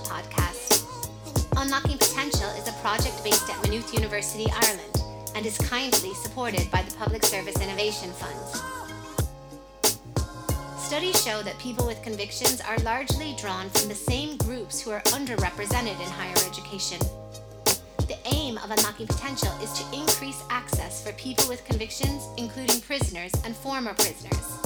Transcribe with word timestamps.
Potential 0.00 0.32
podcast. 0.32 1.56
Unlocking 1.56 1.98
Potential 1.98 2.48
is 2.50 2.68
a 2.68 2.72
project 2.80 3.22
based 3.24 3.48
at 3.50 3.62
Maynooth 3.62 3.92
University, 3.94 4.46
Ireland, 4.52 5.02
and 5.34 5.44
is 5.46 5.58
kindly 5.58 6.14
supported 6.14 6.70
by 6.70 6.82
the 6.82 6.94
Public 6.96 7.24
Service 7.24 7.60
Innovation 7.60 8.10
Fund. 8.12 8.36
Studies 10.78 11.22
show 11.22 11.42
that 11.42 11.58
people 11.58 11.86
with 11.86 12.02
convictions 12.02 12.60
are 12.60 12.78
largely 12.78 13.36
drawn 13.40 13.70
from 13.70 13.88
the 13.88 13.94
same 13.94 14.36
groups 14.38 14.80
who 14.80 14.90
are 14.90 15.02
underrepresented 15.02 16.00
in 16.00 16.10
higher 16.10 16.34
education. 16.48 16.98
The 18.08 18.18
aim 18.32 18.58
of 18.58 18.70
Unlocking 18.70 19.06
Potential 19.06 19.52
is 19.62 19.72
to 19.74 19.84
increase 19.96 20.42
access 20.50 21.04
for 21.04 21.12
people 21.12 21.48
with 21.48 21.64
convictions, 21.64 22.26
including 22.36 22.80
prisoners 22.80 23.32
and 23.44 23.54
former 23.54 23.94
prisoners. 23.94 24.58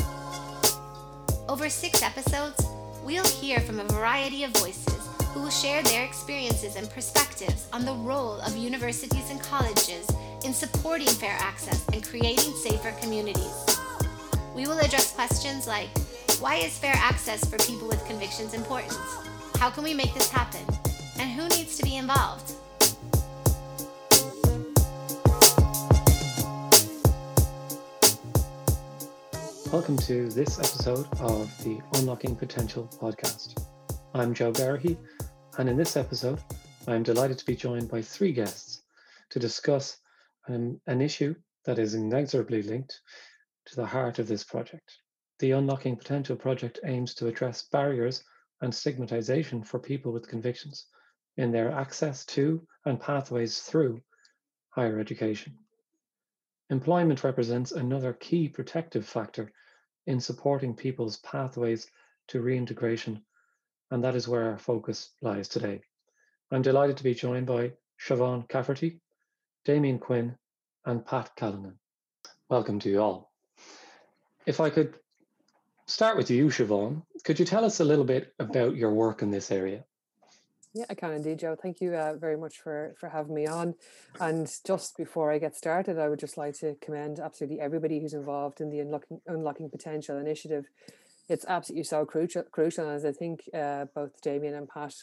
Over 1.48 1.68
six 1.68 2.02
episodes, 2.02 2.64
we'll 3.04 3.26
hear 3.26 3.60
from 3.60 3.80
a 3.80 3.84
variety 3.84 4.44
of 4.44 4.50
voices 4.52 5.03
who 5.34 5.40
will 5.40 5.50
share 5.50 5.82
their 5.82 6.04
experiences 6.04 6.76
and 6.76 6.88
perspectives 6.90 7.66
on 7.72 7.84
the 7.84 7.92
role 7.92 8.38
of 8.42 8.56
universities 8.56 9.32
and 9.32 9.42
colleges 9.42 10.08
in 10.44 10.54
supporting 10.54 11.08
fair 11.08 11.36
access 11.40 11.84
and 11.92 12.04
creating 12.04 12.54
safer 12.54 12.92
communities. 13.02 13.66
We 14.54 14.68
will 14.68 14.78
address 14.78 15.12
questions 15.12 15.66
like 15.66 15.88
why 16.38 16.56
is 16.56 16.78
fair 16.78 16.94
access 16.94 17.44
for 17.44 17.58
people 17.66 17.88
with 17.88 18.04
convictions 18.06 18.54
important? 18.54 18.96
How 19.58 19.70
can 19.70 19.82
we 19.82 19.92
make 19.92 20.14
this 20.14 20.30
happen? 20.30 20.64
And 21.18 21.28
who 21.28 21.48
needs 21.48 21.76
to 21.78 21.82
be 21.82 21.96
involved? 21.96 22.52
Welcome 29.72 29.96
to 29.98 30.28
this 30.28 30.60
episode 30.60 31.08
of 31.18 31.50
the 31.64 31.80
Unlocking 31.94 32.36
Potential 32.36 32.88
podcast. 33.00 33.60
I'm 34.14 34.32
Joe 34.32 34.52
Garahy, 34.52 34.96
and 35.58 35.68
in 35.68 35.76
this 35.76 35.96
episode, 35.96 36.40
I'm 36.88 37.02
delighted 37.02 37.38
to 37.38 37.44
be 37.44 37.54
joined 37.54 37.88
by 37.88 38.02
three 38.02 38.32
guests 38.32 38.82
to 39.30 39.38
discuss 39.38 39.98
an 40.46 40.80
issue 41.00 41.34
that 41.64 41.78
is 41.78 41.94
inexorably 41.94 42.62
linked 42.62 43.00
to 43.66 43.76
the 43.76 43.86
heart 43.86 44.18
of 44.18 44.26
this 44.26 44.42
project. 44.42 44.98
The 45.38 45.52
Unlocking 45.52 45.96
Potential 45.96 46.36
project 46.36 46.80
aims 46.84 47.14
to 47.14 47.28
address 47.28 47.68
barriers 47.70 48.24
and 48.60 48.74
stigmatization 48.74 49.62
for 49.62 49.78
people 49.78 50.12
with 50.12 50.28
convictions 50.28 50.86
in 51.36 51.52
their 51.52 51.70
access 51.70 52.24
to 52.26 52.66
and 52.84 53.00
pathways 53.00 53.60
through 53.60 54.02
higher 54.70 54.98
education. 54.98 55.56
Employment 56.70 57.22
represents 57.22 57.72
another 57.72 58.12
key 58.12 58.48
protective 58.48 59.06
factor 59.06 59.52
in 60.06 60.20
supporting 60.20 60.74
people's 60.74 61.18
pathways 61.18 61.86
to 62.28 62.40
reintegration, 62.40 63.22
and 63.90 64.02
that 64.04 64.14
is 64.14 64.28
where 64.28 64.50
our 64.50 64.58
focus 64.58 65.10
lies 65.20 65.48
today. 65.48 65.80
I'm 66.50 66.62
delighted 66.62 66.96
to 66.98 67.04
be 67.04 67.14
joined 67.14 67.46
by 67.46 67.72
Siobhan 68.00 68.48
Cafferty, 68.48 69.00
Damien 69.64 69.98
Quinn, 69.98 70.36
and 70.84 71.04
Pat 71.04 71.30
Callanan. 71.36 71.78
Welcome 72.48 72.78
to 72.80 72.90
you 72.90 73.00
all. 73.00 73.32
If 74.46 74.60
I 74.60 74.70
could 74.70 74.94
start 75.86 76.16
with 76.16 76.30
you, 76.30 76.46
Siobhan, 76.46 77.02
could 77.24 77.38
you 77.38 77.44
tell 77.44 77.64
us 77.64 77.80
a 77.80 77.84
little 77.84 78.04
bit 78.04 78.34
about 78.38 78.76
your 78.76 78.92
work 78.92 79.22
in 79.22 79.30
this 79.30 79.50
area? 79.50 79.84
Yeah, 80.74 80.86
I 80.90 80.94
can 80.94 81.12
indeed, 81.12 81.38
Joe. 81.38 81.54
Thank 81.54 81.80
you 81.80 81.94
uh, 81.94 82.14
very 82.14 82.36
much 82.36 82.58
for 82.58 82.96
for 82.98 83.08
having 83.08 83.32
me 83.32 83.46
on. 83.46 83.76
And 84.20 84.52
just 84.66 84.96
before 84.96 85.30
I 85.30 85.38
get 85.38 85.54
started, 85.54 86.00
I 86.00 86.08
would 86.08 86.18
just 86.18 86.36
like 86.36 86.58
to 86.58 86.74
commend 86.80 87.20
absolutely 87.20 87.60
everybody 87.60 88.00
who's 88.00 88.12
involved 88.12 88.60
in 88.60 88.70
the 88.70 88.80
unlocking 88.80 89.20
unlocking 89.28 89.70
potential 89.70 90.18
initiative. 90.18 90.66
It's 91.28 91.46
absolutely 91.48 91.84
so 91.84 92.04
crucial, 92.04 92.42
crucial, 92.50 92.88
as 92.88 93.04
I 93.04 93.12
think 93.12 93.40
uh, 93.54 93.86
both 93.94 94.20
Damien 94.20 94.54
and 94.54 94.68
Pat 94.68 94.94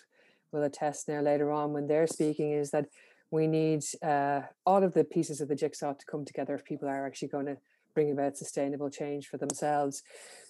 will 0.51 0.63
attest 0.63 1.07
now 1.07 1.21
later 1.21 1.51
on 1.51 1.73
when 1.73 1.87
they're 1.87 2.07
speaking, 2.07 2.51
is 2.51 2.71
that 2.71 2.85
we 3.31 3.47
need 3.47 3.83
uh, 4.03 4.41
all 4.65 4.83
of 4.83 4.93
the 4.93 5.03
pieces 5.03 5.41
of 5.41 5.47
the 5.47 5.55
jigsaw 5.55 5.93
to 5.93 6.05
come 6.05 6.25
together 6.25 6.53
if 6.53 6.65
people 6.65 6.87
are 6.87 7.07
actually 7.07 7.29
going 7.29 7.45
to 7.45 7.57
bring 7.95 8.11
about 8.11 8.37
sustainable 8.37 8.89
change 8.89 9.27
for 9.27 9.37
themselves. 9.37 10.03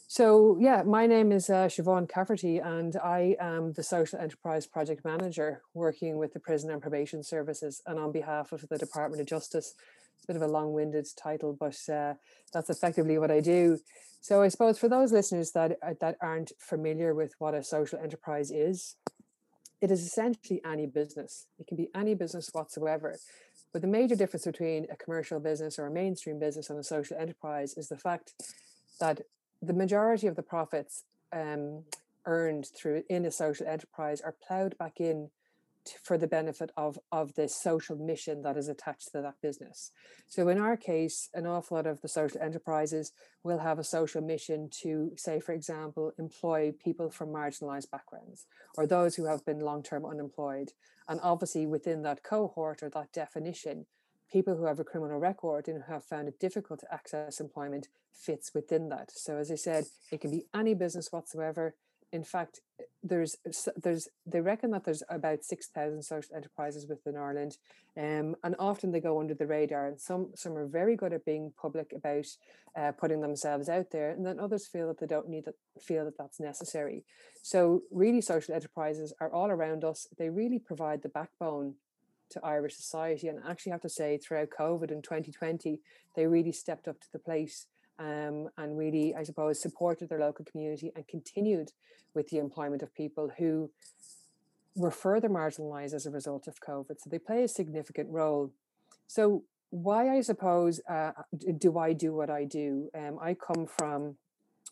So, 0.08 0.58
yeah, 0.60 0.84
my 0.84 1.08
name 1.08 1.32
is 1.32 1.50
uh, 1.50 1.68
Siobhan 1.68 2.10
Cafferty, 2.10 2.58
and 2.58 2.98
I 2.98 3.38
am 3.40 3.72
the 3.72 3.84
Social 3.84 4.20
Enterprise 4.20 4.68
Project 4.68 5.06
Manager 5.06 5.62
working 5.74 6.18
with 6.18 6.34
the 6.34 6.40
Prison 6.40 6.70
and 6.70 6.82
Probation 6.82 7.24
Services 7.24 7.82
and 7.86 7.98
on 7.98 8.12
behalf 8.12 8.52
of 8.52 8.68
the 8.68 8.78
Department 8.78 9.22
of 9.22 9.28
Justice. 9.28 9.74
It's 10.22 10.30
a 10.30 10.34
bit 10.34 10.42
of 10.42 10.48
a 10.48 10.54
long 10.54 10.74
winded 10.74 11.08
title, 11.18 11.58
but 11.60 11.78
uh, 11.92 12.14
that's 12.54 12.70
effectively 12.70 13.18
what 13.18 13.32
I 13.32 13.40
do. 13.40 13.80
So, 14.20 14.44
I 14.44 14.50
suppose 14.50 14.78
for 14.78 14.88
those 14.88 15.12
listeners 15.12 15.52
that, 15.54 15.80
uh, 15.82 15.96
that 16.00 16.18
aren't 16.22 16.52
familiar 16.60 17.16
with 17.16 17.34
what 17.40 17.56
a 17.56 17.64
social 17.64 17.98
enterprise 17.98 18.52
is, 18.52 18.98
it 19.82 19.90
is 19.90 20.06
essentially 20.06 20.62
any 20.64 20.86
business. 20.86 21.48
It 21.58 21.66
can 21.66 21.76
be 21.76 21.90
any 21.96 22.14
business 22.14 22.52
whatsoever. 22.54 23.18
But 23.74 23.82
the 23.82 23.88
major 23.88 24.16
difference 24.16 24.46
between 24.46 24.86
a 24.92 24.96
commercial 24.96 25.40
business 25.40 25.80
or 25.80 25.88
a 25.88 25.92
mainstream 25.92 26.38
business 26.38 26.70
and 26.70 26.78
a 26.78 26.84
social 26.84 27.18
enterprise 27.18 27.74
is 27.76 27.88
the 27.88 27.98
fact 27.98 28.34
that 29.00 29.22
the 29.60 29.74
majority 29.74 30.28
of 30.28 30.36
the 30.36 30.44
profits 30.44 31.06
um, 31.34 31.84
earned 32.28 32.68
through 32.78 33.02
in 33.10 33.26
a 33.26 33.32
social 33.32 33.66
enterprise 33.66 34.22
are 34.22 34.36
ploughed 34.48 34.78
back 34.78 35.00
in 35.00 35.32
for 36.04 36.18
the 36.18 36.28
benefit 36.28 36.72
of 36.78 37.00
of 37.12 37.34
the 37.36 37.48
social 37.48 37.96
mission 37.96 38.42
that 38.44 38.58
is 38.58 38.68
attached 38.68 39.12
to 39.12 39.22
that 39.22 39.36
business. 39.42 39.92
So 40.28 40.48
in 40.48 40.58
our 40.58 40.78
case, 40.78 41.30
an 41.34 41.46
awful 41.46 41.78
lot 41.78 41.88
of 41.88 42.02
the 42.02 42.08
social 42.08 42.42
enterprises 42.42 43.12
will 43.44 43.60
have 43.60 43.80
a 43.80 43.84
social 43.84 44.22
mission 44.22 44.70
to, 44.82 45.12
say, 45.16 45.40
for 45.40 45.54
example, 45.54 46.14
employ 46.18 46.74
people 46.84 47.10
from 47.10 47.30
marginalized 47.30 47.92
backgrounds 47.92 48.46
or 48.78 48.86
those 48.86 49.16
who 49.16 49.26
have 49.26 49.46
been 49.46 49.60
long-term 49.60 50.06
unemployed. 50.06 50.72
And 51.08 51.20
obviously 51.22 51.66
within 51.66 52.04
that 52.04 52.24
cohort 52.24 52.84
or 52.84 52.90
that 52.90 53.12
definition, 53.12 53.86
people 54.32 54.56
who 54.56 54.66
have 54.66 54.80
a 54.80 54.84
criminal 54.84 55.20
record 55.20 55.68
and 55.68 55.84
who 55.84 55.92
have 55.94 56.06
found 56.06 56.28
it 56.28 56.40
difficult 56.40 56.80
to 56.80 56.94
access 56.94 57.40
employment 57.40 57.90
fits 58.14 58.54
within 58.54 58.90
that. 58.90 59.12
So 59.12 59.38
as 59.38 59.52
I 59.52 59.56
said, 59.56 59.86
it 60.12 60.22
can 60.22 60.32
be 60.32 60.46
any 60.54 60.74
business 60.74 61.12
whatsoever. 61.12 61.76
In 62.12 62.24
fact, 62.24 62.60
there's 63.04 63.38
there's 63.78 64.10
they 64.26 64.42
reckon 64.42 64.72
that 64.72 64.84
there's 64.84 65.04
about 65.10 65.44
six 65.44 65.68
thousand 65.68 66.04
social 66.04 66.36
enterprises 66.36 66.88
within 66.88 67.16
Ireland, 67.16 67.58
um, 67.98 68.36
and 68.44 68.56
often 68.60 68.92
they 68.92 69.00
go 69.00 69.20
under 69.20 69.34
the 69.34 69.48
radar. 69.48 69.88
And 69.88 70.00
some 70.00 70.32
some 70.36 70.58
are 70.58 70.68
very 70.68 70.96
good 70.96 71.14
at 71.14 71.26
being 71.26 71.54
public 71.60 71.94
about 71.96 72.26
uh, 72.76 72.92
putting 72.92 73.22
themselves 73.22 73.70
out 73.70 73.92
there, 73.92 74.10
and 74.10 74.26
then 74.26 74.40
others 74.40 74.68
feel 74.68 74.88
that 74.88 75.00
they 75.00 75.08
don't 75.08 75.30
need 75.30 75.46
that 75.46 75.56
feel 75.82 76.06
that 76.06 76.18
that's 76.18 76.40
necessary. 76.40 77.06
So 77.42 77.84
really, 77.92 78.22
social 78.22 78.54
enterprises 78.54 79.14
are 79.22 79.32
all 79.32 79.50
around 79.50 79.84
us. 79.84 80.08
They 80.18 80.30
really 80.30 80.60
provide 80.60 81.02
the 81.02 81.10
backbone 81.10 81.76
to 82.32 82.46
Irish 82.46 82.76
society. 82.76 83.28
And 83.28 83.40
I 83.46 83.52
actually 83.52 83.74
have 83.74 83.82
to 83.82 83.90
say, 83.90 84.18
throughout 84.18 84.50
COVID 84.50 84.92
in 84.92 85.02
2020, 85.02 85.80
they 86.16 86.28
really 86.28 86.52
stepped 86.52 86.88
up 86.88 87.00
to 87.02 87.12
the 87.12 87.20
plate 87.20 87.54
um, 88.00 88.50
and 88.58 88.78
really, 88.78 89.14
I 89.16 89.24
suppose, 89.24 89.62
supported 89.62 90.10
their 90.10 90.20
local 90.20 90.46
community 90.46 90.92
and 90.96 91.08
continued 91.08 91.72
with 92.14 92.30
the 92.30 92.38
employment 92.38 92.82
of 92.82 92.94
people 92.94 93.32
who 93.38 93.72
were 94.76 94.92
further 94.92 95.30
marginalized 95.30 95.94
as 95.94 96.06
a 96.06 96.12
result 96.12 96.48
of 96.48 96.60
COVID. 96.62 97.00
So 97.00 97.10
they 97.10 97.20
play 97.20 97.44
a 97.44 97.48
significant 97.48 98.10
role. 98.10 98.52
So, 99.08 99.44
why, 99.70 100.10
I 100.10 100.22
suppose, 100.22 100.82
uh, 100.90 101.12
do 101.58 101.78
I 101.78 101.94
do 101.94 102.14
what 102.14 102.30
I 102.30 102.44
do? 102.44 102.90
Um, 102.94 103.18
I 103.22 103.36
come 103.36 103.66
from 103.66 104.18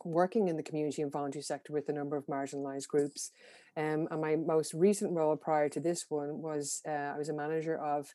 working 0.03 0.47
in 0.47 0.57
the 0.57 0.63
community 0.63 1.01
and 1.01 1.11
voluntary 1.11 1.41
sector 1.41 1.73
with 1.73 1.87
a 1.87 1.93
number 1.93 2.17
of 2.17 2.25
marginalized 2.27 2.87
groups. 2.87 3.31
Um, 3.77 4.07
and 4.11 4.21
my 4.21 4.35
most 4.35 4.73
recent 4.73 5.13
role 5.13 5.35
prior 5.37 5.69
to 5.69 5.79
this 5.79 6.05
one 6.09 6.41
was 6.41 6.81
uh, 6.87 6.91
I 6.91 7.17
was 7.17 7.29
a 7.29 7.33
manager 7.33 7.77
of 7.77 8.09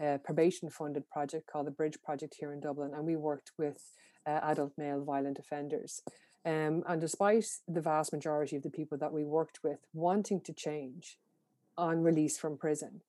a 0.00 0.18
probation 0.18 0.70
funded 0.70 1.08
project 1.10 1.46
called 1.50 1.66
the 1.66 1.72
Bridge 1.72 1.98
Project 2.02 2.36
here 2.38 2.52
in 2.52 2.60
Dublin, 2.60 2.92
and 2.94 3.04
we 3.04 3.16
worked 3.16 3.52
with 3.58 3.92
uh, 4.26 4.40
adult 4.42 4.72
male 4.76 5.02
violent 5.02 5.38
offenders. 5.38 6.02
Um, 6.44 6.82
and 6.86 7.00
despite 7.00 7.46
the 7.68 7.82
vast 7.82 8.12
majority 8.12 8.56
of 8.56 8.62
the 8.62 8.70
people 8.70 8.96
that 8.98 9.12
we 9.12 9.24
worked 9.24 9.60
with 9.62 9.80
wanting 9.92 10.40
to 10.42 10.52
change 10.52 11.18
on 11.76 12.02
release 12.02 12.38
from 12.38 12.56
prison, 12.56 13.02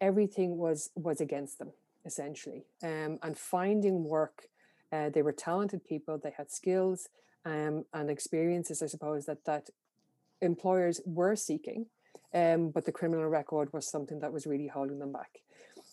everything 0.00 0.56
was 0.56 0.90
was 0.94 1.20
against 1.20 1.58
them 1.58 1.72
essentially. 2.04 2.64
Um, 2.82 3.18
and 3.22 3.36
finding 3.36 4.04
work, 4.04 4.48
uh, 4.92 5.08
they 5.08 5.22
were 5.22 5.32
talented 5.32 5.84
people, 5.84 6.18
they 6.18 6.34
had 6.36 6.50
skills, 6.50 7.08
um, 7.44 7.84
and 7.92 8.10
experiences, 8.10 8.82
I 8.82 8.86
suppose, 8.86 9.26
that 9.26 9.44
that 9.44 9.70
employers 10.40 11.00
were 11.04 11.36
seeking, 11.36 11.86
um, 12.32 12.70
but 12.70 12.84
the 12.84 12.92
criminal 12.92 13.26
record 13.28 13.72
was 13.72 13.88
something 13.88 14.20
that 14.20 14.32
was 14.32 14.46
really 14.46 14.68
holding 14.68 14.98
them 14.98 15.12
back. 15.12 15.40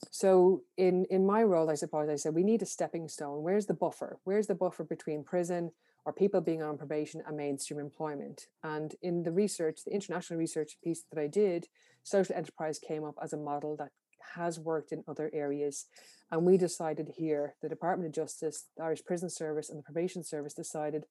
So 0.09 0.63
in 0.77 1.05
in 1.05 1.25
my 1.25 1.43
role, 1.43 1.69
I 1.69 1.75
suppose 1.75 2.09
I 2.09 2.15
said 2.15 2.33
we 2.33 2.43
need 2.43 2.61
a 2.61 2.65
stepping 2.65 3.07
stone. 3.07 3.43
Where's 3.43 3.67
the 3.67 3.73
buffer? 3.73 4.19
Where's 4.23 4.47
the 4.47 4.55
buffer 4.55 4.83
between 4.83 5.23
prison 5.23 5.71
or 6.05 6.13
people 6.13 6.41
being 6.41 6.63
on 6.63 6.77
probation 6.77 7.21
and 7.25 7.37
mainstream 7.37 7.79
employment? 7.79 8.47
And 8.63 8.95
in 9.01 9.23
the 9.23 9.31
research, 9.31 9.83
the 9.85 9.93
international 9.93 10.39
research 10.39 10.77
piece 10.83 11.03
that 11.11 11.21
I 11.21 11.27
did, 11.27 11.67
social 12.03 12.35
enterprise 12.35 12.79
came 12.79 13.03
up 13.03 13.15
as 13.21 13.33
a 13.33 13.37
model 13.37 13.75
that 13.77 13.91
has 14.35 14.59
worked 14.59 14.91
in 14.91 15.03
other 15.07 15.29
areas. 15.33 15.85
And 16.31 16.45
we 16.45 16.57
decided 16.57 17.13
here, 17.17 17.55
the 17.61 17.69
Department 17.69 18.07
of 18.07 18.13
Justice, 18.13 18.65
the 18.77 18.83
Irish 18.83 19.03
Prison 19.03 19.29
Service, 19.29 19.69
and 19.69 19.77
the 19.77 19.83
Probation 19.83 20.23
Service 20.23 20.53
decided 20.53 21.05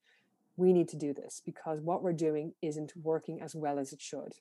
we 0.56 0.72
need 0.72 0.88
to 0.88 0.96
do 0.96 1.12
this 1.12 1.42
because 1.44 1.80
what 1.80 2.02
we're 2.02 2.12
doing 2.12 2.54
isn't 2.62 2.92
working 2.96 3.40
as 3.40 3.54
well 3.54 3.78
as 3.78 3.92
it 3.92 4.00
should. 4.00 4.34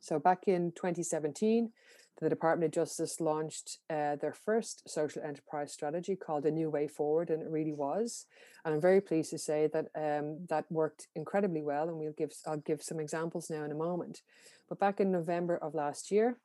So 0.00 0.18
back 0.18 0.44
in 0.46 0.72
2017, 0.72 1.70
the 2.20 2.28
Department 2.28 2.66
of 2.66 2.82
Justice 2.82 3.20
launched 3.20 3.78
uh, 3.88 4.16
their 4.16 4.34
first 4.34 4.88
social 4.88 5.22
enterprise 5.22 5.72
strategy 5.72 6.16
called 6.16 6.44
A 6.44 6.50
New 6.50 6.68
Way 6.68 6.86
Forward, 6.86 7.30
and 7.30 7.42
it 7.42 7.48
really 7.48 7.72
was. 7.72 8.26
And 8.64 8.74
I'm 8.74 8.80
very 8.80 9.00
pleased 9.00 9.30
to 9.30 9.38
say 9.38 9.68
that 9.72 9.86
um, 9.96 10.46
that 10.48 10.70
worked 10.70 11.08
incredibly 11.16 11.62
well, 11.62 11.88
and 11.88 11.96
we'll 11.96 12.12
give 12.12 12.32
I'll 12.46 12.58
give 12.58 12.82
some 12.82 13.00
examples 13.00 13.48
now 13.48 13.64
in 13.64 13.70
a 13.70 13.74
moment. 13.74 14.20
But 14.68 14.78
back 14.78 15.00
in 15.00 15.10
November 15.10 15.56
of 15.56 15.74
last 15.74 16.10
year, 16.10 16.36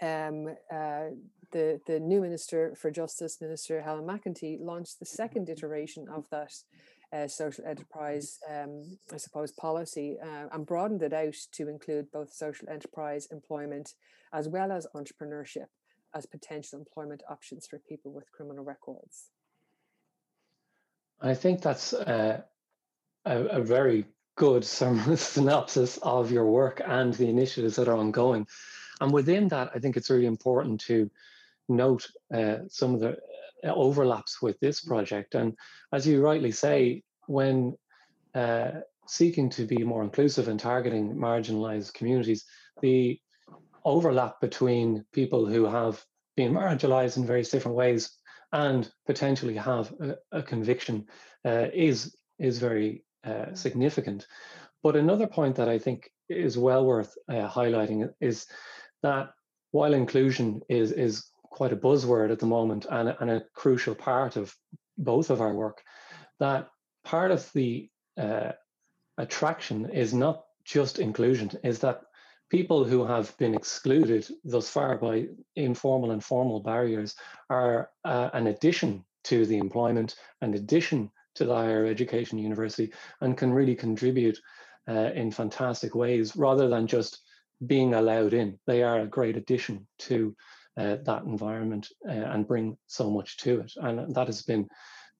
um, 0.00 0.48
uh, 0.72 1.10
the 1.52 1.80
the 1.86 2.00
new 2.00 2.22
Minister 2.22 2.74
for 2.74 2.90
Justice, 2.90 3.42
Minister 3.42 3.82
Helen 3.82 4.06
McEntee, 4.06 4.60
launched 4.60 5.00
the 5.00 5.06
second 5.06 5.50
iteration 5.50 6.08
of 6.08 6.24
that 6.30 6.52
uh, 7.12 7.28
social 7.28 7.64
enterprise, 7.66 8.38
um, 8.50 8.98
I 9.12 9.16
suppose, 9.18 9.52
policy 9.52 10.16
uh, 10.22 10.48
and 10.52 10.66
broadened 10.66 11.02
it 11.02 11.12
out 11.12 11.36
to 11.52 11.68
include 11.68 12.10
both 12.12 12.32
social 12.32 12.68
enterprise 12.68 13.28
employment 13.30 13.94
as 14.32 14.48
well 14.48 14.72
as 14.72 14.86
entrepreneurship 14.94 15.66
as 16.14 16.26
potential 16.26 16.78
employment 16.78 17.22
options 17.28 17.66
for 17.66 17.78
people 17.78 18.12
with 18.12 18.30
criminal 18.32 18.64
records. 18.64 19.30
I 21.20 21.34
think 21.34 21.60
that's 21.62 21.92
a, 21.92 22.44
a, 23.24 23.60
very 23.60 24.06
good 24.36 24.64
synopsis 24.64 25.98
of 26.02 26.30
your 26.30 26.46
work 26.46 26.80
and 26.86 27.12
the 27.14 27.28
initiatives 27.28 27.76
that 27.76 27.88
are 27.88 27.96
ongoing. 27.96 28.46
And 29.00 29.12
within 29.12 29.48
that, 29.48 29.70
I 29.74 29.78
think 29.78 29.96
it's 29.96 30.10
really 30.10 30.26
important 30.26 30.80
to 30.82 31.10
note 31.68 32.08
uh, 32.32 32.58
some 32.68 32.94
of 32.94 33.00
the 33.00 33.16
uh, 33.64 33.74
overlaps 33.74 34.40
with 34.40 34.58
this 34.60 34.80
project. 34.80 35.34
And 35.34 35.56
as 35.92 36.06
you 36.06 36.22
rightly 36.22 36.52
say, 36.52 37.02
when 37.26 37.76
uh, 38.34 38.70
seeking 39.06 39.50
to 39.50 39.64
be 39.64 39.78
more 39.78 40.02
inclusive 40.02 40.48
and 40.48 40.60
targeting 40.60 41.16
marginalized 41.16 41.94
communities, 41.94 42.44
the 42.80 43.20
overlap 43.84 44.40
between 44.40 45.04
people 45.12 45.46
who 45.46 45.64
have 45.66 46.04
been 46.36 46.52
marginalized 46.52 47.16
in 47.16 47.26
various 47.26 47.50
different 47.50 47.76
ways 47.76 48.10
and 48.52 48.90
potentially 49.06 49.56
have 49.56 49.92
a, 50.00 50.16
a 50.32 50.42
conviction 50.42 51.06
uh, 51.44 51.66
is 51.72 52.16
is 52.38 52.58
very 52.58 53.04
uh, 53.24 53.54
significant. 53.54 54.26
But 54.82 54.96
another 54.96 55.26
point 55.26 55.56
that 55.56 55.68
I 55.68 55.78
think 55.78 56.10
is 56.28 56.56
well 56.56 56.84
worth 56.84 57.16
uh, 57.28 57.48
highlighting 57.48 58.10
is 58.20 58.46
that 59.02 59.30
while 59.72 59.94
inclusion 59.94 60.60
is 60.68 60.92
is 60.92 61.24
quite 61.44 61.72
a 61.72 61.76
buzzword 61.76 62.30
at 62.30 62.38
the 62.38 62.46
moment 62.46 62.86
and, 62.90 63.14
and 63.20 63.30
a 63.30 63.44
crucial 63.54 63.94
part 63.94 64.36
of 64.36 64.54
both 64.96 65.30
of 65.30 65.40
our 65.40 65.54
work, 65.54 65.82
that 66.38 66.68
part 67.04 67.30
of 67.30 67.50
the 67.52 67.88
uh, 68.16 68.52
attraction 69.16 69.90
is 69.90 70.14
not 70.14 70.44
just 70.64 70.98
inclusion, 70.98 71.50
is 71.64 71.80
that 71.80 72.02
people 72.50 72.84
who 72.84 73.04
have 73.04 73.36
been 73.38 73.54
excluded 73.54 74.26
thus 74.44 74.68
far 74.68 74.96
by 74.96 75.26
informal 75.56 76.10
and 76.12 76.24
formal 76.24 76.60
barriers 76.60 77.14
are 77.50 77.90
uh, 78.04 78.30
an 78.32 78.46
addition 78.46 79.04
to 79.24 79.44
the 79.46 79.58
employment, 79.58 80.16
an 80.40 80.54
addition 80.54 81.10
to 81.34 81.44
the 81.44 81.54
higher 81.54 81.86
education 81.86 82.38
university, 82.38 82.92
and 83.20 83.36
can 83.36 83.52
really 83.52 83.74
contribute 83.74 84.38
uh, 84.88 85.10
in 85.14 85.30
fantastic 85.30 85.94
ways 85.94 86.34
rather 86.36 86.68
than 86.68 86.86
just 86.86 87.20
being 87.66 87.94
allowed 87.94 88.32
in. 88.32 88.58
They 88.66 88.82
are 88.82 89.00
a 89.00 89.06
great 89.06 89.36
addition 89.36 89.86
to 90.00 90.34
uh, 90.76 90.96
that 91.04 91.24
environment 91.24 91.88
uh, 92.08 92.12
and 92.12 92.46
bring 92.46 92.76
so 92.86 93.10
much 93.10 93.36
to 93.38 93.60
it. 93.60 93.72
And 93.76 94.14
that 94.14 94.26
has 94.28 94.42
been 94.42 94.68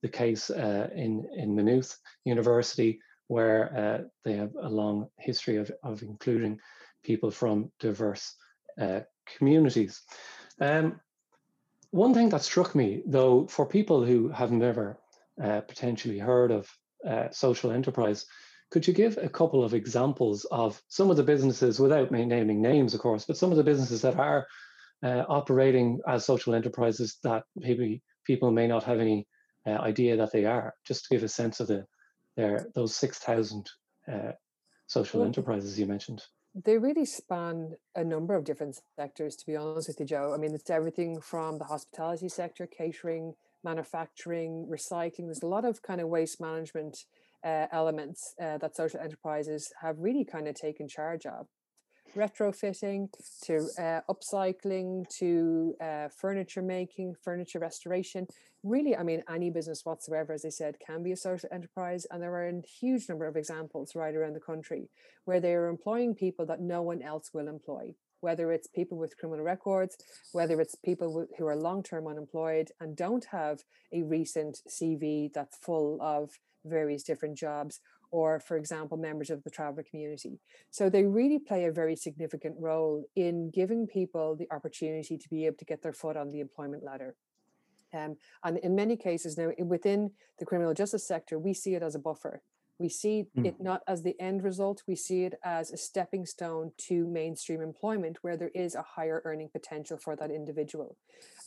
the 0.01 0.09
case 0.09 0.49
uh, 0.49 0.89
in, 0.95 1.27
in 1.35 1.55
Maynooth 1.55 1.97
University, 2.25 2.99
where 3.27 3.75
uh, 3.77 4.07
they 4.23 4.37
have 4.37 4.55
a 4.61 4.69
long 4.69 5.07
history 5.19 5.57
of, 5.57 5.69
of 5.83 6.01
including 6.01 6.59
people 7.03 7.31
from 7.31 7.71
diverse 7.79 8.35
uh, 8.79 9.01
communities. 9.37 10.01
Um, 10.59 10.99
one 11.91 12.13
thing 12.13 12.29
that 12.29 12.43
struck 12.43 12.75
me, 12.75 13.01
though, 13.05 13.47
for 13.47 13.65
people 13.65 14.05
who 14.05 14.29
have 14.29 14.51
never 14.51 14.99
uh, 15.41 15.61
potentially 15.61 16.19
heard 16.19 16.51
of 16.51 16.69
uh, 17.07 17.29
social 17.31 17.71
enterprise, 17.71 18.25
could 18.71 18.85
you 18.85 18.93
give 18.93 19.17
a 19.17 19.29
couple 19.29 19.63
of 19.63 19.73
examples 19.73 20.45
of 20.51 20.81
some 20.87 21.09
of 21.09 21.17
the 21.17 21.23
businesses, 21.23 21.79
without 21.79 22.11
naming 22.11 22.61
names, 22.61 22.93
of 22.93 22.99
course, 22.99 23.25
but 23.25 23.37
some 23.37 23.51
of 23.51 23.57
the 23.57 23.63
businesses 23.63 24.01
that 24.03 24.19
are 24.19 24.45
uh, 25.01 25.23
operating 25.27 25.99
as 26.07 26.25
social 26.25 26.53
enterprises 26.53 27.17
that 27.23 27.43
maybe 27.55 28.03
people 28.25 28.51
may 28.51 28.67
not 28.67 28.83
have 28.83 28.99
any 28.99 29.27
uh, 29.65 29.71
idea 29.71 30.17
that 30.17 30.31
they 30.31 30.45
are, 30.45 30.73
just 30.85 31.05
to 31.05 31.15
give 31.15 31.23
a 31.23 31.27
sense 31.27 31.59
of 31.59 31.67
the 31.67 31.85
their 32.37 32.67
those 32.75 32.95
six 32.95 33.17
thousand 33.17 33.67
uh, 34.11 34.31
social 34.87 35.23
enterprises 35.23 35.79
you 35.79 35.85
mentioned 35.85 36.21
they 36.55 36.77
really 36.77 37.05
span 37.05 37.75
a 37.95 38.03
number 38.03 38.35
of 38.35 38.43
different 38.43 38.79
sectors, 38.95 39.35
to 39.37 39.45
be 39.45 39.55
honest 39.55 39.87
with 39.87 39.99
you, 39.99 40.05
Joe. 40.05 40.33
I 40.33 40.37
mean, 40.37 40.53
it's 40.53 40.69
everything 40.69 41.21
from 41.21 41.57
the 41.57 41.65
hospitality 41.65 42.29
sector, 42.29 42.67
catering, 42.67 43.33
manufacturing, 43.63 44.67
recycling. 44.69 45.25
There's 45.25 45.43
a 45.43 45.47
lot 45.47 45.65
of 45.65 45.81
kind 45.81 46.01
of 46.01 46.07
waste 46.07 46.41
management 46.41 47.05
uh, 47.43 47.67
elements 47.71 48.33
uh, 48.41 48.57
that 48.57 48.75
social 48.75 48.99
enterprises 48.99 49.71
have 49.81 49.99
really 49.99 50.25
kind 50.25 50.47
of 50.47 50.55
taken 50.55 50.87
charge 50.87 51.25
of 51.25 51.47
retrofitting 52.15 53.09
to 53.43 53.69
uh, 53.77 54.01
upcycling 54.09 55.07
to 55.17 55.75
uh, 55.81 56.07
furniture 56.09 56.61
making, 56.61 57.15
furniture 57.23 57.59
restoration. 57.59 58.27
Really, 58.63 58.95
I 58.95 59.03
mean, 59.03 59.23
any 59.29 59.49
business 59.49 59.85
whatsoever, 59.85 60.33
as 60.33 60.45
I 60.45 60.49
said, 60.49 60.75
can 60.85 61.01
be 61.03 61.11
a 61.11 61.17
social 61.17 61.49
enterprise. 61.51 62.05
And 62.11 62.21
there 62.21 62.33
are 62.33 62.47
a 62.47 62.61
huge 62.61 63.07
number 63.07 63.25
of 63.25 63.37
examples 63.37 63.95
right 63.95 64.13
around 64.13 64.33
the 64.33 64.39
country 64.39 64.89
where 65.25 65.39
they 65.39 65.53
are 65.53 65.67
employing 65.67 66.15
people 66.15 66.45
that 66.47 66.61
no 66.61 66.81
one 66.81 67.01
else 67.01 67.31
will 67.33 67.47
employ. 67.47 67.95
Whether 68.21 68.51
it's 68.51 68.67
people 68.67 68.97
with 68.97 69.17
criminal 69.17 69.45
records, 69.45 69.95
whether 70.33 70.59
it's 70.59 70.75
people 70.75 71.25
who 71.37 71.47
are 71.47 71.55
long 71.55 71.83
term 71.83 72.05
unemployed 72.05 72.69
and 72.81 72.97
don't 72.97 73.25
have 73.31 73.59
a 73.93 74.03
recent 74.03 74.59
CV 74.67 75.31
that's 75.31 75.57
full 75.57 76.01
of 76.01 76.31
various 76.65 77.03
different 77.03 77.37
jobs, 77.37 77.79
or, 78.11 78.39
for 78.39 78.57
example, 78.57 78.97
members 78.97 79.29
of 79.29 79.43
the 79.43 79.49
traveller 79.49 79.83
community. 79.83 80.39
So 80.69 80.89
they 80.89 81.03
really 81.03 81.39
play 81.39 81.65
a 81.65 81.71
very 81.71 81.95
significant 81.95 82.55
role 82.59 83.05
in 83.15 83.51
giving 83.51 83.87
people 83.87 84.35
the 84.35 84.47
opportunity 84.51 85.17
to 85.17 85.29
be 85.29 85.45
able 85.45 85.57
to 85.57 85.65
get 85.65 85.81
their 85.81 85.93
foot 85.93 86.17
on 86.17 86.29
the 86.29 86.39
employment 86.39 86.83
ladder. 86.83 87.15
Um, 87.93 88.17
and 88.43 88.57
in 88.59 88.75
many 88.75 88.95
cases 88.95 89.37
now 89.37 89.51
within 89.59 90.11
the 90.37 90.45
criminal 90.45 90.73
justice 90.73 91.07
sector, 91.07 91.39
we 91.39 91.53
see 91.53 91.73
it 91.75 91.83
as 91.83 91.95
a 91.95 91.99
buffer. 91.99 92.41
We 92.77 92.87
see 92.87 93.25
mm. 93.37 93.45
it 93.45 93.55
not 93.59 93.81
as 93.87 94.03
the 94.03 94.15
end 94.19 94.43
result, 94.43 94.83
we 94.87 94.95
see 94.95 95.25
it 95.25 95.33
as 95.43 95.71
a 95.71 95.77
stepping 95.77 96.25
stone 96.25 96.71
to 96.87 97.05
mainstream 97.05 97.61
employment 97.61 98.19
where 98.21 98.37
there 98.37 98.51
is 98.55 98.73
a 98.73 98.81
higher 98.81 99.21
earning 99.25 99.49
potential 99.49 99.97
for 99.97 100.15
that 100.15 100.31
individual. 100.31 100.95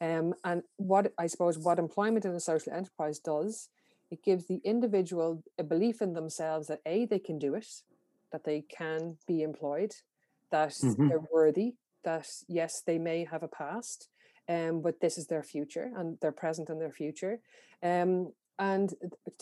Um, 0.00 0.34
and 0.44 0.62
what 0.76 1.12
I 1.18 1.26
suppose 1.26 1.58
what 1.58 1.78
employment 1.78 2.26
in 2.26 2.32
a 2.32 2.40
social 2.40 2.74
enterprise 2.74 3.18
does 3.18 3.70
it 4.12 4.22
gives 4.22 4.46
the 4.46 4.60
individual 4.62 5.42
a 5.58 5.64
belief 5.64 6.02
in 6.02 6.12
themselves 6.12 6.66
that 6.66 6.82
A, 6.84 7.06
they 7.06 7.18
can 7.18 7.38
do 7.38 7.54
it, 7.54 7.66
that 8.30 8.44
they 8.44 8.60
can 8.60 9.16
be 9.26 9.42
employed, 9.42 9.92
that 10.50 10.72
mm-hmm. 10.72 11.08
they're 11.08 11.28
worthy, 11.32 11.76
that 12.04 12.26
yes, 12.46 12.82
they 12.86 12.98
may 12.98 13.24
have 13.24 13.42
a 13.42 13.48
past, 13.48 14.08
um, 14.50 14.82
but 14.82 15.00
this 15.00 15.16
is 15.16 15.28
their 15.28 15.42
future 15.42 15.90
and 15.96 16.18
their 16.20 16.30
present 16.30 16.68
and 16.68 16.78
their 16.78 16.92
future. 16.92 17.40
Um, 17.82 18.32
and 18.58 18.92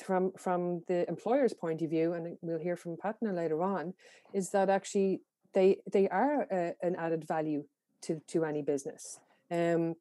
from 0.03 0.33
from 0.39 0.85
the 0.87 1.07
employer's 1.09 1.53
point 1.53 1.83
of 1.83 1.91
view, 1.91 2.13
and 2.13 2.39
we'll 2.41 2.61
hear 2.61 2.77
from 2.77 2.97
Pat 2.97 3.17
now 3.21 3.33
later 3.33 3.61
on, 3.63 3.95
is 4.33 4.51
that 4.51 4.71
actually 4.71 5.21
they 5.53 5.79
they 5.93 6.09
are 6.09 6.43
a, 6.43 6.75
an 6.81 6.95
added 6.95 7.27
value 7.27 7.65
to 8.03 8.21
to 8.29 8.45
any 8.45 8.63
business. 8.63 9.19
Um, 9.51 9.97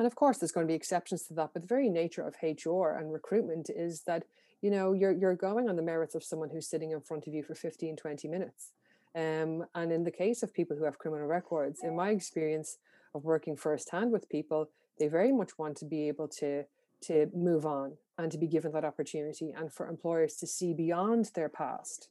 and 0.00 0.06
of 0.06 0.14
course, 0.14 0.38
there's 0.38 0.50
going 0.50 0.66
to 0.66 0.70
be 0.70 0.74
exceptions 0.74 1.24
to 1.24 1.34
that, 1.34 1.50
but 1.52 1.60
the 1.60 1.68
very 1.68 1.90
nature 1.90 2.22
of 2.22 2.34
HR 2.42 2.96
and 2.98 3.12
recruitment 3.12 3.68
is 3.68 4.04
that, 4.06 4.24
you 4.62 4.70
know, 4.70 4.94
you're, 4.94 5.12
you're 5.12 5.36
going 5.36 5.68
on 5.68 5.76
the 5.76 5.82
merits 5.82 6.14
of 6.14 6.24
someone 6.24 6.48
who's 6.48 6.66
sitting 6.66 6.92
in 6.92 7.02
front 7.02 7.26
of 7.26 7.34
you 7.34 7.42
for 7.42 7.54
15, 7.54 7.96
20 7.96 8.26
minutes. 8.26 8.72
Um, 9.14 9.66
and 9.74 9.92
in 9.92 10.04
the 10.04 10.10
case 10.10 10.42
of 10.42 10.54
people 10.54 10.74
who 10.74 10.84
have 10.84 10.98
criminal 10.98 11.26
records, 11.26 11.80
in 11.82 11.94
my 11.94 12.12
experience 12.12 12.78
of 13.14 13.24
working 13.24 13.58
firsthand 13.58 14.10
with 14.10 14.30
people, 14.30 14.70
they 14.98 15.06
very 15.06 15.32
much 15.32 15.58
want 15.58 15.76
to 15.76 15.84
be 15.84 16.08
able 16.08 16.28
to 16.28 16.64
to 17.02 17.30
move 17.34 17.66
on 17.66 17.92
and 18.18 18.32
to 18.32 18.38
be 18.38 18.46
given 18.46 18.72
that 18.72 18.84
opportunity 18.84 19.52
and 19.56 19.72
for 19.72 19.86
employers 19.86 20.36
to 20.36 20.46
see 20.46 20.74
beyond 20.74 21.30
their 21.34 21.48
past. 21.50 22.08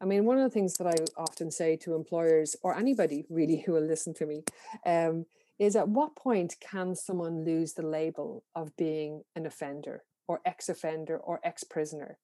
I 0.00 0.04
mean, 0.04 0.24
one 0.24 0.38
of 0.38 0.42
the 0.42 0.52
things 0.52 0.74
that 0.74 0.86
I 0.88 0.94
often 1.16 1.52
say 1.52 1.76
to 1.76 1.94
employers 1.94 2.56
or 2.62 2.76
anybody 2.76 3.24
really 3.30 3.60
who 3.66 3.72
will 3.72 3.86
listen 3.86 4.14
to 4.14 4.26
me 4.26 4.42
um, 4.84 5.26
is 5.58 5.76
at 5.76 5.88
what 5.88 6.16
point 6.16 6.56
can 6.60 6.94
someone 6.94 7.44
lose 7.44 7.74
the 7.74 7.86
label 7.86 8.44
of 8.54 8.76
being 8.76 9.22
an 9.36 9.46
offender 9.46 10.02
or 10.26 10.40
ex 10.44 10.68
offender 10.68 11.16
or 11.16 11.40
ex 11.44 11.64
prisoner? 11.64 12.18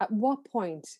At 0.00 0.10
what 0.12 0.44
point, 0.44 0.98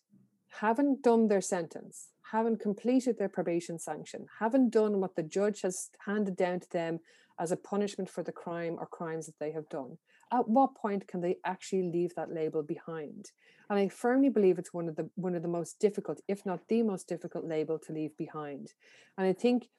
haven't 0.59 1.03
done 1.03 1.27
their 1.27 1.41
sentence, 1.41 2.09
haven't 2.31 2.59
completed 2.59 3.17
their 3.17 3.29
probation 3.29 3.79
sanction, 3.79 4.25
haven't 4.39 4.71
done 4.71 4.99
what 4.99 5.15
the 5.15 5.23
judge 5.23 5.61
has 5.61 5.89
handed 6.05 6.35
down 6.35 6.59
to 6.59 6.69
them 6.71 6.99
as 7.39 7.51
a 7.51 7.57
punishment 7.57 8.09
for 8.09 8.23
the 8.23 8.31
crime 8.31 8.75
or 8.79 8.85
crimes 8.85 9.25
that 9.25 9.39
they 9.39 9.51
have 9.51 9.69
done, 9.69 9.97
at 10.31 10.47
what 10.47 10.75
point 10.75 11.07
can 11.07 11.21
they 11.21 11.37
actually 11.45 11.83
leave 11.83 12.13
that 12.15 12.33
label 12.33 12.61
behind? 12.61 13.31
And 13.69 13.79
I 13.79 13.87
firmly 13.87 14.29
believe 14.29 14.59
it's 14.59 14.73
one 14.73 14.89
of 14.89 14.95
the 14.95 15.09
one 15.15 15.35
of 15.35 15.41
the 15.41 15.47
most 15.47 15.79
difficult, 15.79 16.21
if 16.27 16.45
not 16.45 16.67
the 16.67 16.83
most 16.83 17.07
difficult 17.07 17.45
label 17.45 17.79
to 17.79 17.93
leave 17.93 18.15
behind. 18.17 18.73
And 19.17 19.25
I 19.25 19.33
think 19.33 19.69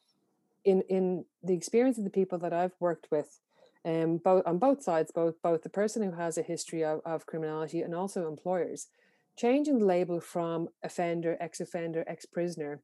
in 0.64 0.83
in 0.83 1.25
the 1.43 1.55
experience 1.55 1.99
of 1.99 2.05
the 2.05 2.11
people 2.11 2.38
that 2.38 2.52
I've 2.52 2.75
worked 2.81 3.09
with, 3.11 3.40
um, 3.85 4.19
both 4.19 4.47
on 4.47 4.59
both 4.59 4.83
sides, 4.83 5.11
both 5.12 5.40
both 5.43 5.62
the 5.62 5.69
person 5.69 6.02
who 6.02 6.12
has 6.12 6.37
a 6.37 6.43
history 6.43 6.85
of, 6.85 7.00
of 7.05 7.26
criminality 7.26 7.81
and 7.83 7.95
also 7.95 8.29
employers, 8.29 8.88
changing 9.37 9.79
the 9.79 9.87
label 9.87 10.21
from 10.21 10.69
offender, 10.83 11.37
ex-offender, 11.40 12.05
ex-prisoner 12.07 12.81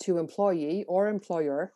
to 0.00 0.18
employee 0.18 0.84
or 0.88 1.08
employer 1.08 1.72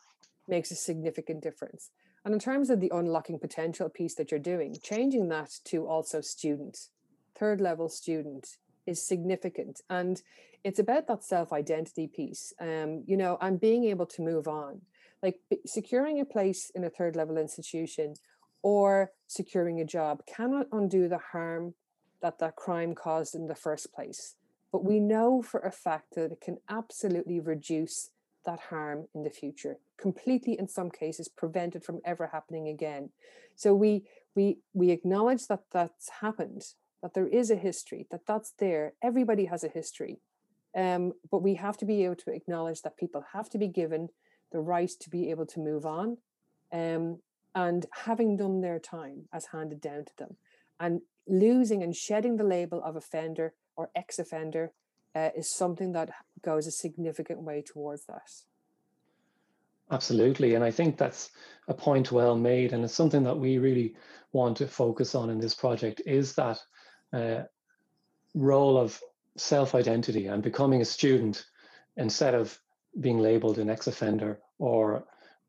makes 0.47 0.71
a 0.71 0.75
significant 0.75 1.41
difference. 1.41 1.91
And 2.23 2.33
in 2.33 2.39
terms 2.39 2.69
of 2.69 2.81
the 2.81 2.91
unlocking 2.93 3.39
potential 3.39 3.89
piece 3.89 4.15
that 4.15 4.31
you're 4.31 4.39
doing, 4.39 4.75
changing 4.83 5.29
that 5.29 5.51
to 5.65 5.87
also 5.87 6.19
student, 6.21 6.89
third 7.35 7.61
level 7.61 7.89
student 7.89 8.57
is 8.85 9.05
significant. 9.05 9.81
And 9.89 10.21
it's 10.63 10.79
about 10.79 11.07
that 11.07 11.23
self 11.23 11.53
identity 11.53 12.07
piece, 12.07 12.53
um, 12.59 13.03
you 13.05 13.15
know, 13.15 13.37
and 13.39 13.59
being 13.59 13.85
able 13.85 14.05
to 14.07 14.21
move 14.21 14.47
on. 14.47 14.81
Like 15.23 15.39
securing 15.65 16.19
a 16.19 16.25
place 16.25 16.71
in 16.75 16.83
a 16.83 16.89
third 16.89 17.15
level 17.15 17.37
institution 17.37 18.15
or 18.61 19.11
securing 19.27 19.79
a 19.79 19.85
job 19.85 20.21
cannot 20.25 20.67
undo 20.71 21.07
the 21.07 21.19
harm 21.31 21.73
that 22.21 22.39
that 22.39 22.55
crime 22.55 22.95
caused 22.95 23.35
in 23.35 23.47
the 23.47 23.55
first 23.55 23.93
place. 23.93 24.35
But 24.71 24.83
we 24.83 24.99
know 24.99 25.41
for 25.41 25.59
a 25.59 25.71
fact 25.71 26.15
that 26.15 26.31
it 26.31 26.41
can 26.41 26.57
absolutely 26.69 27.39
reduce 27.39 28.11
that 28.45 28.59
harm 28.69 29.07
in 29.13 29.23
the 29.23 29.29
future 29.29 29.77
completely 29.97 30.57
in 30.57 30.67
some 30.67 30.89
cases 30.89 31.27
prevented 31.27 31.83
from 31.83 31.99
ever 32.05 32.27
happening 32.27 32.67
again. 32.67 33.09
So 33.55 33.73
we 33.73 34.03
we 34.35 34.59
we 34.73 34.91
acknowledge 34.91 35.47
that 35.47 35.63
that's 35.71 36.09
happened 36.21 36.63
that 37.01 37.13
there 37.13 37.27
is 37.27 37.51
a 37.51 37.55
history 37.55 38.07
that 38.11 38.25
that's 38.27 38.53
there. 38.59 38.93
Everybody 39.03 39.45
has 39.45 39.63
a 39.63 39.69
history. 39.69 40.19
Um, 40.75 41.13
but 41.31 41.41
we 41.41 41.55
have 41.55 41.77
to 41.77 41.85
be 41.85 42.05
able 42.05 42.17
to 42.17 42.31
acknowledge 42.31 42.83
that 42.83 42.97
people 42.97 43.23
have 43.33 43.49
to 43.49 43.57
be 43.57 43.67
given 43.67 44.09
the 44.51 44.59
right 44.59 44.91
to 45.01 45.09
be 45.09 45.29
able 45.29 45.45
to 45.45 45.59
move 45.59 45.85
on 45.85 46.17
um, 46.71 47.19
and 47.55 47.85
having 48.05 48.37
done 48.37 48.61
their 48.61 48.79
time 48.79 49.27
as 49.33 49.47
handed 49.47 49.81
down 49.81 50.05
to 50.05 50.17
them 50.17 50.37
and 50.79 51.01
losing 51.27 51.83
and 51.83 51.95
shedding 51.95 52.37
the 52.37 52.43
label 52.43 52.81
of 52.83 52.95
offender 52.95 53.53
or 53.75 53.89
ex-offender 53.95 54.71
uh, 55.15 55.29
is 55.35 55.49
something 55.49 55.93
that 55.93 56.09
goes 56.43 56.67
a 56.67 56.71
significant 56.71 57.41
way 57.41 57.61
towards 57.61 58.05
that. 58.05 58.31
Absolutely. 59.89 60.55
And 60.55 60.63
I 60.63 60.71
think 60.71 60.97
that's 60.97 61.31
a 61.67 61.73
point 61.73 62.11
well 62.11 62.35
made. 62.35 62.73
And 62.73 62.83
it's 62.83 62.93
something 62.93 63.23
that 63.23 63.37
we 63.37 63.57
really 63.57 63.95
want 64.33 64.57
to 64.57 64.67
focus 64.67 65.15
on 65.15 65.29
in 65.29 65.39
this 65.39 65.55
project 65.55 66.01
is 66.05 66.35
that 66.35 66.59
uh, 67.13 67.43
role 68.35 68.77
of 68.77 68.99
self 69.37 69.75
identity 69.75 70.27
and 70.27 70.43
becoming 70.43 70.81
a 70.81 70.85
student 70.85 71.45
instead 71.95 72.35
of 72.35 72.59
being 72.99 73.19
labeled 73.19 73.57
an 73.57 73.69
ex 73.69 73.87
offender 73.87 74.39
or 74.59 75.05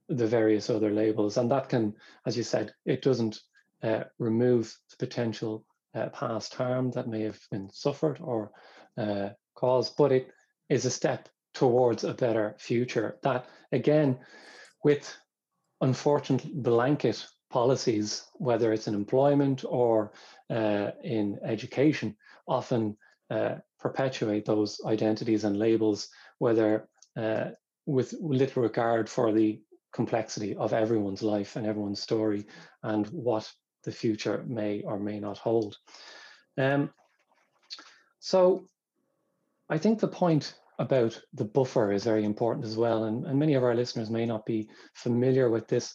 the 0.09 0.27
various 0.27 0.71
other 0.71 0.91
labels. 0.91 1.37
And 1.37 1.51
that 1.51 1.69
can, 1.69 1.95
as 2.27 2.37
you 2.37 2.43
said, 2.43 2.73
it 2.85 3.03
doesn't 3.03 3.41
uh, 3.83 4.05
remove 4.19 4.75
the 4.91 4.97
potential 5.07 5.65
uh, 5.95 6.09
past 6.09 6.55
harm 6.55 6.91
that 6.93 7.09
may 7.09 7.23
have 7.23 7.41
been 7.51 7.71
suffered 7.73 8.19
or 8.21 8.51
uh, 8.97 9.31
cause, 9.55 9.91
but 9.91 10.13
it 10.13 10.31
is 10.69 10.85
a 10.85 10.91
step 10.91 11.29
towards 11.55 12.05
a 12.05 12.15
better 12.15 12.55
future. 12.59 13.19
That, 13.23 13.47
again, 13.73 14.19
with 14.85 15.15
unfortunate 15.81 16.63
blanket 16.63 17.27
policies, 17.51 18.25
whether 18.35 18.73
it's 18.73 18.89
in 18.89 18.95
employment 18.95 19.65
or 19.67 20.13
uh, 20.51 20.91
in 21.03 21.39
education, 21.43 22.17
often 22.47 22.97
uh, 23.31 23.57
perpetuate 23.81 24.45
those 24.45 24.81
identities 24.87 25.45
and 25.45 25.59
labels, 25.59 26.09
whether 26.39 26.89
uh, 27.19 27.51
with 27.87 28.15
little 28.21 28.63
regard 28.63 29.09
for 29.09 29.33
the 29.33 29.61
complexity 29.93 30.55
of 30.57 30.73
everyone's 30.73 31.23
life 31.23 31.57
and 31.57 31.67
everyone's 31.67 32.01
story 32.01 32.47
and 32.83 33.07
what 33.09 33.51
the 33.85 33.93
future 33.93 34.45
may 34.47 34.83
or 34.83 34.99
may 34.99 35.19
not 35.19 35.39
hold. 35.39 35.77
Um, 36.57 36.91
so 38.21 38.67
I 39.69 39.79
think 39.79 39.99
the 39.99 40.09
point 40.09 40.55
about 40.79 41.21
the 41.35 41.45
buffer 41.45 41.93
is 41.93 42.05
very 42.05 42.25
important 42.25 42.67
as 42.67 42.77
well. 42.77 43.05
And, 43.05 43.27
and 43.27 43.39
many 43.39 43.55
of 43.55 43.65
our 43.65 43.75
listeners 43.75 44.11
may 44.11 44.27
not 44.27 44.47
be 44.47 44.69
familiar 44.95 45.51
with 45.51 45.67
this, 45.67 45.95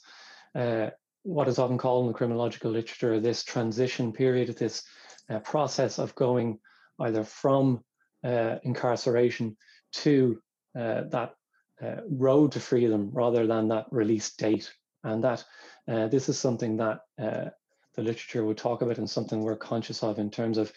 uh, 0.55 0.89
what 1.23 1.47
is 1.47 1.59
often 1.59 1.77
called 1.77 2.05
in 2.05 2.11
the 2.11 2.17
criminological 2.17 2.71
literature, 2.71 3.19
this 3.19 3.43
transition 3.43 4.11
period, 4.11 4.57
this 4.57 4.83
uh, 5.29 5.39
process 5.39 5.99
of 5.99 6.13
going 6.15 6.59
either 6.99 7.23
from 7.23 7.81
uh, 8.25 8.55
incarceration 8.63 9.55
to 9.93 10.41
uh, 10.75 11.03
that 11.09 11.35
uh, 11.81 11.95
road 12.09 12.51
to 12.53 12.59
freedom 12.59 13.09
rather 13.13 13.47
than 13.47 13.67
that 13.69 13.87
release 13.91 14.35
date. 14.35 14.71
And 15.03 15.23
that 15.23 15.43
uh, 15.87 16.07
this 16.07 16.29
is 16.29 16.39
something 16.39 16.77
that 16.77 17.01
the 17.17 18.01
literature 18.01 18.43
would 18.45 18.57
talk 18.57 18.81
about 18.81 18.97
and 18.97 19.09
something 19.09 19.41
we're 19.41 19.55
conscious 19.55 20.01
of 20.01 20.17
in 20.17 20.31
terms 20.31 20.57
of 20.57 20.71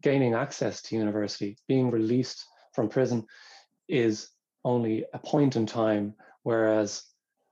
gaining 0.00 0.34
access 0.34 0.82
to 0.82 0.96
university, 0.96 1.56
being 1.68 1.90
released 1.90 2.44
from 2.72 2.88
prison 2.88 3.26
is 3.88 4.30
only 4.64 5.04
a 5.12 5.18
point 5.18 5.56
in 5.56 5.66
time, 5.66 6.14
whereas 6.42 7.02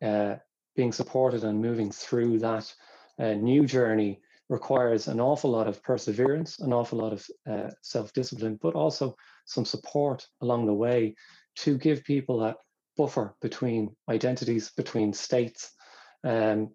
uh, 0.02 0.37
being 0.75 0.92
supported 0.92 1.44
and 1.44 1.61
moving 1.61 1.90
through 1.90 2.38
that 2.38 2.72
uh, 3.18 3.34
new 3.34 3.66
journey 3.66 4.20
requires 4.49 5.08
an 5.08 5.20
awful 5.20 5.50
lot 5.50 5.68
of 5.68 5.82
perseverance, 5.82 6.58
an 6.58 6.72
awful 6.72 6.99
lot 6.99 7.12
of 7.12 7.26
uh, 7.50 7.70
self 7.82 8.12
discipline, 8.12 8.58
but 8.62 8.75
also 8.75 9.16
some 9.44 9.64
support 9.64 10.26
along 10.40 10.66
the 10.66 10.75
way 10.75 11.14
to 11.56 11.78
give 11.78 12.04
people 12.04 12.40
that 12.40 12.56
buffer 12.97 13.35
between 13.40 13.94
identities, 14.09 14.71
between 14.71 15.12
states. 15.12 15.73
Um, 16.25 16.71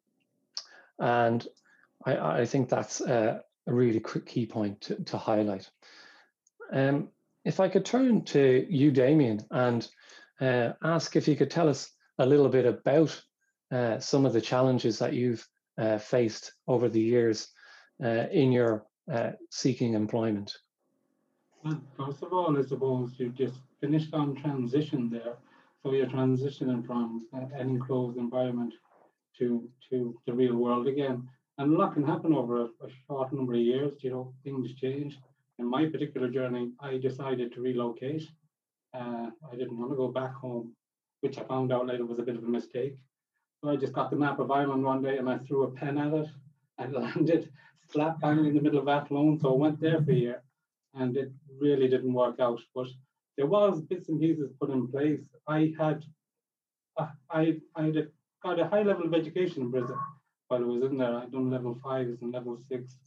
and 1.00 1.46
I, 2.06 2.42
I, 2.42 2.46
think 2.46 2.70
that's 2.70 3.02
a 3.02 3.44
really 3.66 4.04
key 4.26 4.46
point 4.46 4.82
to, 4.82 5.04
to 5.06 5.18
highlight. 5.18 5.70
Um, 6.72 7.10
if 7.46 7.60
I 7.60 7.70
could 7.70 7.86
turn 7.86 8.26
to 8.26 8.66
you, 8.70 8.92
Damien, 8.92 9.42
and 9.52 9.88
uh, 10.42 10.74
ask 10.84 11.16
if 11.16 11.28
you 11.28 11.36
could 11.36 11.52
tell 11.52 11.70
us 11.70 11.90
a 12.18 12.26
little 12.26 12.50
bit 12.50 12.66
about 12.66 13.22
uh, 13.72 14.00
some 14.00 14.26
of 14.26 14.34
the 14.34 14.42
challenges 14.42 15.00
that 15.00 15.14
you've 15.14 15.48
uh, 15.78 15.98
faced 15.98 16.54
over 16.68 16.90
the 16.90 17.02
years 17.02 17.48
uh, 18.04 18.26
in 18.32 18.52
your 18.52 18.86
uh, 19.12 19.32
seeking 19.50 19.94
employment. 19.94 20.58
First 21.98 22.24
of 22.24 22.32
all, 22.32 22.58
I 22.58 22.62
suppose 22.62 23.16
you 23.18 23.30
just 23.30 23.60
finished 23.82 24.14
on 24.14 24.36
transition 24.36 25.10
there. 25.10 25.36
So 25.84 25.92
you're 25.92 26.08
transitioning 26.08 26.86
from 26.86 27.28
an 27.34 27.52
enclosed 27.60 28.18
environment 28.18 28.74
to 29.40 29.70
to 29.90 30.18
the 30.26 30.34
real 30.34 30.56
world 30.56 30.88
again. 30.88 31.28
And 31.58 31.74
a 31.74 31.78
lot 31.78 31.94
can 31.94 32.04
happen 32.04 32.34
over 32.34 32.62
a, 32.62 32.66
a 32.66 32.90
short 33.06 33.34
number 33.34 33.54
of 33.54 33.60
years. 33.60 34.04
You 34.04 34.12
know, 34.12 34.34
things 34.44 34.74
change. 34.76 35.18
In 35.60 35.70
my 35.70 35.86
particular 35.88 36.30
journey, 36.30 36.72
I 36.80 36.98
decided 36.98 37.54
to 37.54 37.62
relocate. 37.62 38.24
Uh, 38.94 39.30
I 39.52 39.56
didn't 39.56 39.78
want 39.78 39.92
to 39.92 39.98
go 39.98 40.08
back 40.08 40.34
home, 40.34 40.74
which 41.22 41.38
I 41.38 41.44
found 41.44 41.74
out 41.74 41.88
later 41.88 42.06
was 42.06 42.20
a 42.20 42.24
bit 42.24 42.38
of 42.38 42.44
a 42.44 42.48
mistake. 42.60 42.96
So 43.62 43.70
I 43.70 43.76
just 43.76 43.94
got 43.94 44.12
the 44.12 44.18
map 44.18 44.40
of 44.40 44.52
Ireland 44.52 44.84
one 44.84 45.02
day 45.02 45.18
and 45.18 45.30
I 45.30 45.40
threw 45.40 45.64
a 45.64 45.72
pen 45.72 45.98
at 45.98 46.14
it 46.14 46.28
and 46.78 46.94
landed 47.02 47.50
slap 47.90 48.22
bang 48.22 48.46
in 48.46 48.54
the 48.54 48.62
middle 48.62 48.80
of 48.80 48.88
Athlone. 48.88 49.40
So 49.40 49.54
I 49.54 49.58
went 49.58 49.80
there 49.82 50.02
for 50.02 50.12
a 50.12 50.16
year 50.16 50.44
and 50.98 51.16
it 51.18 51.32
really 51.60 51.88
didn't 51.88 52.14
work 52.14 52.40
out. 52.40 52.60
But 52.76 52.88
there 53.38 53.48
was 53.48 53.82
bits 53.82 54.10
and 54.10 54.20
pieces 54.20 54.52
put 54.60 54.70
in 54.70 54.88
place. 54.88 55.22
I 55.48 55.74
had 55.80 56.04
uh, 56.98 57.08
I 57.30 57.58
I 57.76 57.84
had 57.84 58.10
got 58.44 58.60
a 58.60 58.68
high 58.68 58.84
level 58.84 59.06
of 59.06 59.14
education 59.14 59.64
in 59.64 59.72
Brisbane 59.72 59.98
while 60.48 60.64
I 60.64 60.66
was 60.66 60.84
in 60.84 60.98
there. 60.98 61.16
I'd 61.16 61.32
done 61.32 61.52
level 61.52 61.78
fives 61.84 62.22
and 62.22 62.34
level 62.34 62.58
six 62.58 62.98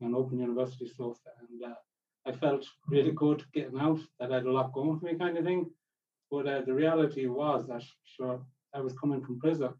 and 0.00 0.14
open 0.14 0.38
university 0.38 0.88
stuff, 0.88 1.16
and 1.40 1.70
uh, 1.72 1.74
I 2.26 2.32
felt 2.32 2.66
really 2.88 3.12
good 3.12 3.44
getting 3.54 3.78
out. 3.78 4.00
That 4.18 4.32
I 4.32 4.36
had 4.36 4.46
a 4.46 4.52
lot 4.52 4.72
going 4.72 4.98
for 4.98 5.06
me, 5.06 5.14
kind 5.14 5.38
of 5.38 5.44
thing. 5.44 5.70
But 6.30 6.46
uh, 6.48 6.62
the 6.62 6.74
reality 6.74 7.26
was 7.26 7.66
that 7.68 7.82
sure 8.04 8.40
I 8.74 8.80
was 8.80 8.94
coming 8.94 9.22
from 9.22 9.38
prison, 9.38 9.72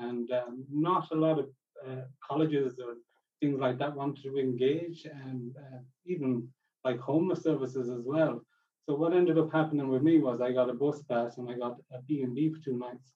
and 0.00 0.30
um, 0.32 0.64
not 0.70 1.10
a 1.12 1.14
lot 1.14 1.38
of 1.38 1.46
uh, 1.86 2.02
colleges 2.26 2.80
or 2.84 2.94
things 3.40 3.60
like 3.60 3.78
that 3.78 3.94
wanted 3.94 4.22
to 4.24 4.38
engage, 4.38 5.06
and 5.06 5.54
uh, 5.56 5.78
even 6.06 6.48
like 6.86 7.00
homeless 7.00 7.42
services 7.42 7.88
as 7.90 8.02
well. 8.04 8.40
So 8.86 8.94
what 8.94 9.12
ended 9.12 9.38
up 9.38 9.52
happening 9.52 9.88
with 9.88 10.02
me 10.02 10.18
was 10.18 10.40
I 10.40 10.52
got 10.52 10.70
a 10.70 10.74
bus 10.74 11.02
pass 11.10 11.38
and 11.38 11.50
I 11.50 11.54
got 11.54 11.76
a 11.92 12.00
B 12.06 12.22
and 12.22 12.34
B 12.34 12.48
for 12.52 12.60
two 12.64 12.78
nights, 12.78 13.08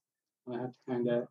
and 0.46 0.56
I 0.56 0.60
had 0.62 0.72
to 0.74 0.80
kind 0.88 1.08
of 1.08 1.28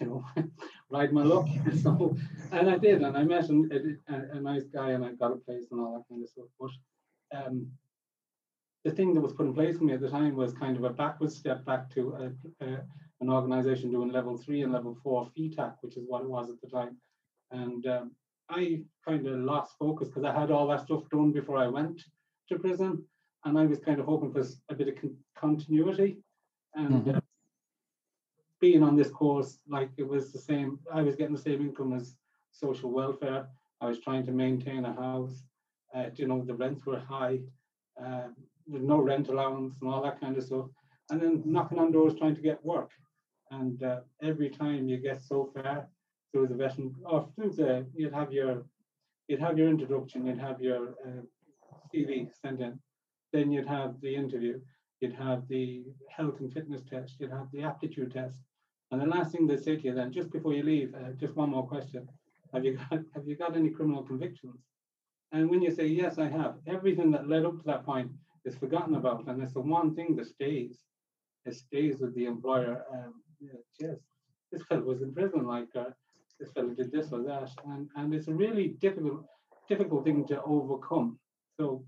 you 0.00 0.06
know, 0.06 0.24
ride 0.90 1.12
my 1.12 1.22
luck. 1.22 1.48
so, 1.82 2.16
and 2.52 2.70
I 2.70 2.78
did, 2.78 3.02
and 3.02 3.16
I 3.16 3.24
met 3.24 3.48
an, 3.48 3.98
a, 4.08 4.36
a, 4.36 4.40
nice 4.40 4.64
guy, 4.64 4.90
and 4.90 5.04
I 5.04 5.12
got 5.12 5.32
a 5.32 5.36
place 5.36 5.66
and 5.70 5.80
all 5.80 5.94
that 5.94 6.08
kind 6.08 6.22
of 6.22 6.28
stuff. 6.28 6.46
But 6.60 6.70
um, 7.36 7.66
the 8.84 8.92
thing 8.92 9.14
that 9.14 9.20
was 9.20 9.32
put 9.32 9.46
in 9.46 9.54
place 9.54 9.78
for 9.78 9.84
me 9.84 9.94
at 9.94 10.00
the 10.00 10.10
time 10.10 10.36
was 10.36 10.52
kind 10.52 10.76
of 10.76 10.84
a 10.84 10.90
backward 10.90 11.32
step 11.32 11.64
back 11.64 11.90
to 11.94 12.32
a, 12.60 12.64
a, 12.64 12.68
an 13.20 13.30
organization 13.30 13.90
doing 13.90 14.12
level 14.12 14.36
three 14.36 14.62
and 14.62 14.72
level 14.72 14.96
four 15.02 15.28
FETAC, 15.36 15.74
which 15.80 15.96
is 15.96 16.04
what 16.06 16.22
it 16.22 16.30
was 16.30 16.50
at 16.50 16.60
the 16.60 16.68
time. 16.68 16.96
And 17.50 17.84
um, 17.86 18.12
I 18.48 18.82
kind 19.06 19.26
of 19.26 19.38
lost 19.38 19.76
focus 19.78 20.08
because 20.08 20.24
I 20.24 20.38
had 20.38 20.50
all 20.50 20.68
that 20.68 20.84
stuff 20.84 21.08
done 21.10 21.32
before 21.32 21.58
I 21.58 21.66
went 21.66 22.02
to 22.48 22.58
prison, 22.58 23.04
and 23.44 23.58
I 23.58 23.66
was 23.66 23.78
kind 23.78 23.98
of 23.98 24.06
hoping 24.06 24.32
for 24.32 24.44
a 24.68 24.74
bit 24.74 24.88
of 24.88 25.00
con- 25.00 25.16
continuity. 25.36 26.18
And 26.74 27.04
mm-hmm. 27.04 27.16
uh, 27.16 27.20
being 28.60 28.82
on 28.82 28.96
this 28.96 29.10
course, 29.10 29.58
like 29.68 29.90
it 29.96 30.06
was 30.06 30.32
the 30.32 30.38
same, 30.38 30.78
I 30.92 31.02
was 31.02 31.16
getting 31.16 31.34
the 31.34 31.40
same 31.40 31.60
income 31.60 31.92
as 31.92 32.16
social 32.52 32.90
welfare. 32.90 33.48
I 33.80 33.86
was 33.86 34.00
trying 34.00 34.24
to 34.26 34.32
maintain 34.32 34.84
a 34.84 34.94
house. 34.94 35.42
Uh, 35.94 36.06
you 36.14 36.26
know, 36.26 36.42
the 36.42 36.54
rents 36.54 36.86
were 36.86 37.00
high. 37.00 37.40
Uh, 38.02 38.28
there's 38.66 38.82
no 38.84 38.98
rent 38.98 39.28
allowance 39.28 39.76
and 39.80 39.90
all 39.90 40.02
that 40.02 40.20
kind 40.20 40.36
of 40.36 40.44
stuff. 40.44 40.66
And 41.10 41.20
then 41.20 41.42
knocking 41.44 41.78
on 41.78 41.92
doors 41.92 42.14
trying 42.18 42.34
to 42.34 42.40
get 42.42 42.64
work. 42.64 42.90
And 43.50 43.82
uh, 43.82 44.00
every 44.22 44.50
time 44.50 44.88
you 44.88 44.96
get 44.96 45.22
so 45.22 45.50
far 45.54 45.88
through 46.32 46.48
the 46.48 46.54
veteran, 46.54 46.94
or 47.04 47.28
through 47.34 47.50
the, 47.50 47.86
you'd 47.94 48.12
have 48.12 48.32
your, 48.32 48.64
you'd 49.28 49.40
have 49.40 49.58
your 49.58 49.68
introduction, 49.68 50.26
you'd 50.26 50.38
have 50.38 50.60
your 50.60 50.90
uh, 51.06 51.22
CV 51.94 52.28
sent 52.42 52.60
in, 52.60 52.78
then 53.32 53.50
you'd 53.50 53.66
have 53.66 54.00
the 54.00 54.14
interview, 54.14 54.60
you'd 55.00 55.14
have 55.14 55.46
the 55.48 55.84
health 56.08 56.40
and 56.40 56.52
fitness 56.52 56.82
test, 56.88 57.16
you'd 57.18 57.30
have 57.30 57.48
the 57.52 57.62
aptitude 57.62 58.12
test, 58.12 58.38
and 58.90 59.00
the 59.00 59.06
last 59.06 59.32
thing 59.32 59.46
they 59.46 59.56
say 59.56 59.76
to 59.76 59.82
you 59.82 59.94
then, 59.94 60.12
just 60.12 60.30
before 60.30 60.54
you 60.54 60.62
leave, 60.62 60.94
uh, 60.94 61.12
just 61.18 61.34
one 61.34 61.50
more 61.50 61.66
question: 61.66 62.08
Have 62.52 62.64
you 62.64 62.76
got 62.76 63.00
have 63.14 63.26
you 63.26 63.36
got 63.36 63.56
any 63.56 63.70
criminal 63.70 64.02
convictions? 64.02 64.60
And 65.32 65.50
when 65.50 65.60
you 65.60 65.72
say 65.72 65.86
yes, 65.86 66.18
I 66.18 66.28
have, 66.28 66.54
everything 66.66 67.10
that 67.10 67.28
led 67.28 67.44
up 67.44 67.58
to 67.58 67.64
that 67.66 67.84
point 67.84 68.12
is 68.44 68.54
forgotten 68.56 68.94
about, 68.94 69.26
and 69.26 69.42
it's 69.42 69.54
the 69.54 69.60
one 69.60 69.94
thing 69.94 70.14
that 70.16 70.26
stays. 70.26 70.78
It 71.44 71.54
stays 71.54 72.00
with 72.00 72.14
the 72.14 72.26
employer. 72.26 72.84
Um, 72.92 73.14
yes, 73.80 73.98
this 74.52 74.62
fellow 74.62 74.82
was 74.82 75.02
in 75.02 75.12
prison, 75.12 75.46
like 75.46 75.68
uh, 75.74 75.90
this 76.38 76.52
fellow 76.52 76.74
did 76.74 76.92
this 76.92 77.12
or 77.12 77.22
that, 77.22 77.50
and 77.66 77.88
and 77.96 78.14
it's 78.14 78.28
a 78.28 78.34
really 78.34 78.68
difficult 78.80 79.24
difficult 79.68 80.04
thing 80.04 80.26
to 80.28 80.42
overcome. 80.42 81.18
So 81.58 81.84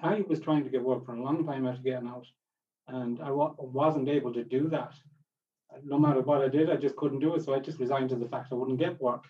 I 0.00 0.22
was 0.28 0.40
trying 0.40 0.64
to 0.64 0.70
get 0.70 0.82
work 0.82 1.04
for 1.04 1.14
a 1.14 1.22
long 1.22 1.44
time 1.46 1.66
after 1.66 1.82
getting 1.82 2.08
out, 2.08 2.26
and 2.88 3.20
I 3.20 3.28
w- 3.28 3.54
wasn't 3.58 4.08
able 4.08 4.32
to 4.32 4.44
do 4.44 4.68
that 4.70 4.94
no 5.84 5.98
matter 5.98 6.20
what 6.20 6.42
I 6.42 6.48
did, 6.48 6.70
I 6.70 6.76
just 6.76 6.96
couldn't 6.96 7.20
do 7.20 7.34
it. 7.34 7.44
So 7.44 7.54
I 7.54 7.58
just 7.58 7.78
resigned 7.78 8.10
to 8.10 8.16
the 8.16 8.28
fact 8.28 8.52
I 8.52 8.56
wouldn't 8.56 8.78
get 8.78 9.00
work. 9.00 9.24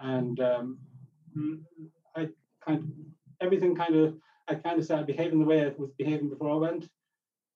And 0.00 0.38
um, 0.40 0.78
I 2.16 2.28
kind 2.64 2.78
of, 2.78 2.84
everything 3.40 3.74
kind 3.74 3.94
of, 3.94 4.16
I 4.48 4.54
kind 4.54 4.78
of 4.78 4.84
started 4.84 5.06
behaving 5.06 5.40
the 5.40 5.46
way 5.46 5.64
I 5.64 5.72
was 5.76 5.90
behaving 5.98 6.30
before 6.30 6.50
I 6.50 6.54
went. 6.54 6.88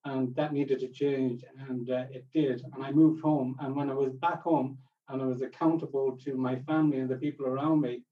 And 0.05 0.35
that 0.35 0.53
needed 0.53 0.81
to 0.81 0.89
change. 0.89 1.45
And 1.69 1.91
uh, 1.91 2.07
it 2.11 2.27
did. 2.33 2.63
And 2.75 2.85
I 2.85 2.91
moved 2.91 3.23
home. 3.23 3.57
And 3.61 3.77
when 3.77 3.91
I 3.91 3.95
was 3.95 4.13
back 4.13 4.43
home 4.43 4.79
and 5.13 5.23
I 5.23 5.27
was 5.27 5.43
accountable 5.43 6.19
to 6.25 6.35
my 6.35 6.57
family 6.61 6.99
and 6.99 7.11
the 7.11 7.17
people 7.17 7.47
around 7.47 7.83
me, 7.83 8.03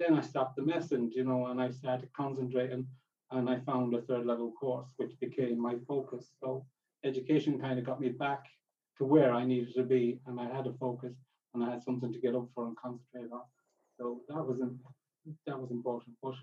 then 0.00 0.14
I 0.14 0.20
stopped 0.20 0.56
the 0.56 0.62
messing, 0.62 1.10
you 1.14 1.24
know, 1.24 1.46
and 1.46 1.60
I 1.60 1.70
started 1.70 2.10
concentrating 2.12 2.86
and 3.30 3.48
I 3.48 3.60
found 3.60 3.94
a 3.94 4.02
third 4.02 4.26
level 4.26 4.52
course, 4.52 4.88
which 4.96 5.18
became 5.20 5.60
my 5.60 5.76
focus. 5.86 6.32
So 6.42 6.66
education 7.04 7.60
kind 7.60 7.78
of 7.78 7.84
got 7.84 8.00
me 8.00 8.08
back 8.08 8.44
to 8.98 9.04
where 9.04 9.32
I 9.32 9.44
needed 9.44 9.74
to 9.74 9.82
be, 9.82 10.20
and 10.26 10.38
I 10.40 10.44
had 10.54 10.66
a 10.66 10.74
focus, 10.74 11.14
and 11.54 11.64
I 11.64 11.70
had 11.70 11.82
something 11.82 12.12
to 12.12 12.18
get 12.18 12.34
up 12.34 12.48
for 12.54 12.66
and 12.66 12.76
concentrate 12.76 13.32
on. 13.32 13.42
So 13.98 14.20
that 14.28 14.44
was 14.44 14.60
that 15.46 15.58
was 15.58 15.70
important. 15.70 16.16
But 16.22 16.34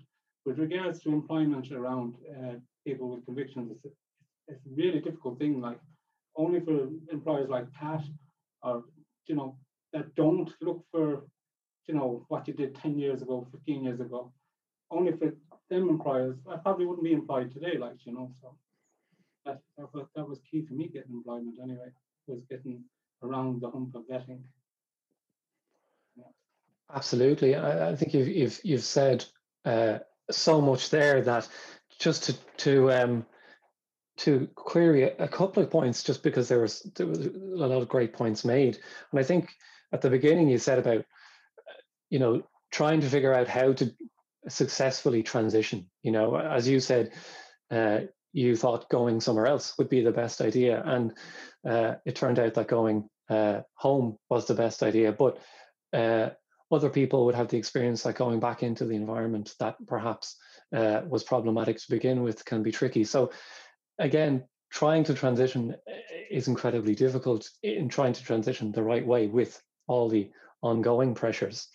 with 0.46 0.58
regards 0.58 1.00
to 1.00 1.10
employment 1.10 1.70
around 1.72 2.14
uh, 2.30 2.54
people 2.86 3.10
with 3.10 3.24
convictions, 3.26 3.70
it's, 3.70 3.94
it's 4.48 4.66
a 4.66 4.74
really 4.74 5.00
difficult 5.00 5.38
thing. 5.38 5.60
Like 5.60 5.78
only 6.36 6.60
for 6.60 6.88
employers 7.12 7.48
like 7.48 7.70
Pat, 7.72 8.02
or 8.62 8.84
you 9.26 9.36
know, 9.36 9.56
that 9.92 10.14
don't 10.14 10.50
look 10.60 10.84
for 10.90 11.24
you 11.86 11.94
know 11.94 12.24
what 12.28 12.46
you 12.46 12.54
did 12.54 12.74
10 12.74 12.98
years 12.98 13.22
ago 13.22 13.46
15 13.52 13.84
years 13.84 14.00
ago 14.00 14.32
only 14.90 15.12
for 15.12 15.32
them 15.70 15.88
employers 15.88 16.36
i 16.50 16.56
probably 16.56 16.86
wouldn't 16.86 17.04
be 17.04 17.12
employed 17.12 17.52
today 17.52 17.78
like 17.78 18.04
you 18.04 18.12
know 18.12 18.30
so 18.42 18.54
that, 19.46 19.60
that, 19.78 19.92
was, 19.94 20.06
that 20.14 20.28
was 20.28 20.38
key 20.50 20.64
for 20.66 20.74
me 20.74 20.88
getting 20.88 21.12
employment 21.12 21.56
anyway 21.62 21.88
was 22.28 22.44
getting 22.48 22.84
around 23.22 23.60
the 23.60 23.70
hump 23.70 23.94
of 23.94 24.02
vetting. 24.02 24.40
Yeah. 26.16 26.24
Absolutely, 26.94 27.56
I, 27.56 27.90
I, 27.90 27.96
think 27.96 28.14
you've 28.14 28.28
you've 28.28 28.60
you've 28.62 28.84
said 28.84 29.24
uh, 29.64 29.98
so 30.30 30.60
much 30.60 30.90
there 30.90 31.22
that 31.22 31.48
just 31.98 32.24
to 32.24 32.32
to 32.58 32.92
um, 32.92 33.26
to 34.18 34.48
query 34.54 35.02
a 35.04 35.28
couple 35.28 35.62
of 35.62 35.70
points, 35.70 36.02
just 36.02 36.22
because 36.22 36.48
there 36.48 36.60
was 36.60 36.82
there 36.96 37.06
was 37.06 37.26
a 37.26 37.30
lot 37.32 37.82
of 37.82 37.88
great 37.88 38.12
points 38.12 38.44
made, 38.44 38.78
and 39.10 39.20
I 39.20 39.22
think 39.22 39.50
at 39.92 40.02
the 40.02 40.10
beginning 40.10 40.48
you 40.48 40.58
said 40.58 40.78
about 40.78 41.04
you 42.10 42.18
know 42.18 42.42
trying 42.70 43.00
to 43.00 43.08
figure 43.08 43.34
out 43.34 43.48
how 43.48 43.72
to 43.72 43.94
successfully 44.48 45.22
transition. 45.22 45.88
You 46.02 46.12
know, 46.12 46.36
as 46.36 46.68
you 46.68 46.80
said, 46.80 47.12
uh, 47.70 48.00
you 48.32 48.56
thought 48.56 48.90
going 48.90 49.20
somewhere 49.20 49.46
else 49.46 49.76
would 49.78 49.88
be 49.88 50.02
the 50.02 50.12
best 50.12 50.40
idea. 50.40 50.82
And 50.84 51.12
uh, 51.68 51.94
it 52.04 52.16
turned 52.16 52.38
out 52.38 52.54
that 52.54 52.68
going 52.68 53.08
uh, 53.28 53.60
home 53.74 54.18
was 54.28 54.46
the 54.46 54.54
best 54.54 54.82
idea. 54.82 55.12
But 55.12 55.38
uh, 55.92 56.30
other 56.70 56.90
people 56.90 57.24
would 57.26 57.34
have 57.34 57.48
the 57.48 57.56
experience 57.56 58.02
that 58.02 58.16
going 58.16 58.40
back 58.40 58.62
into 58.62 58.84
the 58.84 58.94
environment 58.94 59.54
that 59.58 59.76
perhaps 59.86 60.36
uh, 60.74 61.02
was 61.08 61.24
problematic 61.24 61.78
to 61.78 61.90
begin 61.90 62.22
with 62.22 62.44
can 62.44 62.62
be 62.62 62.72
tricky. 62.72 63.04
So, 63.04 63.32
again, 63.98 64.44
trying 64.70 65.04
to 65.04 65.14
transition 65.14 65.74
uh, 65.88 65.92
is 66.30 66.48
incredibly 66.48 66.94
difficult 66.94 67.48
in 67.62 67.88
trying 67.88 68.12
to 68.12 68.22
transition 68.22 68.70
the 68.70 68.82
right 68.82 69.06
way 69.06 69.26
with 69.26 69.60
all 69.88 70.08
the 70.08 70.30
ongoing 70.62 71.14
pressures. 71.14 71.68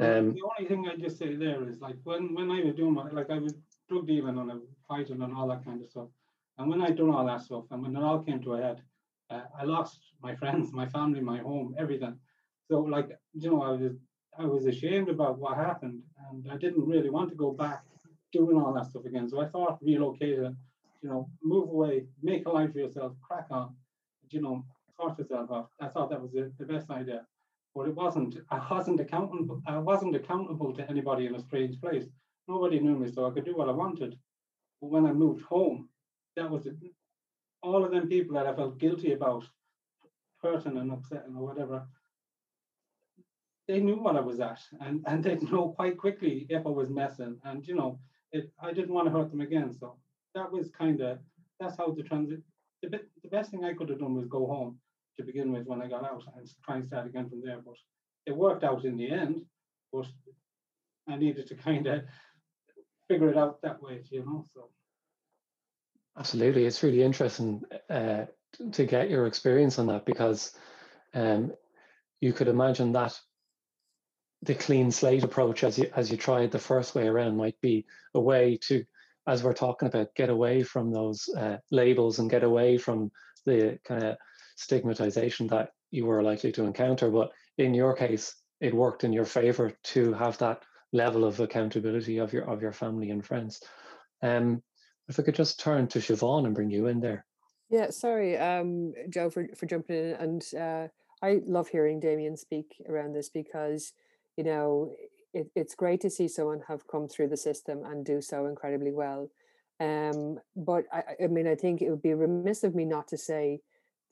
Um, 0.00 0.34
the 0.34 0.42
only 0.42 0.68
thing 0.68 0.88
I 0.88 0.96
just 0.96 1.18
say 1.18 1.34
there 1.34 1.68
is 1.68 1.80
like 1.80 1.96
when 2.04 2.34
when 2.34 2.50
I 2.50 2.62
was 2.62 2.74
doing 2.74 2.94
my 2.94 3.10
like 3.10 3.30
I 3.30 3.38
was 3.38 3.54
drug 3.88 4.06
dealing 4.06 4.38
and 4.38 4.62
fighting 4.88 5.22
and 5.22 5.34
all 5.34 5.48
that 5.48 5.64
kind 5.64 5.82
of 5.82 5.88
stuff, 5.88 6.08
and 6.56 6.68
when 6.70 6.80
I 6.82 6.90
done 6.90 7.10
all 7.10 7.26
that 7.26 7.42
stuff 7.42 7.64
and 7.70 7.82
when 7.82 7.96
it 7.96 8.02
all 8.02 8.22
came 8.22 8.40
to 8.42 8.54
a 8.54 8.62
head, 8.62 8.82
uh, 9.30 9.42
I 9.58 9.64
lost 9.64 9.98
my 10.22 10.34
friends, 10.36 10.72
my 10.72 10.86
family, 10.86 11.20
my 11.20 11.38
home, 11.38 11.74
everything. 11.78 12.16
So 12.70 12.80
like 12.80 13.10
you 13.34 13.50
know, 13.50 13.62
I 13.62 13.70
was 13.70 13.92
I 14.38 14.44
was 14.44 14.66
ashamed 14.66 15.08
about 15.08 15.38
what 15.38 15.56
happened, 15.56 16.00
and 16.30 16.46
I 16.50 16.56
didn't 16.56 16.86
really 16.86 17.10
want 17.10 17.30
to 17.30 17.36
go 17.36 17.50
back 17.52 17.82
doing 18.32 18.56
all 18.56 18.72
that 18.74 18.86
stuff 18.86 19.04
again. 19.04 19.28
So 19.28 19.40
I 19.40 19.48
thought 19.48 19.82
relocating, 19.82 20.54
you 21.02 21.08
know, 21.08 21.28
move 21.42 21.68
away, 21.70 22.06
make 22.22 22.46
a 22.46 22.50
life 22.50 22.72
for 22.72 22.78
yourself, 22.78 23.14
crack 23.20 23.46
on, 23.50 23.74
you 24.30 24.42
know, 24.42 24.64
sort 24.96 25.18
yourself 25.18 25.50
out. 25.50 25.70
I 25.80 25.88
thought 25.88 26.10
that 26.10 26.20
was 26.20 26.32
the, 26.32 26.52
the 26.58 26.66
best 26.66 26.90
idea, 26.90 27.26
but 27.78 27.86
it 27.86 27.94
wasn't. 27.94 28.36
I 28.50 28.60
wasn't 28.68 28.98
accountable. 28.98 29.62
I 29.64 29.78
wasn't 29.78 30.16
accountable 30.16 30.74
to 30.74 30.90
anybody 30.90 31.26
in 31.26 31.36
a 31.36 31.40
strange 31.40 31.80
place. 31.80 32.06
Nobody 32.48 32.80
knew 32.80 32.98
me, 32.98 33.08
so 33.08 33.24
I 33.24 33.30
could 33.30 33.44
do 33.44 33.56
what 33.56 33.68
I 33.68 33.72
wanted. 33.72 34.18
But 34.80 34.90
when 34.90 35.06
I 35.06 35.12
moved 35.12 35.44
home, 35.44 35.88
that 36.34 36.50
was 36.50 36.66
it. 36.66 36.74
all 37.62 37.84
of 37.84 37.92
them 37.92 38.08
people 38.08 38.34
that 38.34 38.48
I 38.48 38.54
felt 38.56 38.80
guilty 38.80 39.12
about 39.12 39.44
hurting 40.42 40.76
and 40.76 40.90
upsetting 40.90 41.36
or 41.36 41.46
whatever, 41.46 41.86
they 43.68 43.78
knew 43.78 44.00
what 44.02 44.16
I 44.16 44.20
was 44.20 44.40
at 44.40 44.60
and, 44.80 45.04
and 45.06 45.22
they'd 45.24 45.48
know 45.48 45.68
quite 45.68 45.98
quickly 45.98 46.46
if 46.48 46.66
I 46.66 46.70
was 46.70 46.90
messing. 46.90 47.38
And 47.44 47.64
you 47.64 47.76
know, 47.76 48.00
it 48.32 48.50
I 48.60 48.72
didn't 48.72 48.94
want 48.94 49.06
to 49.06 49.12
hurt 49.12 49.30
them 49.30 49.40
again. 49.40 49.72
So 49.72 49.98
that 50.34 50.50
was 50.50 50.68
kind 50.76 51.00
of 51.00 51.20
that's 51.60 51.76
how 51.76 51.92
the 51.92 52.02
transit 52.02 52.40
the, 52.82 52.88
bit, 52.88 53.08
the 53.22 53.28
best 53.28 53.52
thing 53.52 53.64
I 53.64 53.74
could 53.74 53.88
have 53.88 54.00
done 54.00 54.14
was 54.14 54.26
go 54.26 54.46
home 54.46 54.80
to 55.18 55.24
begin 55.24 55.52
with 55.52 55.66
when 55.66 55.82
I 55.82 55.88
got 55.88 56.04
out 56.04 56.22
and 56.36 56.48
try 56.64 56.76
and 56.76 56.86
start 56.86 57.06
again 57.06 57.28
from 57.28 57.42
there. 57.44 57.60
But 57.64 57.74
it 58.26 58.36
worked 58.36 58.64
out 58.64 58.84
in 58.84 58.96
the 58.96 59.10
end. 59.10 59.42
But 59.92 60.06
I 61.08 61.16
needed 61.16 61.46
to 61.48 61.54
kind 61.54 61.86
of 61.86 62.02
figure 63.08 63.30
it 63.30 63.36
out 63.36 63.60
that 63.62 63.82
way, 63.82 64.02
you 64.10 64.24
know. 64.24 64.46
So 64.54 64.70
Absolutely, 66.18 66.66
it's 66.66 66.82
really 66.82 67.02
interesting 67.02 67.62
uh, 67.88 68.24
to 68.72 68.84
get 68.84 69.08
your 69.08 69.26
experience 69.26 69.78
on 69.78 69.86
that 69.86 70.04
because 70.04 70.52
um, 71.14 71.52
you 72.20 72.32
could 72.32 72.48
imagine 72.48 72.92
that 72.92 73.18
the 74.42 74.54
clean 74.54 74.90
slate 74.90 75.22
approach, 75.22 75.62
as 75.62 75.78
you 75.78 75.90
as 75.94 76.10
you 76.10 76.16
tried 76.16 76.50
the 76.50 76.58
first 76.58 76.94
way 76.94 77.06
around, 77.06 77.36
might 77.36 77.60
be 77.60 77.86
a 78.14 78.20
way 78.20 78.58
to, 78.62 78.84
as 79.26 79.42
we're 79.42 79.52
talking 79.52 79.88
about, 79.88 80.14
get 80.16 80.28
away 80.28 80.62
from 80.62 80.92
those 80.92 81.28
uh, 81.36 81.58
labels 81.70 82.18
and 82.18 82.30
get 82.30 82.42
away 82.42 82.78
from 82.78 83.10
the 83.46 83.78
kind 83.86 84.02
of 84.02 84.16
stigmatization 84.58 85.46
that 85.46 85.70
you 85.90 86.04
were 86.04 86.22
likely 86.22 86.52
to 86.52 86.64
encounter. 86.64 87.10
But 87.10 87.30
in 87.56 87.74
your 87.74 87.94
case, 87.94 88.34
it 88.60 88.74
worked 88.74 89.04
in 89.04 89.12
your 89.12 89.24
favor 89.24 89.72
to 89.84 90.12
have 90.14 90.36
that 90.38 90.62
level 90.92 91.24
of 91.24 91.38
accountability 91.38 92.18
of 92.18 92.32
your 92.32 92.44
of 92.50 92.60
your 92.60 92.72
family 92.72 93.10
and 93.10 93.24
friends. 93.24 93.62
Um, 94.22 94.62
if 95.08 95.18
I 95.18 95.22
could 95.22 95.34
just 95.34 95.60
turn 95.60 95.86
to 95.88 96.00
Siobhan 96.00 96.44
and 96.44 96.54
bring 96.54 96.70
you 96.70 96.86
in 96.86 97.00
there. 97.00 97.24
Yeah, 97.70 97.90
sorry, 97.90 98.36
um, 98.36 98.94
Joe, 99.10 99.30
for, 99.30 99.46
for 99.56 99.66
jumping 99.66 99.96
in. 99.96 100.14
And 100.14 100.42
uh, 100.58 100.88
I 101.22 101.40
love 101.46 101.68
hearing 101.68 102.00
Damien 102.00 102.36
speak 102.36 102.82
around 102.88 103.14
this 103.14 103.28
because, 103.28 103.92
you 104.36 104.44
know, 104.44 104.94
it, 105.34 105.48
it's 105.54 105.74
great 105.74 106.00
to 106.02 106.10
see 106.10 106.28
someone 106.28 106.62
have 106.66 106.86
come 106.88 107.08
through 107.08 107.28
the 107.28 107.36
system 107.36 107.84
and 107.84 108.04
do 108.04 108.20
so 108.20 108.46
incredibly 108.46 108.92
well. 108.92 109.30
Um, 109.80 110.38
but 110.56 110.84
I, 110.92 111.02
I 111.24 111.26
mean, 111.28 111.46
I 111.46 111.54
think 111.54 111.80
it 111.80 111.90
would 111.90 112.02
be 112.02 112.14
remiss 112.14 112.64
of 112.64 112.74
me 112.74 112.84
not 112.84 113.08
to 113.08 113.18
say 113.18 113.60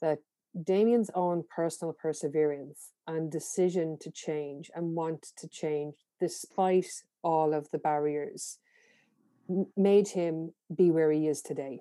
that 0.01 0.19
Damien's 0.63 1.11
own 1.15 1.45
personal 1.55 1.93
perseverance 1.93 2.91
and 3.07 3.31
decision 3.31 3.99
to 4.01 4.11
change 4.11 4.71
and 4.75 4.95
want 4.95 5.27
to 5.37 5.49
change 5.49 5.95
despite 6.19 7.03
all 7.23 7.53
of 7.53 7.71
the 7.71 7.79
barriers, 7.79 8.59
made 9.77 10.09
him 10.09 10.53
be 10.75 10.91
where 10.91 11.13
he 11.13 11.29
is 11.29 11.43
today. 11.43 11.81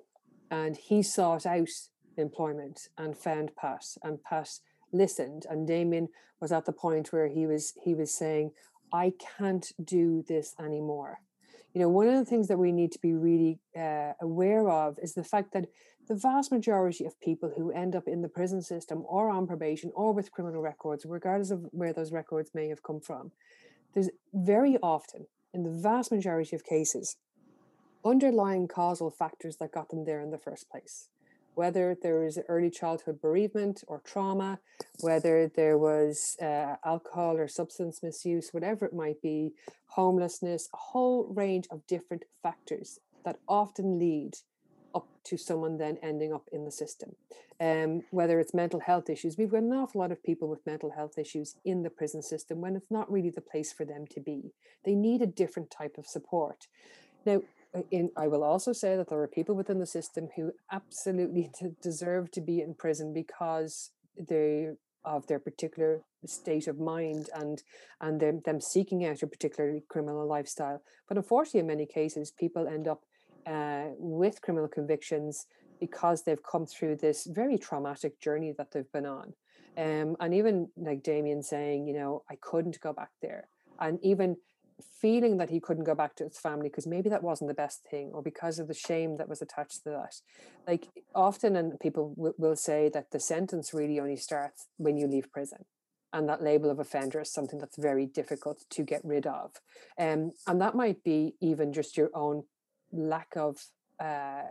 And 0.51 0.75
he 0.75 1.01
sought 1.01 1.45
out 1.45 1.69
employment 2.17 2.89
and 2.97 3.17
found 3.17 3.55
Pat, 3.55 3.85
and 4.03 4.21
Pat 4.23 4.49
listened. 4.91 5.45
And 5.49 5.67
Damien 5.67 6.09
was 6.39 6.51
at 6.51 6.65
the 6.65 6.71
point 6.71 7.11
where 7.11 7.27
he 7.27 7.47
was 7.47 7.73
he 7.83 7.93
was 7.93 8.13
saying, 8.13 8.51
"I 8.91 9.13
can't 9.38 9.71
do 9.83 10.23
this 10.27 10.53
anymore." 10.59 11.21
You 11.73 11.81
know, 11.81 11.89
one 11.89 12.07
of 12.07 12.15
the 12.15 12.25
things 12.25 12.47
that 12.47 12.57
we 12.57 12.71
need 12.71 12.91
to 12.93 12.99
be 12.99 13.13
really 13.13 13.59
uh, 13.77 14.13
aware 14.21 14.69
of 14.69 14.97
is 15.01 15.13
the 15.13 15.23
fact 15.23 15.51
that 15.53 15.65
the 16.08 16.15
vast 16.15 16.52
majority 16.52 17.06
of 17.06 17.20
people 17.20 17.54
who 17.56 17.72
end 17.72 17.96
up 17.96 18.08
in 18.08 18.22
the 18.22 18.30
prison 18.30 18.62
system 18.62 19.04
or 19.08 19.30
on 19.30 19.48
probation 19.48 19.91
or 19.96 20.13
with 20.13 20.32
criminal 20.32 20.62
records, 20.62 21.06
regardless 21.06 21.52
of 21.52 21.65
where 21.72 21.94
those 21.94 22.12
records 22.12 22.52
may 22.54 22.68
have 22.68 22.84
come 22.84 23.00
from, 23.00 23.32
there's 23.94 24.10
very 24.34 24.78
often, 24.84 25.28
in 25.54 25.63
the 25.63 25.72
vast 25.72 26.12
majority 26.12 26.56
of 26.56 26.63
cases, 26.63 27.18
underlying 28.04 28.68
causal 28.68 29.10
factors 29.10 29.58
that 29.58 29.72
got 29.72 29.89
them 29.89 30.06
there 30.06 30.22
in 30.22 30.32
the 30.32 30.38
first 30.38 30.70
place. 30.70 31.10
Whether 31.56 31.96
there 32.00 32.20
was 32.20 32.38
early 32.50 32.70
childhood 32.70 33.22
bereavement 33.22 33.84
or 33.88 34.02
trauma, 34.04 34.60
whether 35.00 35.50
there 35.56 35.78
was 35.78 36.36
uh, 36.41 36.76
alcohol 36.84 37.38
or 37.38 37.48
substance 37.48 38.04
misuse, 38.04 38.50
whatever 38.52 38.86
it 38.86 38.94
might 38.94 39.22
be, 39.22 39.54
homelessness, 39.88 40.70
a 40.74 40.78
whole 40.78 41.26
range 41.34 41.65
of 41.72 41.88
different 41.88 42.26
factors 42.44 43.00
that 43.24 43.39
often 43.48 43.98
lead 43.98 44.34
up 44.95 45.08
to 45.25 45.38
someone 45.38 45.77
then 45.77 45.97
ending 46.01 46.34
up 46.34 46.47
in 46.51 46.65
the 46.65 46.71
system. 46.71 47.15
Um, 47.60 48.01
whether 48.12 48.39
it's 48.39 48.53
mental 48.53 48.79
health 48.79 49.10
issues, 49.10 49.38
we've 49.38 49.51
got 49.51 49.63
an 49.63 49.73
awful 49.73 50.01
lot 50.01 50.12
of 50.12 50.23
people 50.23 50.47
with 50.47 50.65
mental 50.65 50.91
health 50.91 51.17
issues 51.17 51.55
in 51.63 51.84
the 51.84 51.89
prison 51.89 52.21
system 52.21 52.62
when 52.62 52.75
it's 52.75 52.91
not 52.91 53.12
really 53.12 53.29
the 53.29 53.41
place 53.41 53.71
for 53.71 53.86
them 53.86 54.05
to 54.12 54.19
be. 54.19 54.53
They 54.84 54.95
need 54.95 55.21
a 55.21 55.27
different 55.27 55.71
type 55.71 55.97
of 55.97 56.08
support. 56.08 56.67
Now, 57.25 57.41
uh, 57.73 57.81
in, 57.91 58.12
I 58.15 58.27
will 58.27 58.43
also 58.43 58.71
say 58.71 58.95
that 58.95 59.10
there 59.10 59.19
are 59.19 59.27
people 59.27 59.55
within 59.55 59.79
the 59.79 59.86
system 59.86 60.29
who 60.36 60.51
absolutely 60.71 61.51
deserve 61.81 62.31
to 62.31 62.41
be 62.41 62.62
in 62.62 62.73
prison 62.73 63.13
because 63.13 63.91
they 64.17 64.69
of 65.05 65.27
their 65.27 65.39
particular 65.39 66.01
state 66.25 66.67
of 66.67 66.79
mind 66.79 67.29
and 67.36 67.62
and 68.01 68.19
them, 68.19 68.41
them 68.43 68.60
seeking 68.60 69.05
out 69.05 69.21
a 69.21 69.27
particularly 69.27 69.84
criminal 69.88 70.27
lifestyle. 70.27 70.81
But 71.08 71.17
unfortunately, 71.17 71.60
in 71.62 71.67
many 71.67 71.86
cases, 71.86 72.31
people 72.31 72.67
end 72.67 72.88
up 72.88 73.03
uh, 73.45 73.86
with 73.97 74.41
criminal 74.41 74.67
convictions 74.67 75.47
because 75.79 76.23
they've 76.23 76.43
come 76.43 76.65
through 76.65 76.95
this 76.95 77.25
very 77.25 77.58
traumatic 77.58 78.19
journey 78.19 78.53
that 78.58 78.71
they've 78.71 78.91
been 78.91 79.05
on. 79.05 79.34
Um, 79.77 80.15
and 80.19 80.34
even 80.34 80.69
like 80.77 81.03
Damien 81.03 81.43
saying, 81.43 81.88
you 81.88 81.93
know, 81.93 82.23
I 82.29 82.38
couldn't 82.39 82.79
go 82.79 82.93
back 82.93 83.10
there. 83.21 83.49
And 83.79 83.99
even 84.01 84.38
feeling 85.01 85.38
that 85.38 85.49
he 85.49 85.60
couldn't 85.60 85.84
go 85.84 85.95
back 85.95 86.15
to 86.15 86.23
his 86.23 86.38
family 86.38 86.69
because 86.69 86.88
maybe 86.88 87.10
that 87.10 87.23
wasn't 87.23 87.47
the 87.47 87.53
best 87.53 87.84
thing 87.84 88.12
or 88.13 88.21
because 88.21 88.60
of 88.60 88.67
the 88.67 88.73
shame 88.73 89.17
that 89.17 89.29
was 89.29 89.41
attached 89.41 89.84
to 89.84 89.89
that. 89.89 90.15
Like 90.67 90.88
often, 91.13 91.55
and 91.55 91.79
people 91.79 92.13
w- 92.15 92.34
will 92.38 92.55
say 92.55 92.89
that 92.89 93.12
the 93.12 93.19
sentence 93.19 93.73
really 93.73 93.99
only 93.99 94.17
starts 94.17 94.67
when 94.77 94.97
you 94.97 95.08
leave 95.08 95.31
prison. 95.31 95.65
And 96.13 96.29
that 96.29 96.41
label 96.41 96.69
of 96.69 96.79
offender 96.79 97.19
is 97.19 97.31
something 97.31 97.60
that's 97.60 97.77
very 97.77 98.05
difficult 98.05 98.63
to 98.69 98.84
get 98.84 99.01
rid 99.03 99.27
of. 99.27 99.51
Um, 99.99 100.31
and 100.47 100.62
that 100.62 100.75
might 100.75 101.03
be 101.03 101.36
even 101.41 101.73
just 101.73 101.97
your 101.97 102.10
own 102.13 102.43
lack 102.91 103.36
of 103.36 103.58
uh, 104.00 104.43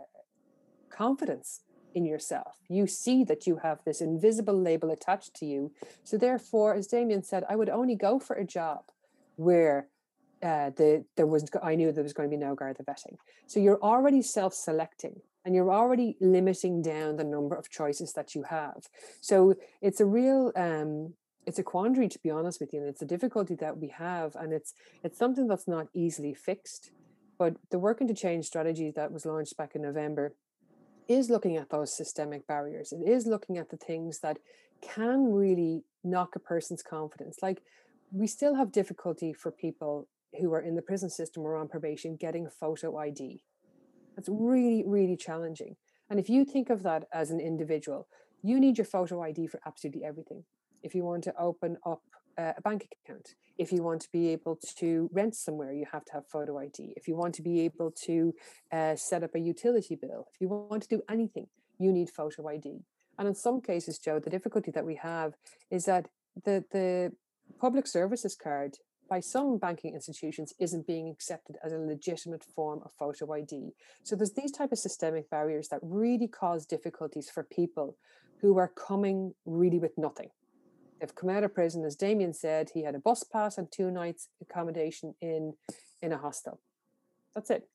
confidence 0.89 1.61
in 1.93 2.05
yourself. 2.05 2.55
You 2.67 2.87
see 2.87 3.23
that 3.23 3.47
you 3.47 3.57
have 3.57 3.79
this 3.85 4.01
invisible 4.01 4.59
label 4.59 4.91
attached 4.91 5.33
to 5.35 5.45
you. 5.45 5.71
So, 6.03 6.17
therefore, 6.17 6.73
as 6.75 6.87
Damien 6.87 7.23
said, 7.23 7.43
I 7.49 7.55
would 7.55 7.69
only 7.69 7.95
go 7.95 8.19
for 8.19 8.35
a 8.35 8.45
job 8.45 8.83
where 9.37 9.87
uh, 10.43 10.69
the 10.75 11.05
there 11.15 11.25
was 11.25 11.49
I 11.63 11.75
knew 11.75 11.91
there 11.91 12.03
was 12.03 12.13
going 12.13 12.29
to 12.29 12.35
be 12.35 12.43
no 12.43 12.55
Garda 12.55 12.83
vetting. 12.83 13.17
So 13.47 13.59
you're 13.59 13.81
already 13.81 14.21
self-selecting 14.21 15.21
and 15.43 15.55
you're 15.55 15.71
already 15.71 16.17
limiting 16.19 16.81
down 16.81 17.15
the 17.15 17.23
number 17.23 17.55
of 17.55 17.69
choices 17.69 18.13
that 18.13 18.35
you 18.35 18.43
have. 18.43 18.87
So 19.21 19.55
it's 19.81 20.01
a 20.01 20.05
real 20.05 20.51
um, 20.55 21.13
it's 21.45 21.59
a 21.59 21.63
quandary 21.63 22.09
to 22.09 22.19
be 22.19 22.29
honest 22.29 22.59
with 22.59 22.73
you, 22.73 22.81
and 22.81 22.89
it's 22.89 23.01
a 23.01 23.05
difficulty 23.05 23.55
that 23.55 23.77
we 23.77 23.89
have, 23.89 24.35
and 24.35 24.51
it's 24.51 24.73
it's 25.03 25.17
something 25.17 25.47
that's 25.47 25.67
not 25.67 25.87
easily 25.93 26.33
fixed. 26.33 26.91
But 27.37 27.57
the 27.69 27.79
working 27.79 28.07
to 28.07 28.13
change 28.13 28.45
strategy 28.45 28.91
that 28.95 29.11
was 29.11 29.25
launched 29.25 29.57
back 29.57 29.75
in 29.75 29.81
November 29.81 30.33
is 31.07 31.29
looking 31.29 31.57
at 31.57 31.69
those 31.69 31.95
systemic 31.95 32.47
barriers. 32.47 32.91
It 32.91 33.07
is 33.07 33.27
looking 33.27 33.57
at 33.57 33.69
the 33.69 33.77
things 33.77 34.19
that 34.19 34.37
can 34.81 35.31
really 35.31 35.83
knock 36.03 36.35
a 36.35 36.39
person's 36.39 36.81
confidence. 36.81 37.39
Like 37.41 37.61
we 38.11 38.27
still 38.27 38.55
have 38.55 38.71
difficulty 38.71 39.33
for 39.33 39.51
people 39.51 40.07
who 40.39 40.53
are 40.53 40.61
in 40.61 40.75
the 40.75 40.81
prison 40.81 41.09
system 41.09 41.43
or 41.43 41.55
on 41.55 41.67
probation 41.67 42.15
getting 42.15 42.47
photo 42.49 42.97
ID. 42.97 43.43
That's 44.15 44.29
really, 44.29 44.83
really 44.85 45.17
challenging. 45.17 45.75
And 46.09 46.19
if 46.19 46.29
you 46.29 46.45
think 46.45 46.69
of 46.69 46.83
that 46.83 47.05
as 47.13 47.31
an 47.31 47.39
individual, 47.39 48.07
you 48.41 48.59
need 48.59 48.77
your 48.77 48.85
photo 48.85 49.21
ID 49.23 49.47
for 49.47 49.59
absolutely 49.65 50.03
everything. 50.03 50.43
If 50.83 50.93
you 50.93 51.03
want 51.03 51.23
to 51.25 51.33
open 51.37 51.77
up 51.85 52.03
a 52.37 52.61
bank 52.61 52.87
account, 53.05 53.35
if 53.57 53.71
you 53.71 53.81
want 53.81 54.01
to 54.01 54.11
be 54.11 54.29
able 54.29 54.57
to 54.77 55.09
rent 55.13 55.35
somewhere, 55.35 55.71
you 55.73 55.85
have 55.91 56.05
to 56.05 56.13
have 56.13 56.27
photo 56.27 56.59
ID. 56.59 56.93
If 56.95 57.07
you 57.07 57.15
want 57.15 57.33
to 57.35 57.41
be 57.41 57.61
able 57.61 57.91
to 58.05 58.33
uh, 58.71 58.95
set 58.95 59.23
up 59.23 59.35
a 59.35 59.39
utility 59.39 59.95
bill, 59.95 60.27
if 60.33 60.41
you 60.41 60.47
want 60.47 60.83
to 60.83 60.89
do 60.89 61.01
anything, 61.09 61.47
you 61.79 61.91
need 61.91 62.09
photo 62.09 62.47
ID. 62.49 62.79
And 63.17 63.27
in 63.27 63.35
some 63.35 63.61
cases, 63.61 63.97
Joe, 63.97 64.19
the 64.19 64.29
difficulty 64.29 64.71
that 64.71 64.85
we 64.85 64.95
have 64.95 65.33
is 65.71 65.85
that 65.85 66.07
the 66.43 66.65
the 66.71 67.13
public 67.59 67.87
services 67.87 68.35
card 68.35 68.77
by 69.09 69.19
some 69.19 69.57
banking 69.57 69.93
institutions 69.93 70.53
isn't 70.59 70.87
being 70.87 71.09
accepted 71.09 71.57
as 71.63 71.71
a 71.71 71.77
legitimate 71.77 72.43
form 72.43 72.81
of 72.83 72.91
photo 72.93 73.31
ID. 73.33 73.71
So 74.03 74.15
there's 74.15 74.33
these 74.33 74.51
type 74.51 74.71
of 74.71 74.79
systemic 74.79 75.29
barriers 75.29 75.69
that 75.69 75.79
really 75.83 76.27
cause 76.27 76.65
difficulties 76.65 77.29
for 77.29 77.43
people 77.43 77.97
who 78.41 78.57
are 78.57 78.71
coming 78.75 79.33
really 79.45 79.79
with 79.79 79.97
nothing. 79.97 80.29
They've 80.99 81.13
come 81.13 81.29
out 81.29 81.43
of 81.43 81.53
prison, 81.53 81.83
as 81.83 81.95
Damien 81.95 82.33
said, 82.33 82.71
he 82.73 82.83
had 82.83 82.95
a 82.95 82.99
bus 82.99 83.23
pass 83.23 83.57
and 83.57 83.71
two 83.71 83.91
nights 83.91 84.29
accommodation 84.41 85.15
in 85.21 85.53
in 86.01 86.11
a 86.13 86.17
hostel. 86.17 86.59
That's 87.33 87.49
it, 87.49 87.67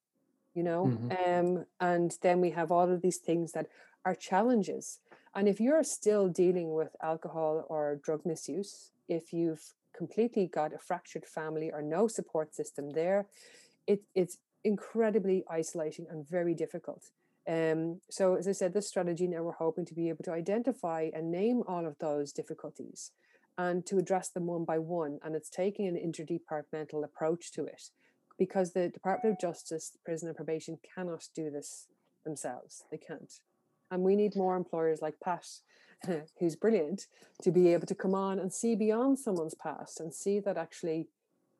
you 0.54 0.62
know. 0.62 0.87
Mm-hmm. 0.87 1.59
Um, 1.59 1.66
and 1.80 2.16
then 2.22 2.40
we 2.40 2.50
have 2.50 2.72
all 2.72 2.90
of 2.90 3.02
these 3.02 3.18
things 3.18 3.52
that 3.52 3.66
are 4.04 4.14
challenges. 4.14 5.00
And 5.35 5.48
if 5.48 5.61
you're 5.61 5.85
still 5.85 6.28
dealing 6.28 6.72
with 6.72 6.96
alcohol 7.02 7.66
or 7.68 8.00
drug 8.02 8.24
misuse, 8.24 8.90
if 9.09 9.33
you've 9.33 9.74
completely 9.96 10.46
got 10.46 10.74
a 10.74 10.78
fractured 10.78 11.26
family 11.26 11.70
or 11.70 11.83
no 11.83 12.09
support 12.09 12.54
system 12.54 12.90
there, 12.90 13.26
it, 13.87 14.02
it's 14.14 14.38
incredibly 14.64 15.44
isolating 15.48 16.06
and 16.11 16.28
very 16.28 16.54
difficult. 16.54 17.11
Um, 17.50 18.00
so, 18.08 18.36
as 18.36 18.46
I 18.46 18.52
said, 18.52 18.72
this 18.72 18.88
strategy 18.88 19.26
now 19.26 19.42
we're 19.42 19.52
hoping 19.52 19.84
to 19.86 19.94
be 19.94 20.08
able 20.08 20.22
to 20.24 20.32
identify 20.32 21.10
and 21.12 21.32
name 21.32 21.62
all 21.66 21.84
of 21.84 21.98
those 21.98 22.32
difficulties 22.32 23.10
and 23.58 23.84
to 23.86 23.98
address 23.98 24.28
them 24.28 24.46
one 24.46 24.64
by 24.64 24.78
one. 24.78 25.18
And 25.24 25.34
it's 25.34 25.50
taking 25.50 25.88
an 25.88 25.96
interdepartmental 25.96 27.02
approach 27.02 27.50
to 27.52 27.64
it 27.64 27.90
because 28.38 28.72
the 28.72 28.88
Department 28.88 29.34
of 29.34 29.40
Justice, 29.40 29.96
Prison 30.04 30.28
and 30.28 30.36
Probation 30.36 30.78
cannot 30.94 31.24
do 31.34 31.50
this 31.50 31.88
themselves. 32.24 32.84
They 32.90 32.98
can't. 32.98 33.32
And 33.90 34.04
we 34.04 34.14
need 34.14 34.36
more 34.36 34.56
employers 34.56 35.02
like 35.02 35.18
Pat 35.22 35.46
who's 36.38 36.56
brilliant 36.56 37.06
to 37.42 37.50
be 37.50 37.72
able 37.72 37.86
to 37.86 37.94
come 37.94 38.14
on 38.14 38.38
and 38.38 38.52
see 38.52 38.76
beyond 38.76 39.18
someone's 39.18 39.54
past 39.54 39.98
and 39.98 40.14
see 40.14 40.38
that 40.40 40.56
actually 40.56 41.08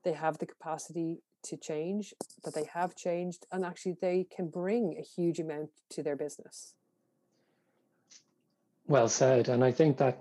they 0.05 0.13
have 0.13 0.39
the 0.39 0.47
capacity 0.47 1.19
to 1.45 1.57
change, 1.57 2.15
that 2.45 2.55
they 2.55 2.65
have 2.73 2.95
changed, 2.95 3.47
and 3.53 3.65
actually 3.65 3.97
they 4.01 4.27
can 4.35 4.49
bring 4.49 4.97
a 4.99 5.03
huge 5.03 5.39
amount 5.39 5.71
to 5.91 6.03
their 6.03 6.17
business. 6.17 6.75
Well 8.87 9.09
said, 9.09 9.49
and 9.49 9.65
I 9.65 9.73
think 9.73 9.99
that 9.99 10.21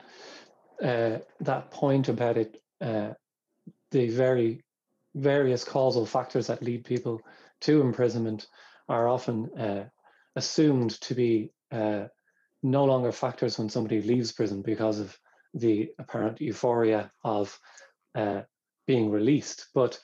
uh, 0.83 1.19
that 1.41 1.71
point 1.71 2.07
about 2.07 2.37
it, 2.37 2.61
uh, 2.81 3.13
the 3.91 4.09
very 4.09 4.63
various 5.15 5.63
causal 5.63 6.05
factors 6.05 6.47
that 6.47 6.61
lead 6.61 6.85
people 6.85 7.21
to 7.61 7.81
imprisonment 7.81 8.47
are 8.87 9.07
often 9.07 9.49
uh, 9.57 9.85
assumed 10.35 10.91
to 11.01 11.15
be 11.15 11.51
uh, 11.71 12.05
no 12.63 12.85
longer 12.85 13.11
factors 13.11 13.57
when 13.57 13.69
somebody 13.69 14.01
leaves 14.01 14.31
prison 14.31 14.61
because 14.61 14.99
of 14.99 15.17
the 15.53 15.91
apparent 15.97 16.39
euphoria 16.39 17.11
of 17.23 17.59
uh, 18.15 18.41
being 18.85 19.09
released. 19.09 19.67
But 19.73 19.99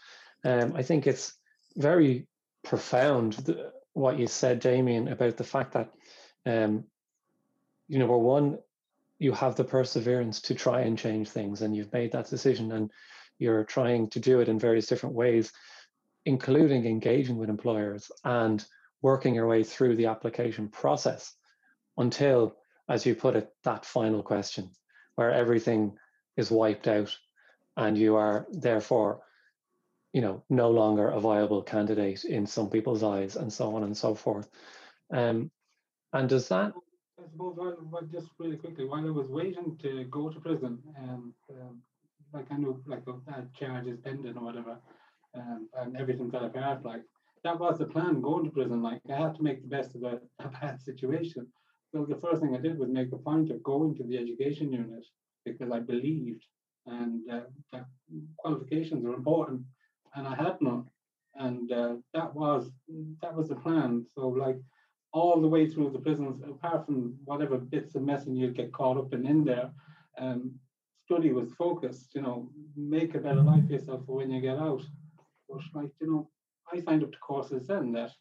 um, 0.46 0.74
I 0.76 0.84
think 0.84 1.08
it's 1.08 1.34
very 1.76 2.28
profound 2.64 3.54
what 3.94 4.20
you 4.20 4.28
said, 4.28 4.60
Damien, 4.60 5.08
about 5.08 5.38
the 5.38 5.44
fact 5.44 5.74
that 5.74 5.92
um, 6.46 6.86
you 7.88 8.00
know, 8.00 8.06
number 8.06 8.18
one, 8.18 8.60
you 9.20 9.32
have 9.32 9.56
the 9.56 9.64
perseverance 9.64 10.42
to 10.42 10.56
try 10.56 10.82
and 10.82 10.98
change 10.98 11.30
things, 11.30 11.62
and 11.62 11.76
you've 11.76 11.94
made 11.94 12.12
that 12.12 12.30
decision, 12.30 12.72
and 12.72 12.92
you're 13.40 13.64
trying 13.64 14.10
to 14.10 14.20
do 14.20 14.40
it 14.40 14.50
in 14.50 14.60
various 14.60 14.88
different 14.88 15.16
ways, 15.16 15.52
including 16.26 16.86
engaging 16.86 17.38
with 17.38 17.50
employers 17.50 18.12
and 18.24 18.66
working 19.02 19.36
your 19.36 19.48
way 19.48 19.64
through 19.64 19.96
the 19.96 20.08
application 20.08 20.68
process 20.68 21.34
until, 21.98 22.56
as 22.90 23.06
you 23.06 23.16
put 23.16 23.36
it, 23.36 23.50
that 23.64 23.86
final 23.86 24.24
question 24.24 24.70
where 25.16 25.32
everything 25.32 25.98
is 26.38 26.52
wiped 26.52 26.88
out 26.88 27.16
and 27.78 27.98
you 27.98 28.16
are 28.16 28.48
therefore 28.52 29.22
you 30.16 30.22
know, 30.22 30.42
no 30.50 30.72
longer 30.72 31.10
a 31.10 31.20
viable 31.20 31.62
candidate 31.62 32.24
in 32.24 32.48
some 32.48 32.70
people's 32.70 33.04
eyes, 33.04 33.36
and 33.36 33.52
so 33.52 33.76
on 33.76 33.84
and 33.84 33.98
so 33.98 34.16
forth. 34.16 34.50
Um, 35.12 35.52
and 36.14 36.30
does 36.30 36.48
that? 36.48 36.72
I 37.20 37.24
suppose 37.30 37.58
just 38.14 38.30
really 38.40 38.56
quickly, 38.56 38.86
while 38.86 39.06
I 39.06 39.12
was 39.12 39.28
waiting 39.28 39.78
to 39.82 40.06
go 40.06 40.30
to 40.30 40.40
prison, 40.40 40.80
and 40.96 41.34
um 41.60 41.82
like 42.34 42.50
I 42.50 42.56
know, 42.56 42.80
like 42.86 43.04
that 43.28 43.54
charge 43.60 43.88
is 43.88 44.00
pending 44.06 44.38
or 44.38 44.46
whatever, 44.46 44.78
um, 45.36 45.68
and 45.80 45.98
everything 45.98 46.32
fell 46.32 46.46
apart. 46.46 46.86
Like 46.86 47.04
that 47.44 47.60
was 47.60 47.78
the 47.78 47.86
plan 47.94 48.22
going 48.22 48.46
to 48.46 48.52
prison. 48.52 48.82
Like 48.82 49.02
I 49.12 49.18
had 49.24 49.36
to 49.36 49.44
make 49.44 49.62
the 49.64 49.76
best 49.78 49.96
of 49.96 50.04
a, 50.04 50.22
a 50.40 50.48
bad 50.48 50.82
situation. 50.82 51.46
So 51.92 52.06
the 52.06 52.22
first 52.24 52.42
thing 52.42 52.56
I 52.56 52.62
did 52.62 52.80
was 52.80 52.90
make 52.90 53.12
a 53.12 53.18
point 53.18 53.52
of 53.52 53.62
going 53.64 53.96
to 53.96 54.04
the 54.04 54.18
education 54.18 54.72
unit 54.72 55.06
because 55.44 55.72
I 55.72 55.80
believed 55.80 56.46
and 56.86 57.22
uh, 57.30 57.42
that 57.74 57.86
qualifications 58.38 59.04
are 59.06 59.14
important 59.14 59.64
and 60.16 60.28
I 60.28 60.36
had 60.36 60.58
none. 60.62 60.86
And 61.36 61.72
uh, 61.72 61.96
that 62.14 62.34
was 62.34 62.72
that 63.22 63.36
was 63.36 63.50
the 63.50 63.56
plan. 63.56 64.06
So 64.16 64.30
like 64.30 64.58
all 65.12 65.42
the 65.42 65.48
way 65.48 65.70
through 65.70 65.92
the 65.92 66.00
prisons, 66.00 66.42
apart 66.42 66.86
from 66.86 67.16
whatever 67.26 67.58
bits 67.58 67.96
of 67.96 68.04
messing 68.04 68.36
you'd 68.36 68.56
get 68.56 68.74
caught 68.74 68.98
up 68.98 69.14
in 69.14 69.26
in 69.26 69.44
there, 69.44 69.72
um, 70.18 70.54
study 71.06 71.34
was 71.34 71.52
focused. 71.54 72.16
You 72.16 72.22
know, 72.22 72.50
make 72.78 73.16
a 73.16 73.20
better 73.20 73.42
life 73.42 73.68
for 73.68 73.74
yourself 73.74 74.06
for 74.06 74.16
when 74.16 74.32
you 74.32 74.42
get 74.42 74.58
out. 74.58 74.82
But 75.50 75.62
like 75.74 75.92
you 76.00 76.12
know, 76.12 76.30
I 76.72 76.80
signed 76.80 77.04
up 77.04 77.12
to 77.12 77.20
courses 77.20 77.68
then 77.68 77.92
that, 77.94 78.12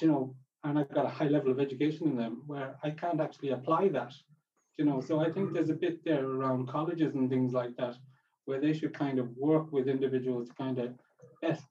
you 0.00 0.06
know, 0.06 0.36
and 0.62 0.78
I've 0.78 0.94
got 0.94 1.06
a 1.06 1.10
high 1.10 1.28
level 1.28 1.50
of 1.50 1.58
education 1.58 2.06
in 2.06 2.16
them 2.16 2.42
where 2.46 2.76
I 2.84 2.90
can't 2.90 3.20
actually 3.20 3.50
apply 3.50 3.88
that. 3.88 4.12
You 4.78 4.84
know, 4.84 5.00
so 5.00 5.20
I 5.20 5.30
think 5.30 5.52
there's 5.52 5.68
a 5.68 5.74
bit 5.74 6.04
there 6.04 6.24
around 6.24 6.68
colleges 6.68 7.14
and 7.14 7.28
things 7.28 7.52
like 7.52 7.76
that 7.76 7.96
where 8.50 8.60
they 8.60 8.72
should 8.72 8.92
kind 8.92 9.20
of 9.20 9.28
work 9.36 9.70
with 9.70 9.86
individuals 9.86 10.48
to 10.48 10.54
kind 10.54 10.78
of 10.80 10.92
best 11.40 11.62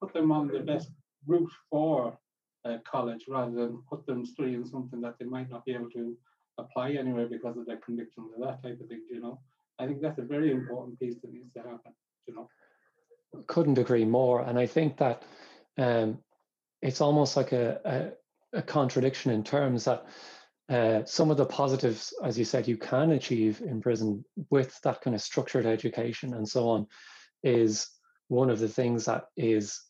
put 0.00 0.12
them 0.12 0.32
on 0.32 0.48
the 0.48 0.58
best 0.58 0.90
route 1.26 1.52
for 1.70 2.18
uh, 2.64 2.78
college 2.84 3.26
rather 3.28 3.52
than 3.52 3.80
put 3.88 4.04
them 4.06 4.24
in 4.38 4.66
something 4.66 5.00
that 5.00 5.14
they 5.18 5.24
might 5.24 5.48
not 5.48 5.64
be 5.64 5.72
able 5.72 5.88
to 5.88 6.16
apply 6.58 6.90
anywhere 6.90 7.28
because 7.28 7.56
of 7.56 7.64
their 7.64 7.76
convictions 7.76 8.32
or 8.36 8.44
that 8.44 8.60
type 8.60 8.78
of 8.80 8.88
thing. 8.88 9.02
You 9.08 9.20
know, 9.20 9.38
I 9.78 9.86
think 9.86 10.02
that's 10.02 10.18
a 10.18 10.22
very 10.22 10.50
important 10.50 10.98
piece 10.98 11.14
that 11.22 11.32
needs 11.32 11.52
to 11.54 11.60
happen. 11.60 11.92
You 12.26 12.34
know, 12.34 12.48
couldn't 13.46 13.78
agree 13.78 14.04
more, 14.04 14.42
and 14.42 14.58
I 14.58 14.66
think 14.66 14.96
that 14.96 15.22
um, 15.78 16.18
it's 16.82 17.00
almost 17.00 17.36
like 17.36 17.52
a, 17.52 17.80
a, 18.52 18.58
a 18.58 18.62
contradiction 18.62 19.30
in 19.30 19.44
terms 19.44 19.84
that. 19.84 20.06
Uh, 20.68 21.04
some 21.04 21.30
of 21.30 21.36
the 21.36 21.46
positives, 21.46 22.12
as 22.24 22.38
you 22.38 22.44
said, 22.44 22.66
you 22.66 22.76
can 22.76 23.12
achieve 23.12 23.60
in 23.60 23.80
prison 23.80 24.24
with 24.50 24.80
that 24.82 25.00
kind 25.00 25.14
of 25.14 25.22
structured 25.22 25.66
education 25.66 26.34
and 26.34 26.48
so 26.48 26.68
on, 26.68 26.86
is 27.42 27.88
one 28.28 28.50
of 28.50 28.58
the 28.58 28.68
things 28.68 29.04
that 29.04 29.26
is 29.36 29.80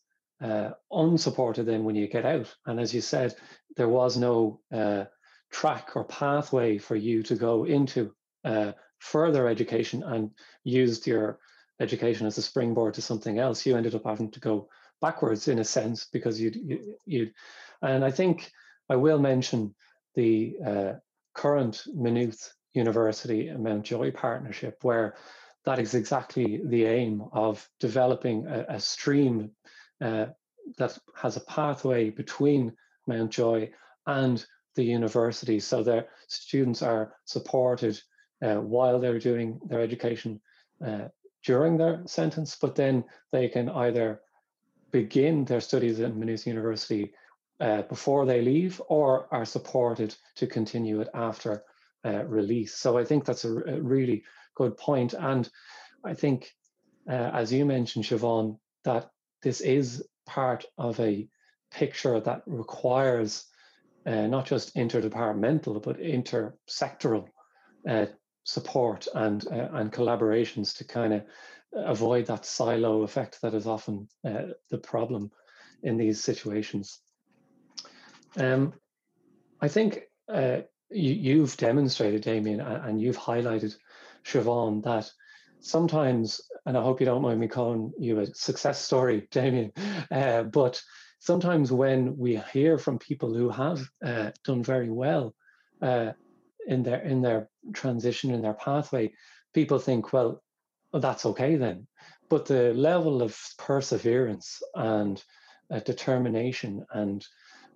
uh, 0.43 0.71
unsupported 0.91 1.65
then 1.65 1.85
when 1.85 1.97
you 1.97 2.07
get 2.07 2.27
out. 2.27 2.55
And 2.67 2.79
as 2.79 2.95
you 2.95 3.01
said, 3.01 3.35
there 3.77 3.89
was 3.89 4.17
no 4.17 4.61
uh, 4.73 5.05
track 5.51 5.93
or 5.95 6.05
pathway 6.05 6.77
for 6.77 6.97
you 6.97 7.23
to 7.23 7.37
go 7.37 7.65
into 7.65 8.13
uh, 8.45 8.73
further 8.99 9.49
education 9.49 10.03
and 10.03 10.31
used 10.65 11.07
your 11.07 11.39
education 11.81 12.27
as 12.27 12.39
a 12.39 12.43
springboard 12.43 12.95
to 12.95 13.03
something 13.03 13.39
else. 13.39 13.65
You 13.65 13.77
ended 13.77 13.95
up 13.95 14.05
having 14.05 14.31
to 14.33 14.41
go 14.41 14.69
backwards 15.01 15.49
in 15.49 15.59
a 15.59 15.65
sense 15.65 16.07
because 16.13 16.41
you'd, 16.41 16.57
you, 16.57 16.97
you'd 17.05 17.33
and 17.83 18.05
I 18.05 18.11
think 18.11 18.51
I 18.89 18.97
will 18.97 19.19
mention 19.19 19.75
the 20.17 20.57
uh, 20.67 20.93
current 21.35 21.85
Maynooth 21.95 22.53
University 22.75 23.49
and 23.49 23.63
Mountjoy 23.63 24.11
partnership 24.13 24.79
where 24.83 25.15
that 25.65 25.79
is 25.79 25.95
exactly 25.95 26.61
the 26.65 26.85
aim 26.85 27.23
of 27.33 27.69
developing 27.81 28.47
a, 28.47 28.65
a 28.69 28.81
stream 28.81 29.51
uh, 30.01 30.27
that 30.79 30.99
has 31.15 31.37
a 31.37 31.45
pathway 31.45 32.11
between 32.11 32.73
Mountjoy 33.07 33.71
and 34.07 34.45
the 34.75 34.85
university. 34.85 35.59
So 35.61 35.83
their 35.83 36.07
students 36.29 36.83
are 36.83 37.15
supported 37.25 38.01
uh, 38.43 38.57
while 38.57 39.01
they're 39.01 39.19
doing 39.19 39.61
their 39.67 39.81
education 39.81 40.41
uh, 40.87 41.09
during 41.45 41.77
their 41.77 42.03
sentence, 42.07 42.57
but 42.61 42.75
then 42.75 43.05
they 43.33 43.49
can 43.49 43.69
either 43.69 44.21
begin 44.93 45.45
their 45.45 45.61
studies 45.61 46.01
at 46.01 46.17
Maynooth 46.17 46.47
University 46.47 47.13
uh, 47.61 47.83
before 47.83 48.27
they 48.27 48.43
leave 48.43 48.81
or 48.89 49.29
are 49.33 49.45
supported 49.45 50.15
to 50.37 50.47
continue 50.47 51.01
it 51.01 51.09
after 51.15 51.63
uh, 52.05 52.25
release. 52.25 52.75
So 52.75 52.99
I 52.99 53.05
think 53.05 53.25
that's 53.25 53.45
a, 53.45 53.53
a 53.53 53.81
really 53.81 54.25
good 54.55 54.77
point. 54.77 55.15
And 55.15 55.49
I 56.05 56.15
think, 56.15 56.53
uh, 57.09 57.31
as 57.33 57.53
you 57.53 57.65
mentioned, 57.65 58.05
Siobhan, 58.05 58.59
that 58.85 59.11
this 59.43 59.61
is 59.61 60.07
part 60.27 60.65
of 60.79 60.99
a 61.01 61.29
picture 61.71 62.21
that 62.21 62.43
requires 62.47 63.47
uh, 64.07 64.27
not 64.27 64.47
just 64.47 64.75
interdepartmental 64.77 65.83
but 65.83 65.99
intersectoral 65.99 67.27
uh, 67.89 68.07
support 68.45 69.09
and 69.15 69.47
uh, 69.49 69.69
and 69.73 69.93
collaborations 69.93 70.77
to 70.77 70.85
kind 70.85 71.13
of 71.13 71.25
avoid 71.75 72.27
that 72.27 72.47
silo 72.47 73.03
effect 73.03 73.41
that 73.43 73.55
is 73.55 73.67
often 73.67 74.09
uh, 74.25 74.43
the 74.71 74.79
problem 74.79 75.31
in 75.83 75.97
these 75.97 76.23
situations. 76.23 77.01
Um, 78.37 78.75
I 79.61 79.69
think 79.69 80.03
uh, 80.33 80.59
you, 80.91 81.41
have 81.41 81.57
demonstrated, 81.57 82.23
Damien, 82.23 82.61
and 82.61 83.01
you've 83.01 83.19
highlighted, 83.19 83.75
Siobhan, 84.25 84.83
that 84.85 85.11
sometimes, 85.61 86.41
and 86.65 86.77
I 86.77 86.83
hope 86.83 87.01
you 87.01 87.07
don't 87.07 87.23
mind 87.23 87.41
me 87.41 87.49
calling 87.49 87.93
you 87.99 88.21
a 88.21 88.27
success 88.27 88.81
story, 88.81 89.27
Damien, 89.31 89.73
uh, 90.11 90.43
but 90.43 90.81
sometimes 91.21 91.73
when 91.73 92.17
we 92.17 92.37
hear 92.53 92.79
from 92.79 92.99
people 92.99 93.35
who 93.35 93.51
have 93.51 93.89
uh, 94.05 94.31
done 94.45 94.63
very 94.63 94.91
well 94.91 95.35
uh, 95.83 96.13
in 96.67 96.83
their 96.83 97.01
in 97.01 97.23
their 97.23 97.49
transition 97.73 98.33
in 98.33 98.43
their 98.43 98.55
pathway, 98.55 99.13
people 99.55 99.79
think, 99.79 100.13
well, 100.13 100.43
that's 100.93 101.27
okay 101.27 101.57
then. 101.57 101.87
But 102.29 102.47
the 102.47 102.75
level 102.75 103.23
of 103.23 103.39
perseverance 103.59 104.61
and 104.75 105.23
uh, 105.71 105.81
determination 105.81 106.85
and 106.93 107.25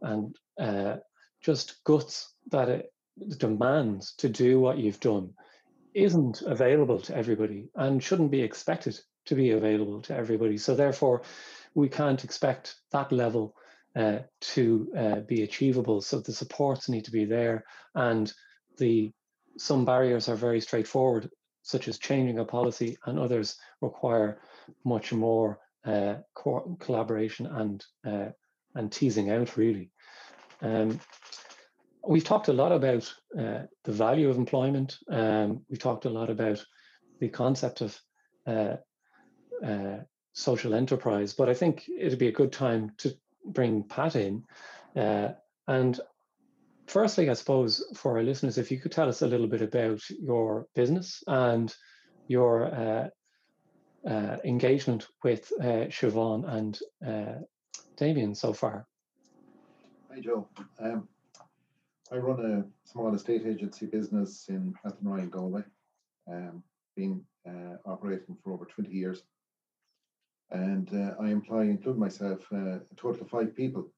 and 0.02 0.36
uh, 0.60 0.96
just 1.40 1.82
guts 1.84 2.34
that 2.50 2.68
it 2.68 2.92
demands 3.38 4.14
to 4.18 4.28
do 4.28 4.60
what 4.60 4.78
you've 4.78 5.00
done 5.00 5.30
isn't 5.94 6.42
available 6.42 7.00
to 7.00 7.16
everybody 7.16 7.68
and 7.74 8.02
shouldn't 8.02 8.30
be 8.30 8.42
expected 8.42 8.98
to 9.26 9.34
be 9.34 9.50
available 9.50 10.00
to 10.02 10.16
everybody. 10.16 10.56
So 10.56 10.74
therefore, 10.74 11.22
we 11.74 11.88
can't 11.88 12.24
expect 12.24 12.76
that 12.92 13.12
level 13.12 13.54
uh, 13.96 14.20
to 14.40 14.88
uh, 14.96 15.20
be 15.20 15.42
achievable. 15.42 16.00
So 16.00 16.20
the 16.20 16.32
supports 16.32 16.88
need 16.88 17.04
to 17.06 17.10
be 17.10 17.24
there, 17.24 17.64
and 17.94 18.32
the 18.78 19.12
some 19.58 19.84
barriers 19.84 20.28
are 20.28 20.36
very 20.36 20.60
straightforward, 20.60 21.28
such 21.62 21.88
as 21.88 21.98
changing 21.98 22.38
a 22.38 22.44
policy, 22.44 22.96
and 23.06 23.18
others 23.18 23.56
require 23.80 24.40
much 24.84 25.12
more 25.12 25.58
uh, 25.84 26.14
co- 26.34 26.76
collaboration 26.80 27.46
and 27.46 27.84
uh, 28.06 28.28
and 28.74 28.92
teasing 28.92 29.30
out 29.30 29.56
really. 29.56 29.90
Um, 30.62 31.00
we've 32.06 32.24
talked 32.24 32.48
a 32.48 32.52
lot 32.52 32.72
about 32.72 33.12
uh, 33.38 33.62
the 33.84 33.92
value 33.92 34.28
of 34.30 34.36
employment. 34.36 34.98
Um, 35.08 35.62
we've 35.68 35.78
talked 35.78 36.04
a 36.04 36.10
lot 36.10 36.30
about 36.30 36.64
the 37.20 37.28
concept 37.28 37.80
of 37.80 38.00
uh, 38.46 38.76
uh, 39.64 39.98
social 40.32 40.74
enterprise, 40.74 41.34
but 41.34 41.48
I 41.48 41.54
think 41.54 41.88
it'd 41.98 42.18
be 42.18 42.28
a 42.28 42.32
good 42.32 42.52
time 42.52 42.92
to 42.98 43.14
bring 43.44 43.84
Pat 43.84 44.16
in. 44.16 44.44
Uh, 44.96 45.30
and 45.68 46.00
firstly, 46.86 47.28
I 47.30 47.34
suppose 47.34 47.84
for 47.94 48.16
our 48.16 48.22
listeners, 48.22 48.58
if 48.58 48.70
you 48.70 48.78
could 48.78 48.92
tell 48.92 49.08
us 49.08 49.22
a 49.22 49.26
little 49.26 49.46
bit 49.46 49.62
about 49.62 50.00
your 50.08 50.66
business 50.74 51.22
and 51.26 51.74
your 52.28 52.66
uh, 52.66 53.08
uh, 54.08 54.36
engagement 54.44 55.06
with 55.22 55.52
Siobhan 55.60 56.48
and 56.48 57.46
Damien 57.96 58.34
so 58.34 58.52
far. 58.54 58.86
Hi, 60.12 60.18
Joe. 60.18 60.48
Um, 60.80 61.08
I 62.10 62.16
run 62.16 62.44
a 62.44 62.88
small 62.88 63.14
estate 63.14 63.42
agency 63.46 63.86
business 63.86 64.46
in 64.48 64.74
Athenry, 64.84 65.30
Galway, 65.30 65.62
um, 66.28 66.64
been 66.96 67.22
uh, 67.48 67.76
operating 67.86 68.36
for 68.42 68.52
over 68.52 68.64
20 68.64 68.90
years. 68.90 69.22
And 70.50 70.92
uh, 70.92 71.14
I 71.22 71.28
employ, 71.28 71.68
including 71.68 72.00
myself, 72.00 72.40
uh, 72.52 72.78
a 72.78 72.94
total 72.96 73.22
of 73.22 73.30
five 73.30 73.54
people. 73.54 73.92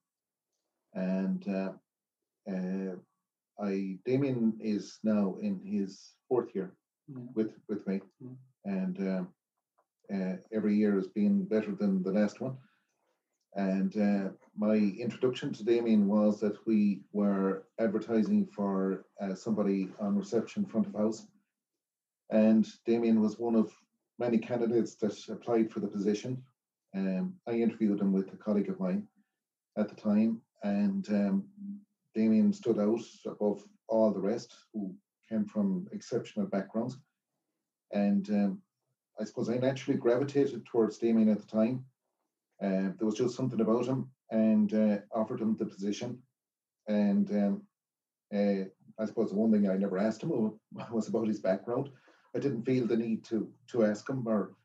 And 0.93 1.47
uh, 1.47 1.71
uh, 2.47 2.95
I 3.59 3.97
Damien 4.05 4.53
is 4.61 4.99
now 5.03 5.37
in 5.41 5.59
his 5.65 6.11
fourth 6.29 6.53
year 6.53 6.75
yeah. 7.07 7.23
with 7.33 7.53
with 7.67 7.87
me, 7.87 8.01
yeah. 8.21 8.29
and 8.65 8.99
um, 8.99 9.27
uh, 10.13 10.35
every 10.51 10.75
year 10.75 10.93
has 10.93 11.07
been 11.07 11.45
better 11.45 11.71
than 11.71 12.03
the 12.03 12.11
last 12.11 12.39
one. 12.39 12.55
And 13.55 13.95
uh, 13.97 14.29
my 14.57 14.75
introduction 14.75 15.53
to 15.53 15.63
Damien 15.63 16.07
was 16.07 16.39
that 16.39 16.65
we 16.65 17.01
were 17.11 17.65
advertising 17.79 18.47
for 18.47 19.05
uh, 19.21 19.35
somebody 19.35 19.89
on 19.99 20.17
reception 20.17 20.65
front 20.65 20.87
of 20.87 20.95
house. 20.95 21.27
And 22.31 22.67
Damien 22.85 23.21
was 23.21 23.37
one 23.37 23.55
of 23.55 23.71
many 24.17 24.39
candidates 24.39 24.95
that 24.95 25.17
applied 25.29 25.71
for 25.71 25.81
the 25.81 25.87
position. 25.87 26.41
Um, 26.95 27.35
I 27.47 27.53
interviewed 27.53 27.99
him 27.99 28.11
with 28.11 28.33
a 28.33 28.37
colleague 28.37 28.69
of 28.69 28.79
mine 28.79 29.07
at 29.77 29.89
the 29.89 29.95
time, 29.95 30.41
and 30.63 31.07
um, 31.09 31.43
Damien 32.15 32.53
stood 32.53 32.79
out 32.79 33.01
above 33.25 33.63
all 33.87 34.11
the 34.11 34.19
rest 34.19 34.53
who 34.73 34.95
came 35.29 35.45
from 35.45 35.87
exceptional 35.91 36.47
backgrounds. 36.47 36.97
And 37.91 38.27
um, 38.29 38.61
I 39.19 39.23
suppose 39.25 39.49
I 39.49 39.57
naturally 39.57 39.99
gravitated 39.99 40.65
towards 40.65 40.97
Damien 40.97 41.29
at 41.29 41.39
the 41.39 41.47
time. 41.47 41.85
Uh, 42.63 42.93
there 42.97 43.05
was 43.05 43.15
just 43.15 43.35
something 43.35 43.59
about 43.61 43.85
him 43.85 44.09
and 44.31 44.73
uh, 44.73 44.97
offered 45.13 45.41
him 45.41 45.55
the 45.57 45.65
position. 45.65 46.17
And 46.87 47.29
um, 47.31 47.61
uh, 48.33 48.65
I 48.99 49.05
suppose 49.05 49.29
the 49.29 49.35
one 49.35 49.51
thing 49.51 49.69
I 49.69 49.75
never 49.75 49.97
asked 49.97 50.23
him 50.23 50.59
was 50.91 51.07
about 51.07 51.27
his 51.27 51.39
background. 51.39 51.89
I 52.35 52.39
didn't 52.39 52.65
feel 52.65 52.87
the 52.87 52.97
need 52.97 53.23
to 53.25 53.47
to 53.71 53.85
ask 53.85 54.09
him, 54.09 54.27
or 54.27 54.55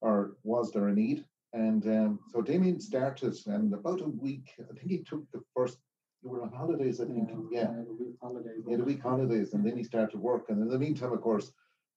or 0.00 0.36
was 0.42 0.70
there 0.70 0.88
a 0.88 0.94
need? 0.94 1.24
And 1.52 1.86
um, 1.86 2.20
so 2.32 2.42
Damien 2.42 2.80
started, 2.80 3.34
and 3.46 3.72
about 3.72 4.00
a 4.00 4.08
week, 4.08 4.52
I 4.58 4.74
think 4.74 4.90
he 4.90 4.98
took 4.98 5.24
the 5.30 5.42
first. 5.54 5.78
You 6.22 6.30
were 6.30 6.42
on 6.42 6.52
holidays, 6.52 7.00
I 7.00 7.06
think. 7.06 7.30
Yeah, 7.50 7.60
yeah. 7.60 7.82
the 7.86 7.94
week 8.04 8.16
holidays. 8.20 8.64
Yeah, 8.66 8.76
the 8.76 8.84
week 8.84 9.02
holidays, 9.02 9.54
and 9.54 9.64
then 9.64 9.76
he 9.76 9.84
started 9.84 10.18
work. 10.18 10.46
And 10.48 10.60
in 10.60 10.68
the 10.68 10.78
meantime, 10.78 11.12
of 11.12 11.20
course, 11.20 11.52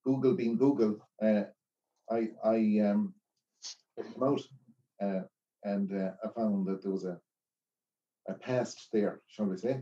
Google 0.06 0.36
being 0.36 0.58
Google, 0.58 1.00
uh, 1.22 1.44
I 2.12 2.30
I 2.44 2.58
um 2.88 3.14
came 3.98 4.24
out 4.24 4.42
uh, 5.02 5.22
and 5.64 5.92
uh, 5.94 6.12
I 6.24 6.30
found 6.30 6.68
that 6.68 6.82
there 6.82 6.92
was 6.92 7.06
a 7.06 7.20
a 8.30 8.34
past 8.34 8.90
there, 8.92 9.22
shall 9.28 9.46
we 9.46 9.58
say? 9.58 9.82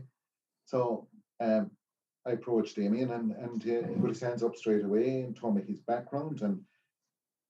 So 0.66 1.08
um, 1.40 1.70
I 2.26 2.32
approached 2.32 2.76
Damien 2.76 3.10
and 3.10 3.32
and 3.32 3.62
uh, 3.62 3.88
he 3.88 4.00
put 4.00 4.10
his 4.10 4.20
hands 4.20 4.42
up 4.42 4.56
straight 4.56 4.84
away 4.84 5.20
and 5.20 5.36
told 5.36 5.56
me 5.56 5.62
his 5.62 5.80
background 5.80 6.42
and 6.42 6.60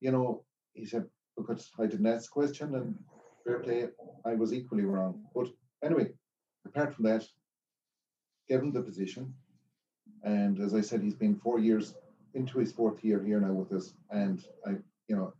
you 0.00 0.10
know 0.10 0.44
he 0.74 0.86
said 0.86 1.06
because 1.36 1.70
I 1.78 1.86
didn't 1.86 2.06
ask 2.06 2.30
the 2.30 2.32
question 2.32 2.74
and 2.74 2.98
fair 3.44 3.60
play 3.60 3.88
I 4.24 4.34
was 4.34 4.52
equally 4.52 4.84
wrong. 4.84 5.22
But 5.34 5.48
anyway, 5.84 6.08
apart 6.66 6.94
from 6.94 7.04
that, 7.04 7.24
gave 8.48 8.60
him 8.60 8.72
the 8.72 8.82
position. 8.82 9.34
And 10.24 10.58
as 10.60 10.74
I 10.74 10.80
said, 10.80 11.02
he's 11.02 11.14
been 11.14 11.36
four 11.36 11.58
years 11.58 11.94
into 12.34 12.58
his 12.58 12.72
fourth 12.72 13.02
year 13.04 13.22
here 13.22 13.40
now 13.40 13.52
with 13.52 13.72
us, 13.72 13.94
and 14.10 14.44
I, 14.66 14.72
you 15.08 15.16
know, 15.16 15.32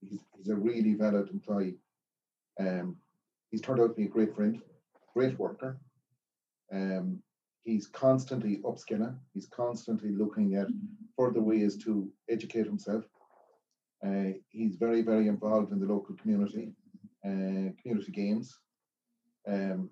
he's, 0.00 0.20
he's 0.36 0.48
a 0.48 0.56
really 0.56 0.94
valid 0.94 1.28
employee. 1.30 1.76
Um, 2.60 2.96
he's 3.50 3.62
turned 3.62 3.80
out 3.80 3.88
to 3.88 3.94
be 3.94 4.04
a 4.04 4.08
great 4.16 4.34
friend, 4.34 4.60
great 5.14 5.38
worker. 5.38 5.80
Um, 6.72 7.22
he's 7.64 7.86
constantly 7.86 8.58
upskilling. 8.58 9.16
He's 9.34 9.48
constantly 9.48 10.10
looking 10.12 10.54
at 10.56 10.68
further 11.16 11.40
ways 11.40 11.76
to 11.84 12.08
educate 12.28 12.66
himself. 12.66 13.04
Uh, 14.06 14.32
he's 14.50 14.76
very, 14.76 15.02
very 15.02 15.28
involved 15.28 15.72
in 15.72 15.80
the 15.80 15.86
local 15.86 16.14
community, 16.16 16.72
uh, 17.24 17.72
community 17.80 18.12
games. 18.12 18.58
Um, 19.48 19.90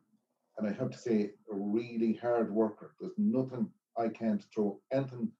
and 0.56 0.68
I 0.68 0.72
have 0.72 0.90
to 0.90 0.98
say, 0.98 1.30
a 1.52 1.54
really 1.54 2.14
hard 2.14 2.52
worker. 2.52 2.94
There's 3.00 3.12
nothing 3.16 3.70
I 3.96 4.08
can't 4.08 4.44
throw 4.52 4.80
anything 4.92 5.30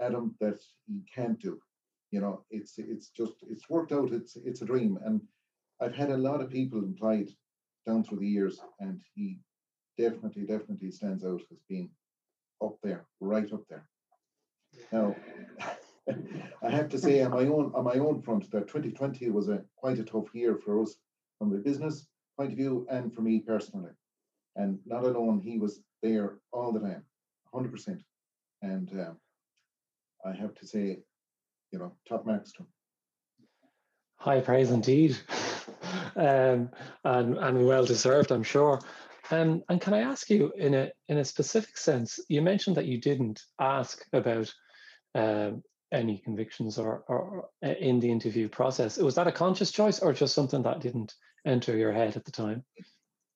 at 0.00 0.12
him 0.12 0.34
that 0.40 0.58
he 0.86 1.02
can't 1.14 1.38
do. 1.40 1.60
You 2.10 2.20
know, 2.20 2.44
it's 2.50 2.74
it's 2.78 3.10
just 3.10 3.34
it's 3.48 3.70
worked 3.70 3.92
out. 3.92 4.12
It's 4.12 4.36
it's 4.36 4.62
a 4.62 4.64
dream, 4.64 4.98
and 5.04 5.20
I've 5.80 5.94
had 5.94 6.10
a 6.10 6.16
lot 6.16 6.40
of 6.40 6.50
people 6.50 6.80
employed 6.80 7.30
down 7.86 8.04
through 8.04 8.20
the 8.20 8.28
years, 8.28 8.60
and 8.80 9.00
he 9.14 9.38
definitely 9.96 10.44
definitely 10.44 10.90
stands 10.90 11.24
out 11.24 11.42
as 11.50 11.58
being 11.68 11.90
up 12.62 12.76
there, 12.82 13.06
right 13.20 13.50
up 13.52 13.64
there. 13.68 13.86
Now, 14.92 15.16
I 16.62 16.70
have 16.70 16.88
to 16.90 16.98
say 16.98 17.22
on 17.22 17.30
my 17.30 17.46
own 17.46 17.72
on 17.74 17.84
my 17.84 17.94
own 17.94 18.22
front 18.22 18.50
that 18.50 18.68
2020 18.68 19.30
was 19.30 19.48
a 19.48 19.62
quite 19.76 19.98
a 19.98 20.04
tough 20.04 20.34
year 20.34 20.56
for 20.56 20.82
us 20.82 20.96
from 21.38 21.54
a 21.54 21.58
business 21.58 22.06
point 22.36 22.52
of 22.52 22.58
view 22.58 22.86
and 22.90 23.14
for 23.14 23.22
me 23.22 23.40
personally. 23.40 23.92
And 24.56 24.78
not 24.84 25.04
alone, 25.04 25.40
he 25.40 25.58
was 25.58 25.80
there 26.02 26.38
all 26.52 26.72
the 26.72 26.80
time, 26.80 27.04
100%. 27.54 28.00
And 28.62 28.90
uh, 28.98 29.12
I 30.26 30.32
have 30.32 30.54
to 30.56 30.66
say, 30.66 30.98
you 31.70 31.78
know, 31.78 31.92
top 32.08 32.26
marks 32.26 32.52
to 32.52 32.62
him. 32.62 32.66
High 34.20 34.40
praise 34.40 34.70
indeed, 34.70 35.16
um, 36.16 36.68
and 37.04 37.38
and 37.38 37.66
well 37.66 37.86
deserved, 37.86 38.30
I'm 38.30 38.42
sure. 38.42 38.78
Um, 39.30 39.62
and 39.70 39.80
can 39.80 39.94
I 39.94 40.00
ask 40.00 40.28
you, 40.28 40.52
in 40.58 40.74
a 40.74 40.90
in 41.08 41.16
a 41.16 41.24
specific 41.24 41.78
sense, 41.78 42.20
you 42.28 42.42
mentioned 42.42 42.76
that 42.76 42.84
you 42.84 43.00
didn't 43.00 43.40
ask 43.58 44.04
about 44.12 44.52
um, 45.14 45.62
any 45.90 46.18
convictions 46.18 46.78
or, 46.78 47.02
or 47.08 47.48
uh, 47.64 47.68
in 47.80 47.98
the 47.98 48.10
interview 48.10 48.46
process. 48.46 48.98
Was 48.98 49.14
that 49.14 49.26
a 49.26 49.32
conscious 49.32 49.72
choice, 49.72 50.00
or 50.00 50.12
just 50.12 50.34
something 50.34 50.62
that 50.64 50.80
didn't 50.80 51.14
enter 51.46 51.74
your 51.74 51.92
head 51.92 52.14
at 52.14 52.26
the 52.26 52.30
time? 52.30 52.62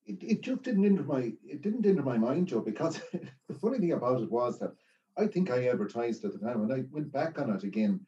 It, 0.04 0.22
it 0.22 0.40
just 0.42 0.64
didn't 0.64 0.84
enter 0.84 1.02
my 1.02 1.32
it 1.46 1.62
didn't 1.62 1.86
enter 1.86 2.02
my 2.02 2.18
mind, 2.18 2.48
Joe. 2.48 2.60
Because 2.60 3.00
the 3.48 3.54
funny 3.54 3.78
thing 3.78 3.92
about 3.92 4.20
it 4.20 4.30
was 4.30 4.58
that 4.58 4.74
I 5.16 5.28
think 5.28 5.50
I 5.50 5.68
advertised 5.68 6.26
at 6.26 6.34
the 6.34 6.38
time, 6.38 6.60
and 6.60 6.72
I 6.74 6.84
went 6.90 7.10
back 7.10 7.38
on 7.38 7.48
it 7.48 7.64
again 7.64 8.00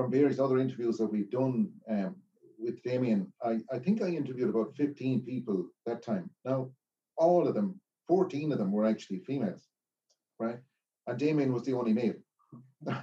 from 0.00 0.10
various 0.10 0.38
other 0.38 0.58
interviews 0.58 0.96
that 0.96 1.12
we've 1.12 1.30
done 1.30 1.70
um, 1.90 2.16
with 2.58 2.82
Damien. 2.82 3.30
I, 3.44 3.58
I 3.70 3.78
think 3.78 4.00
I 4.00 4.06
interviewed 4.06 4.48
about 4.48 4.74
15 4.74 5.22
people 5.22 5.66
that 5.84 6.02
time. 6.02 6.30
Now, 6.42 6.70
all 7.18 7.46
of 7.46 7.54
them, 7.54 7.78
14 8.08 8.50
of 8.52 8.58
them 8.58 8.72
were 8.72 8.86
actually 8.86 9.18
females, 9.18 9.68
right? 10.38 10.58
And 11.06 11.18
Damien 11.18 11.52
was 11.52 11.64
the 11.64 11.74
only 11.74 11.92
male. 11.92 12.14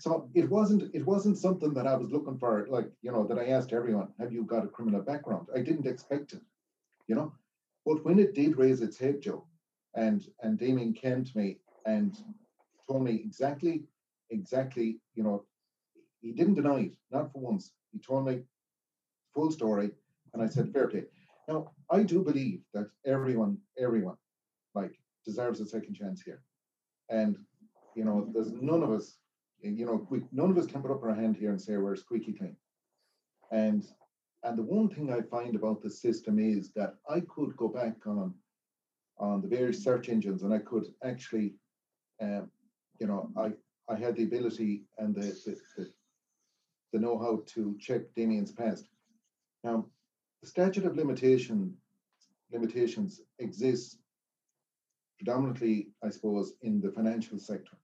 so 0.00 0.28
it 0.34 0.50
wasn't 0.50 0.92
it 0.92 1.06
wasn't 1.06 1.38
something 1.38 1.72
that 1.74 1.86
I 1.86 1.94
was 1.94 2.10
looking 2.10 2.36
for, 2.36 2.66
like, 2.68 2.90
you 3.02 3.12
know, 3.12 3.24
that 3.24 3.38
I 3.38 3.50
asked 3.50 3.72
everyone, 3.72 4.08
have 4.18 4.32
you 4.32 4.42
got 4.44 4.64
a 4.64 4.68
criminal 4.68 5.02
background? 5.02 5.46
I 5.54 5.60
didn't 5.60 5.86
expect 5.86 6.32
it, 6.32 6.42
you 7.06 7.14
know. 7.14 7.32
But 7.86 8.04
when 8.04 8.18
it 8.18 8.34
did 8.34 8.58
raise 8.58 8.80
its 8.80 8.98
head, 8.98 9.20
Joe, 9.20 9.46
and 9.94 10.26
and 10.42 10.58
Damien 10.58 10.94
came 10.94 11.22
to 11.24 11.38
me 11.38 11.58
and 11.86 12.18
told 12.88 13.04
me 13.04 13.22
exactly, 13.24 13.84
exactly, 14.34 14.98
you 15.14 15.22
know, 15.22 15.44
he 16.20 16.32
didn't 16.32 16.54
deny 16.54 16.80
it, 16.80 16.96
not 17.10 17.32
for 17.32 17.40
once. 17.40 17.72
He 17.92 17.98
told 17.98 18.26
me 18.26 18.42
full 19.34 19.50
story, 19.50 19.90
and 20.32 20.42
I 20.42 20.46
said, 20.46 20.72
fair 20.72 20.88
play. 20.88 21.04
Now, 21.48 21.72
I 21.90 22.02
do 22.02 22.22
believe 22.22 22.60
that 22.72 22.88
everyone, 23.04 23.58
everyone, 23.78 24.16
like, 24.74 24.98
deserves 25.24 25.60
a 25.60 25.66
second 25.66 25.94
chance 25.94 26.22
here. 26.22 26.42
And, 27.10 27.36
you 27.94 28.04
know, 28.04 28.28
there's 28.32 28.52
none 28.52 28.82
of 28.82 28.90
us, 28.90 29.18
you 29.60 29.86
know, 29.86 30.06
we, 30.10 30.22
none 30.32 30.50
of 30.50 30.58
us 30.58 30.66
can 30.66 30.82
put 30.82 30.90
up 30.90 31.02
our 31.02 31.14
hand 31.14 31.36
here 31.36 31.50
and 31.50 31.60
say 31.60 31.76
we're 31.76 31.96
squeaky 31.96 32.32
clean. 32.32 32.56
And 33.50 33.84
and 34.42 34.58
the 34.58 34.62
one 34.62 34.90
thing 34.90 35.10
I 35.10 35.22
find 35.22 35.54
about 35.54 35.80
the 35.80 35.88
system 35.88 36.38
is 36.38 36.70
that 36.72 36.96
I 37.08 37.20
could 37.20 37.56
go 37.56 37.68
back 37.68 38.06
on 38.06 38.34
on 39.18 39.40
the 39.40 39.48
various 39.48 39.82
search 39.82 40.10
engines 40.10 40.42
and 40.42 40.52
I 40.52 40.58
could 40.58 40.86
actually 41.02 41.54
um, 42.20 42.50
you 43.00 43.06
know, 43.06 43.30
I 43.36 43.52
I 43.88 43.96
had 43.96 44.16
the 44.16 44.24
ability 44.24 44.84
and 44.98 45.14
the 45.14 45.20
the, 45.44 45.56
the, 45.76 45.90
the 46.92 46.98
know-how 46.98 47.42
to 47.54 47.76
check 47.78 48.02
Damien's 48.14 48.52
past. 48.52 48.88
Now, 49.62 49.86
the 50.40 50.48
statute 50.48 50.84
of 50.84 50.96
limitation 50.96 51.76
limitations 52.52 53.20
exists 53.38 53.98
predominantly, 55.18 55.88
I 56.02 56.10
suppose, 56.10 56.54
in 56.62 56.80
the 56.80 56.92
financial 56.92 57.38
sector. 57.38 57.76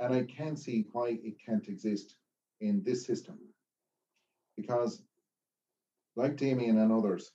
And 0.00 0.14
I 0.14 0.22
can't 0.24 0.58
see 0.58 0.86
why 0.92 1.18
it 1.22 1.34
can't 1.44 1.68
exist 1.68 2.16
in 2.60 2.82
this 2.84 3.06
system. 3.06 3.38
Because 4.56 5.02
like 6.16 6.36
Damien 6.36 6.78
and 6.78 6.92
others, 6.92 7.32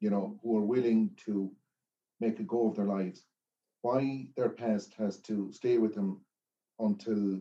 you 0.00 0.10
know, 0.10 0.38
who 0.42 0.56
are 0.56 0.64
willing 0.64 1.10
to 1.26 1.50
make 2.20 2.40
a 2.40 2.44
go 2.44 2.68
of 2.68 2.76
their 2.76 2.86
lives, 2.86 3.24
why 3.82 4.26
their 4.36 4.50
past 4.50 4.94
has 4.94 5.18
to 5.22 5.50
stay 5.52 5.78
with 5.78 5.94
them 5.94 6.20
until 6.80 7.40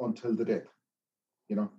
until 0.00 0.34
the 0.34 0.44
death 0.44 0.66
you 1.48 1.56
know? 1.56 1.70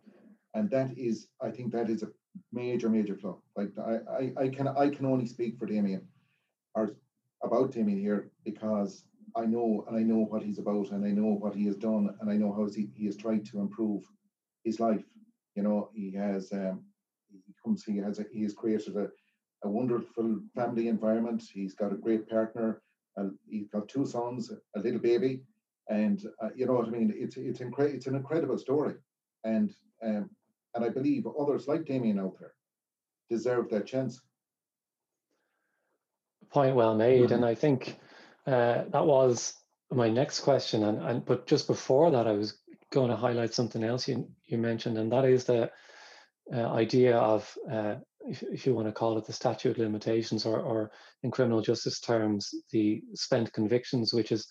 And 0.56 0.70
that 0.72 0.98
is 0.98 1.28
i 1.42 1.50
think 1.52 1.72
that 1.74 1.90
is 1.90 2.04
a 2.04 2.10
major 2.52 2.90
major 2.90 3.16
flaw. 3.16 3.38
Like 3.58 3.72
i 3.80 3.96
i, 4.22 4.34
I 4.44 4.50
can 4.50 4.68
i 4.70 4.90
can 4.90 5.06
only 5.06 5.28
speak 5.28 5.58
for 5.58 5.66
damien 5.68 6.08
or 6.76 6.92
about 7.44 7.72
damien 7.72 8.00
here 8.00 8.32
because 8.46 9.06
i 9.36 9.46
know 9.46 9.86
and 9.88 9.98
i 9.98 10.04
know 10.04 10.24
what 10.32 10.44
he's 10.44 10.60
about 10.60 10.92
and 10.92 11.06
i 11.06 11.12
know 11.12 11.32
what 11.44 11.56
he 11.56 11.66
has 11.66 11.78
done 11.78 12.10
and 12.22 12.30
i 12.32 12.36
know 12.38 12.54
how 12.54 12.68
he, 12.76 12.90
he 12.96 13.06
has 13.06 13.18
tried 13.18 13.46
to 13.48 13.60
improve 13.60 14.04
his 14.64 14.80
life 14.80 15.06
you 15.56 15.64
know? 15.64 15.90
He 15.94 16.12
has 16.16 16.52
um 16.54 16.82
he 17.30 17.54
comes 17.64 17.84
he 17.84 17.98
has 17.98 18.20
a, 18.20 18.26
he 18.32 18.44
has 18.44 18.54
created 18.54 18.96
a, 18.98 19.08
a 19.64 19.70
wonderful 19.70 20.40
family 20.56 20.88
environment. 20.88 21.44
He's 21.54 21.74
got 21.76 21.94
a 21.94 21.98
great 22.06 22.30
partner 22.30 22.82
and 23.18 23.34
he's 23.50 23.68
got 23.70 23.90
two 23.90 24.06
sons, 24.06 24.52
a 24.76 24.80
little 24.80 25.00
baby, 25.00 25.42
and 25.92 26.26
uh, 26.42 26.50
you 26.56 26.66
know 26.66 26.74
what 26.74 26.88
I 26.88 26.92
mean. 26.92 27.14
It's 27.16 27.38
it's 27.38 27.62
incredible. 27.62 27.98
It's 27.98 28.08
an 28.08 28.16
incredible 28.16 28.58
story, 28.58 28.96
and 29.44 29.74
um, 30.04 30.30
and 30.74 30.86
I 30.86 30.90
believe 30.90 31.28
others 31.40 31.68
like 31.68 31.86
Damien 31.86 32.20
out 32.20 32.38
there 32.40 32.54
deserve 33.30 33.70
that 33.70 33.86
chance. 33.86 34.20
Point 36.50 36.76
well 36.76 36.96
made, 36.96 37.26
mm-hmm. 37.26 37.34
and 37.34 37.46
I 37.46 37.56
think 37.56 38.00
uh, 38.48 38.84
that 38.92 39.06
was 39.06 39.54
my 39.92 40.10
next 40.10 40.40
question. 40.42 40.84
And, 40.86 41.02
and 41.02 41.26
but 41.26 41.46
just 41.46 41.68
before 41.68 42.10
that, 42.12 42.28
I 42.28 42.32
was 42.32 42.58
going 42.92 43.10
to 43.10 43.18
highlight 43.18 43.54
something 43.54 43.84
else 43.84 44.08
you 44.08 44.28
you 44.46 44.58
mentioned, 44.58 44.98
and 44.98 45.12
that 45.12 45.26
is 45.26 45.44
the 45.44 45.70
uh, 46.54 46.68
idea 46.74 47.18
of, 47.18 47.54
uh, 47.72 47.96
if, 48.28 48.44
if, 48.44 48.66
you 48.66 48.74
want 48.74 48.88
to 48.88 48.92
call 48.92 49.18
it 49.18 49.26
the 49.26 49.34
statute 49.34 49.72
of 49.72 49.78
limitations, 49.78 50.46
or, 50.46 50.60
or 50.60 50.92
in 51.24 51.32
criminal 51.32 51.62
justice 51.62 52.00
terms, 52.00 52.54
the 52.72 53.02
spent 53.14 53.54
convictions, 53.54 54.14
which 54.14 54.32
is 54.32 54.48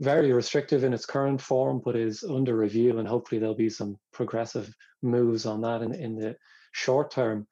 very 0.00 0.32
restrictive 0.32 0.84
in 0.84 0.92
its 0.92 1.06
current 1.06 1.40
form, 1.40 1.80
but 1.84 1.96
is 1.96 2.24
under 2.24 2.56
review, 2.56 2.98
and 2.98 3.06
hopefully 3.06 3.38
there'll 3.38 3.54
be 3.54 3.70
some 3.70 3.98
progressive 4.12 4.74
moves 5.02 5.46
on 5.46 5.60
that 5.62 5.82
in, 5.82 5.94
in 5.94 6.16
the 6.16 6.36
short 6.72 7.10
term. 7.10 7.46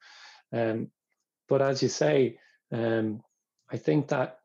Um, 0.53 0.89
but 1.47 1.61
as 1.61 1.81
you 1.81 1.89
say, 1.89 2.37
um, 2.71 3.21
I 3.71 3.77
think 3.77 4.09
that 4.09 4.39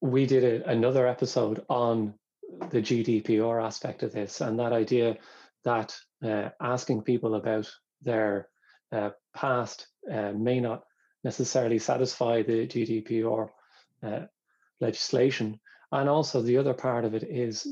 we 0.00 0.26
did 0.26 0.44
a, 0.44 0.70
another 0.70 1.06
episode 1.06 1.64
on 1.68 2.14
the 2.70 2.82
GDPR 2.82 3.64
aspect 3.64 4.02
of 4.02 4.12
this 4.12 4.40
and 4.40 4.58
that 4.58 4.72
idea 4.72 5.16
that 5.64 5.96
uh, 6.24 6.50
asking 6.60 7.02
people 7.02 7.34
about 7.34 7.70
their 8.02 8.48
uh, 8.90 9.10
past 9.34 9.86
uh, 10.12 10.32
may 10.32 10.60
not 10.60 10.82
necessarily 11.24 11.78
satisfy 11.78 12.42
the 12.42 12.66
GDPR 12.66 13.48
uh, 14.02 14.20
legislation. 14.80 15.60
And 15.92 16.08
also 16.08 16.42
the 16.42 16.56
other 16.56 16.74
part 16.74 17.04
of 17.04 17.14
it 17.14 17.22
is, 17.22 17.66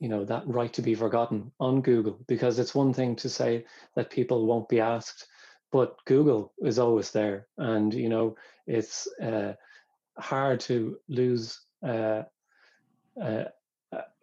you 0.00 0.08
know, 0.08 0.24
that 0.24 0.46
right 0.46 0.72
to 0.72 0.82
be 0.82 0.94
forgotten 0.94 1.52
on 1.60 1.82
Google, 1.82 2.18
because 2.26 2.58
it's 2.58 2.74
one 2.74 2.92
thing 2.92 3.16
to 3.16 3.28
say 3.28 3.64
that 3.94 4.10
people 4.10 4.46
won't 4.46 4.68
be 4.68 4.80
asked, 4.80 5.26
but 5.70 5.96
Google 6.06 6.52
is 6.58 6.78
always 6.78 7.10
there. 7.10 7.46
And, 7.58 7.92
you 7.92 8.08
know, 8.08 8.36
it's 8.66 9.06
uh, 9.22 9.52
hard 10.18 10.60
to 10.60 10.96
lose 11.08 11.60
uh, 11.86 12.22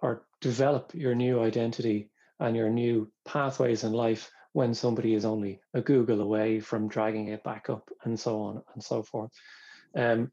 or 0.01 0.25
develop 0.41 0.91
your 0.93 1.15
new 1.15 1.41
identity 1.41 2.09
and 2.39 2.55
your 2.55 2.69
new 2.69 3.11
pathways 3.25 3.83
in 3.83 3.93
life 3.93 4.31
when 4.53 4.73
somebody 4.73 5.13
is 5.13 5.25
only 5.25 5.59
a 5.73 5.81
Google 5.81 6.21
away 6.21 6.59
from 6.59 6.87
dragging 6.87 7.27
it 7.29 7.43
back 7.43 7.69
up 7.69 7.89
and 8.03 8.19
so 8.19 8.41
on 8.41 8.61
and 8.73 8.83
so 8.83 9.01
forth. 9.03 9.31
Um, 9.95 10.31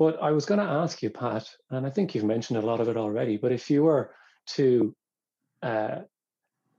but 0.00 0.22
I 0.22 0.30
was 0.30 0.46
going 0.46 0.60
to 0.60 0.72
ask 0.82 1.02
you, 1.02 1.10
Pat, 1.10 1.46
and 1.68 1.86
I 1.86 1.90
think 1.90 2.14
you've 2.14 2.24
mentioned 2.24 2.58
a 2.58 2.66
lot 2.66 2.80
of 2.80 2.88
it 2.88 2.96
already, 2.96 3.36
but 3.36 3.52
if 3.52 3.68
you 3.68 3.82
were 3.82 4.14
to 4.56 4.96
uh, 5.62 5.98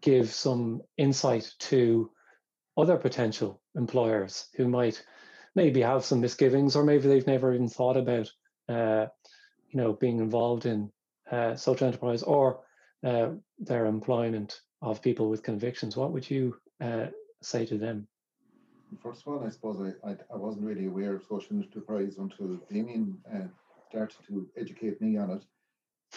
give 0.01 0.33
some 0.33 0.81
insight 0.97 1.53
to 1.59 2.09
other 2.75 2.97
potential 2.97 3.61
employers 3.75 4.47
who 4.55 4.67
might 4.67 5.05
maybe 5.53 5.81
have 5.81 6.03
some 6.03 6.19
misgivings 6.19 6.75
or 6.75 6.83
maybe 6.83 7.07
they've 7.07 7.27
never 7.27 7.53
even 7.53 7.69
thought 7.69 7.95
about 7.95 8.27
uh, 8.67 9.05
you 9.69 9.79
know 9.79 9.93
being 9.93 10.17
involved 10.17 10.65
in 10.65 10.91
uh, 11.29 11.55
social 11.55 11.85
enterprise 11.85 12.23
or 12.23 12.61
uh, 13.03 13.29
their 13.59 13.85
employment 13.85 14.61
of 14.81 15.03
people 15.03 15.29
with 15.29 15.43
convictions, 15.43 15.95
what 15.95 16.11
would 16.11 16.27
you 16.27 16.55
uh, 16.83 17.05
say 17.43 17.67
to 17.67 17.77
them? 17.77 18.07
First 18.99 19.21
of 19.21 19.33
all, 19.33 19.45
I 19.45 19.49
suppose 19.49 19.79
I, 19.79 20.09
I, 20.09 20.15
I, 20.33 20.35
wasn't 20.35 20.65
really 20.65 20.85
aware 20.85 21.15
of 21.15 21.23
social 21.23 21.55
enterprise 21.55 22.17
until 22.17 22.59
Damien 22.69 23.17
uh, 23.33 23.47
started 23.89 24.17
to 24.27 24.47
educate 24.57 25.01
me 25.01 25.17
on 25.17 25.31
it. 25.31 25.45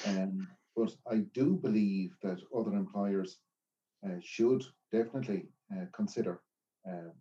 Um, 0.07 0.49
but 0.77 0.95
I 1.09 1.19
do 1.35 1.55
believe 1.55 2.17
that 2.23 2.43
other 2.57 2.73
employers 2.73 3.39
uh, 4.05 4.17
should 4.21 4.65
definitely 4.93 5.47
uh, 5.73 5.85
consider, 5.93 6.41
um, 6.89 7.13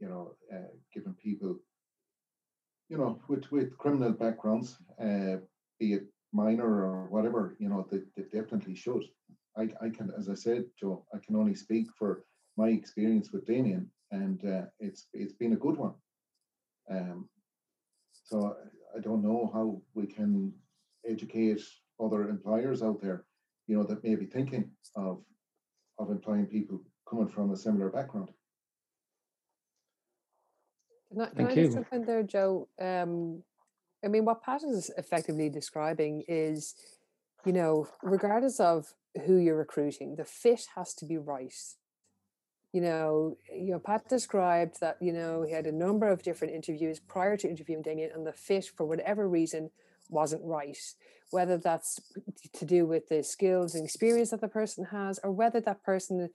you 0.00 0.08
know, 0.08 0.34
uh, 0.52 0.72
giving 0.92 1.14
people, 1.14 1.56
you 2.88 2.98
know, 2.98 3.20
with, 3.28 3.50
with 3.52 3.78
criminal 3.78 4.12
backgrounds, 4.12 4.76
uh, 5.00 5.36
be 5.78 5.94
it 5.94 6.06
minor 6.32 6.84
or 6.84 7.06
whatever, 7.08 7.56
you 7.60 7.68
know, 7.68 7.86
they, 7.90 8.00
they 8.16 8.24
definitely 8.24 8.74
should. 8.74 9.04
I, 9.56 9.68
I 9.80 9.88
can, 9.88 10.12
as 10.18 10.28
I 10.28 10.34
said, 10.34 10.64
Joe, 10.78 11.04
I 11.14 11.18
can 11.24 11.36
only 11.36 11.54
speak 11.54 11.86
for 11.96 12.24
my 12.56 12.68
experience 12.68 13.32
with 13.32 13.46
Damien, 13.46 13.90
and 14.10 14.44
uh, 14.44 14.66
it's 14.78 15.08
it's 15.12 15.32
been 15.32 15.52
a 15.52 15.56
good 15.56 15.76
one. 15.76 15.94
Um, 16.90 17.28
so 18.12 18.56
I 18.96 19.00
don't 19.00 19.22
know 19.22 19.50
how 19.52 19.80
we 19.94 20.06
can 20.06 20.52
educate 21.08 21.62
other 22.00 22.28
employers 22.28 22.82
out 22.82 23.00
there, 23.00 23.24
you 23.66 23.76
know, 23.76 23.84
that 23.84 24.04
may 24.04 24.14
be 24.14 24.26
thinking 24.26 24.70
of 24.94 25.22
of 25.98 26.10
employing 26.10 26.46
people 26.46 26.82
coming 27.08 27.28
from 27.28 27.52
a 27.52 27.56
similar 27.56 27.88
background. 27.88 28.30
Can 31.10 31.20
I, 31.20 31.26
can 31.26 31.36
Thank 31.36 31.50
I 31.50 31.54
just 31.54 31.74
jump 31.74 31.86
in 31.92 32.04
there, 32.04 32.22
Joe? 32.22 32.68
Um, 32.80 33.42
I 34.04 34.08
mean, 34.08 34.24
what 34.24 34.42
Pat 34.42 34.62
is 34.62 34.90
effectively 34.98 35.48
describing 35.48 36.24
is, 36.28 36.74
you 37.44 37.52
know, 37.52 37.88
regardless 38.02 38.60
of 38.60 38.92
who 39.24 39.36
you're 39.38 39.56
recruiting, 39.56 40.16
the 40.16 40.24
fit 40.24 40.66
has 40.74 40.94
to 40.94 41.06
be 41.06 41.16
right. 41.16 41.54
You 42.76 42.82
know, 42.82 43.38
you 43.50 43.70
know, 43.72 43.78
Pat 43.78 44.06
described 44.06 44.80
that, 44.82 44.98
you 45.00 45.10
know, 45.10 45.42
he 45.42 45.50
had 45.50 45.64
a 45.64 45.72
number 45.72 46.08
of 46.08 46.22
different 46.22 46.52
interviews 46.52 47.00
prior 47.00 47.34
to 47.38 47.48
interviewing 47.48 47.80
Damien, 47.80 48.10
and 48.14 48.26
the 48.26 48.34
fit, 48.34 48.66
for 48.76 48.84
whatever 48.84 49.26
reason, 49.26 49.70
wasn't 50.10 50.42
right. 50.44 50.76
Whether 51.30 51.56
that's 51.56 51.98
to 52.52 52.66
do 52.66 52.84
with 52.84 53.08
the 53.08 53.24
skills 53.24 53.74
and 53.74 53.82
experience 53.82 54.28
that 54.28 54.42
the 54.42 54.48
person 54.48 54.84
has, 54.90 55.18
or 55.24 55.30
whether 55.30 55.58
that 55.58 55.84
person 55.84 56.28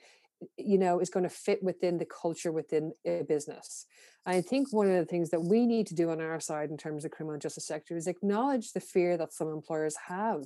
you 0.57 0.79
know 0.79 0.99
is 0.99 1.11
going 1.11 1.29
to 1.29 1.29
fit 1.29 1.61
within 1.61 1.99
the 1.99 2.07
culture 2.21 2.51
within 2.51 2.93
a 3.05 3.21
business 3.21 3.85
i 4.25 4.41
think 4.41 4.73
one 4.73 4.89
of 4.89 4.97
the 4.97 5.05
things 5.05 5.29
that 5.29 5.43
we 5.43 5.67
need 5.67 5.85
to 5.85 5.93
do 5.93 6.09
on 6.09 6.19
our 6.19 6.39
side 6.39 6.71
in 6.71 6.77
terms 6.77 7.05
of 7.05 7.11
criminal 7.11 7.37
justice 7.37 7.67
sector 7.67 7.95
is 7.95 8.07
acknowledge 8.07 8.71
the 8.71 8.79
fear 8.79 9.17
that 9.17 9.31
some 9.31 9.49
employers 9.49 9.95
have 10.07 10.41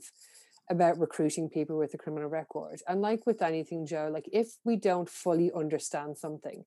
about 0.70 0.99
recruiting 0.99 1.49
people 1.49 1.78
with 1.78 1.93
a 1.93 1.97
criminal 1.97 2.30
record 2.30 2.80
and 2.88 3.01
like 3.01 3.26
with 3.26 3.41
anything 3.41 3.86
joe 3.86 4.09
like 4.11 4.28
if 4.32 4.47
we 4.63 4.76
don't 4.76 5.09
fully 5.09 5.51
understand 5.55 6.18
something 6.18 6.66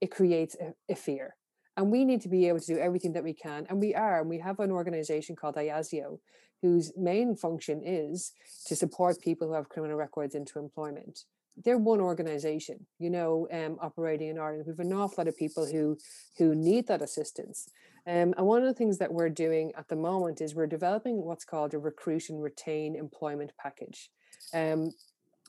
it 0.00 0.10
creates 0.10 0.56
a, 0.60 0.74
a 0.92 0.94
fear 0.94 1.36
and 1.76 1.90
we 1.90 2.04
need 2.04 2.20
to 2.20 2.28
be 2.28 2.48
able 2.48 2.60
to 2.60 2.74
do 2.74 2.78
everything 2.78 3.12
that 3.12 3.24
we 3.24 3.32
can 3.32 3.66
and 3.68 3.80
we 3.80 3.94
are 3.94 4.20
and 4.20 4.28
we 4.28 4.38
have 4.38 4.60
an 4.60 4.70
organization 4.70 5.34
called 5.34 5.56
IASIO 5.56 6.18
whose 6.60 6.92
main 6.96 7.36
function 7.36 7.80
is 7.84 8.32
to 8.66 8.74
support 8.74 9.20
people 9.20 9.48
who 9.48 9.54
have 9.54 9.68
criminal 9.68 9.96
records 9.96 10.34
into 10.34 10.58
employment 10.58 11.20
they're 11.64 11.78
one 11.78 12.00
organization, 12.00 12.86
you 12.98 13.10
know, 13.10 13.48
um, 13.52 13.78
operating 13.80 14.28
in 14.28 14.38
Ireland. 14.38 14.64
We 14.66 14.72
have 14.72 14.78
an 14.78 14.92
awful 14.92 15.16
lot 15.18 15.28
of 15.28 15.36
people 15.36 15.66
who 15.66 15.98
who 16.36 16.54
need 16.54 16.86
that 16.86 17.02
assistance. 17.02 17.68
Um, 18.08 18.32
and 18.38 18.46
one 18.46 18.62
of 18.62 18.66
the 18.66 18.74
things 18.74 18.96
that 18.98 19.12
we're 19.12 19.28
doing 19.28 19.72
at 19.76 19.88
the 19.88 19.96
moment 19.96 20.40
is 20.40 20.54
we're 20.54 20.66
developing 20.66 21.22
what's 21.22 21.44
called 21.44 21.74
a 21.74 21.78
recruit 21.78 22.30
and 22.30 22.42
retain 22.42 22.96
employment 22.96 23.52
package. 23.60 24.10
Um, 24.54 24.92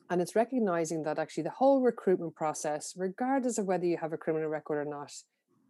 and 0.10 0.22
it's 0.22 0.36
recognizing 0.36 1.04
that 1.04 1.20
actually 1.20 1.44
the 1.44 1.52
whole 1.52 1.80
recruitment 1.80 2.36
process, 2.36 2.94
regardless 2.98 3.58
of 3.58 3.66
whether 3.66 3.86
you 3.86 3.98
have 3.98 4.12
a 4.12 4.18
criminal 4.18 4.50
record 4.50 4.80
or 4.80 4.90
not, 4.90 5.14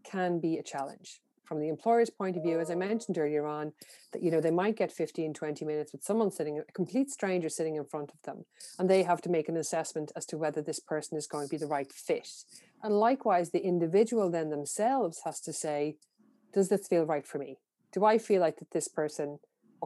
can 0.03 0.39
be 0.39 0.57
a 0.57 0.63
challenge 0.63 1.21
from 1.49 1.59
the 1.59 1.67
employer's 1.67 2.11
point 2.11 2.37
of 2.37 2.43
view, 2.43 2.59
as 2.59 2.69
I 2.69 2.75
mentioned 2.75 3.17
earlier 3.17 3.47
on, 3.47 3.73
that 4.13 4.21
you 4.21 4.29
know 4.29 4.39
they 4.39 4.51
might 4.51 4.77
get 4.77 4.91
15, 4.91 5.33
20 5.33 5.65
minutes 5.65 5.91
with 5.91 6.03
someone 6.03 6.31
sitting, 6.31 6.59
a 6.59 6.71
complete 6.73 7.09
stranger 7.09 7.49
sitting 7.49 7.75
in 7.75 7.85
front 7.85 8.11
of 8.11 8.21
them, 8.23 8.45
and 8.77 8.87
they 8.87 9.01
have 9.01 9.19
to 9.23 9.29
make 9.29 9.49
an 9.49 9.57
assessment 9.57 10.11
as 10.15 10.27
to 10.27 10.37
whether 10.37 10.61
this 10.61 10.79
person 10.79 11.17
is 11.17 11.25
going 11.25 11.47
to 11.47 11.49
be 11.49 11.57
the 11.57 11.65
right 11.65 11.91
fit. 11.91 12.29
And 12.83 12.93
likewise, 12.93 13.49
the 13.49 13.65
individual 13.65 14.29
then 14.29 14.51
themselves 14.51 15.21
has 15.25 15.41
to 15.41 15.51
say, 15.51 15.95
does 16.54 16.70
this 16.70 16.88
feel 16.88 17.06
right 17.06 17.26
for 17.26 17.38
me? 17.38 17.58
Do 17.91 18.06
I 18.06 18.18
feel 18.18 18.41
like 18.41 18.58
that 18.60 18.72
this 18.72 18.88
person 18.88 19.39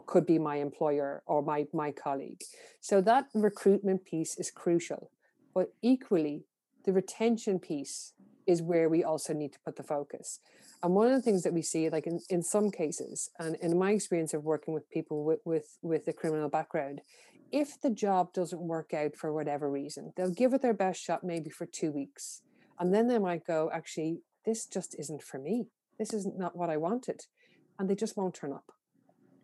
could 0.06 0.26
be 0.26 0.40
my 0.40 0.58
employer 0.58 1.24
or 1.26 1.42
my 1.42 1.66
my 1.74 1.92
colleague? 1.92 2.42
So 2.80 3.02
that 3.02 3.28
recruitment 3.34 4.06
piece 4.06 4.38
is 4.38 4.52
crucial, 4.52 5.12
but 5.54 5.74
equally 5.82 6.46
the 6.86 6.94
retention 6.94 7.60
piece 7.60 8.14
is 8.46 8.62
where 8.62 8.90
we 8.90 9.04
also 9.04 9.34
need 9.34 9.54
to 9.54 9.60
put 9.60 9.78
the 9.78 9.84
focus. 9.84 10.40
And 10.82 10.94
one 10.94 11.08
of 11.08 11.14
the 11.14 11.22
things 11.22 11.44
that 11.44 11.54
we 11.54 11.62
see, 11.62 11.90
like 11.90 12.08
in, 12.08 12.20
in 12.30 12.44
some 12.44 12.70
cases, 12.70 13.30
and 13.40 13.56
in 13.62 13.78
my 13.78 13.92
experience 13.92 14.34
of 14.34 14.44
working 14.44 14.74
with 14.74 14.90
people 14.90 15.24
with, 15.24 15.40
with, 15.46 15.78
with 15.82 16.08
a 16.10 16.14
criminal 16.14 16.50
background, 16.50 17.02
if 17.54 17.80
the 17.80 17.90
job 17.90 18.34
doesn't 18.34 18.60
work 18.60 18.94
out 18.94 19.16
for 19.16 19.32
whatever 19.32 19.70
reason, 19.70 20.12
they'll 20.18 20.30
give 20.30 20.54
it 20.54 20.62
their 20.62 20.74
best 20.74 21.02
shot 21.02 21.24
maybe 21.24 21.50
for 21.50 21.66
two 21.66 21.92
weeks. 21.92 22.42
And 22.80 22.94
then 22.94 23.08
they 23.08 23.20
might 23.20 23.46
go, 23.46 23.70
actually, 23.74 24.22
this 24.46 24.66
just 24.66 24.96
isn't 25.00 25.24
for 25.24 25.40
me. 25.40 25.68
This 25.98 26.14
isn't 26.14 26.36
what 26.56 26.70
I 26.70 26.78
wanted. 26.78 27.22
And 27.78 27.90
they 27.90 27.96
just 27.96 28.18
won't 28.18 28.36
turn 28.36 28.54
up. 28.54 28.72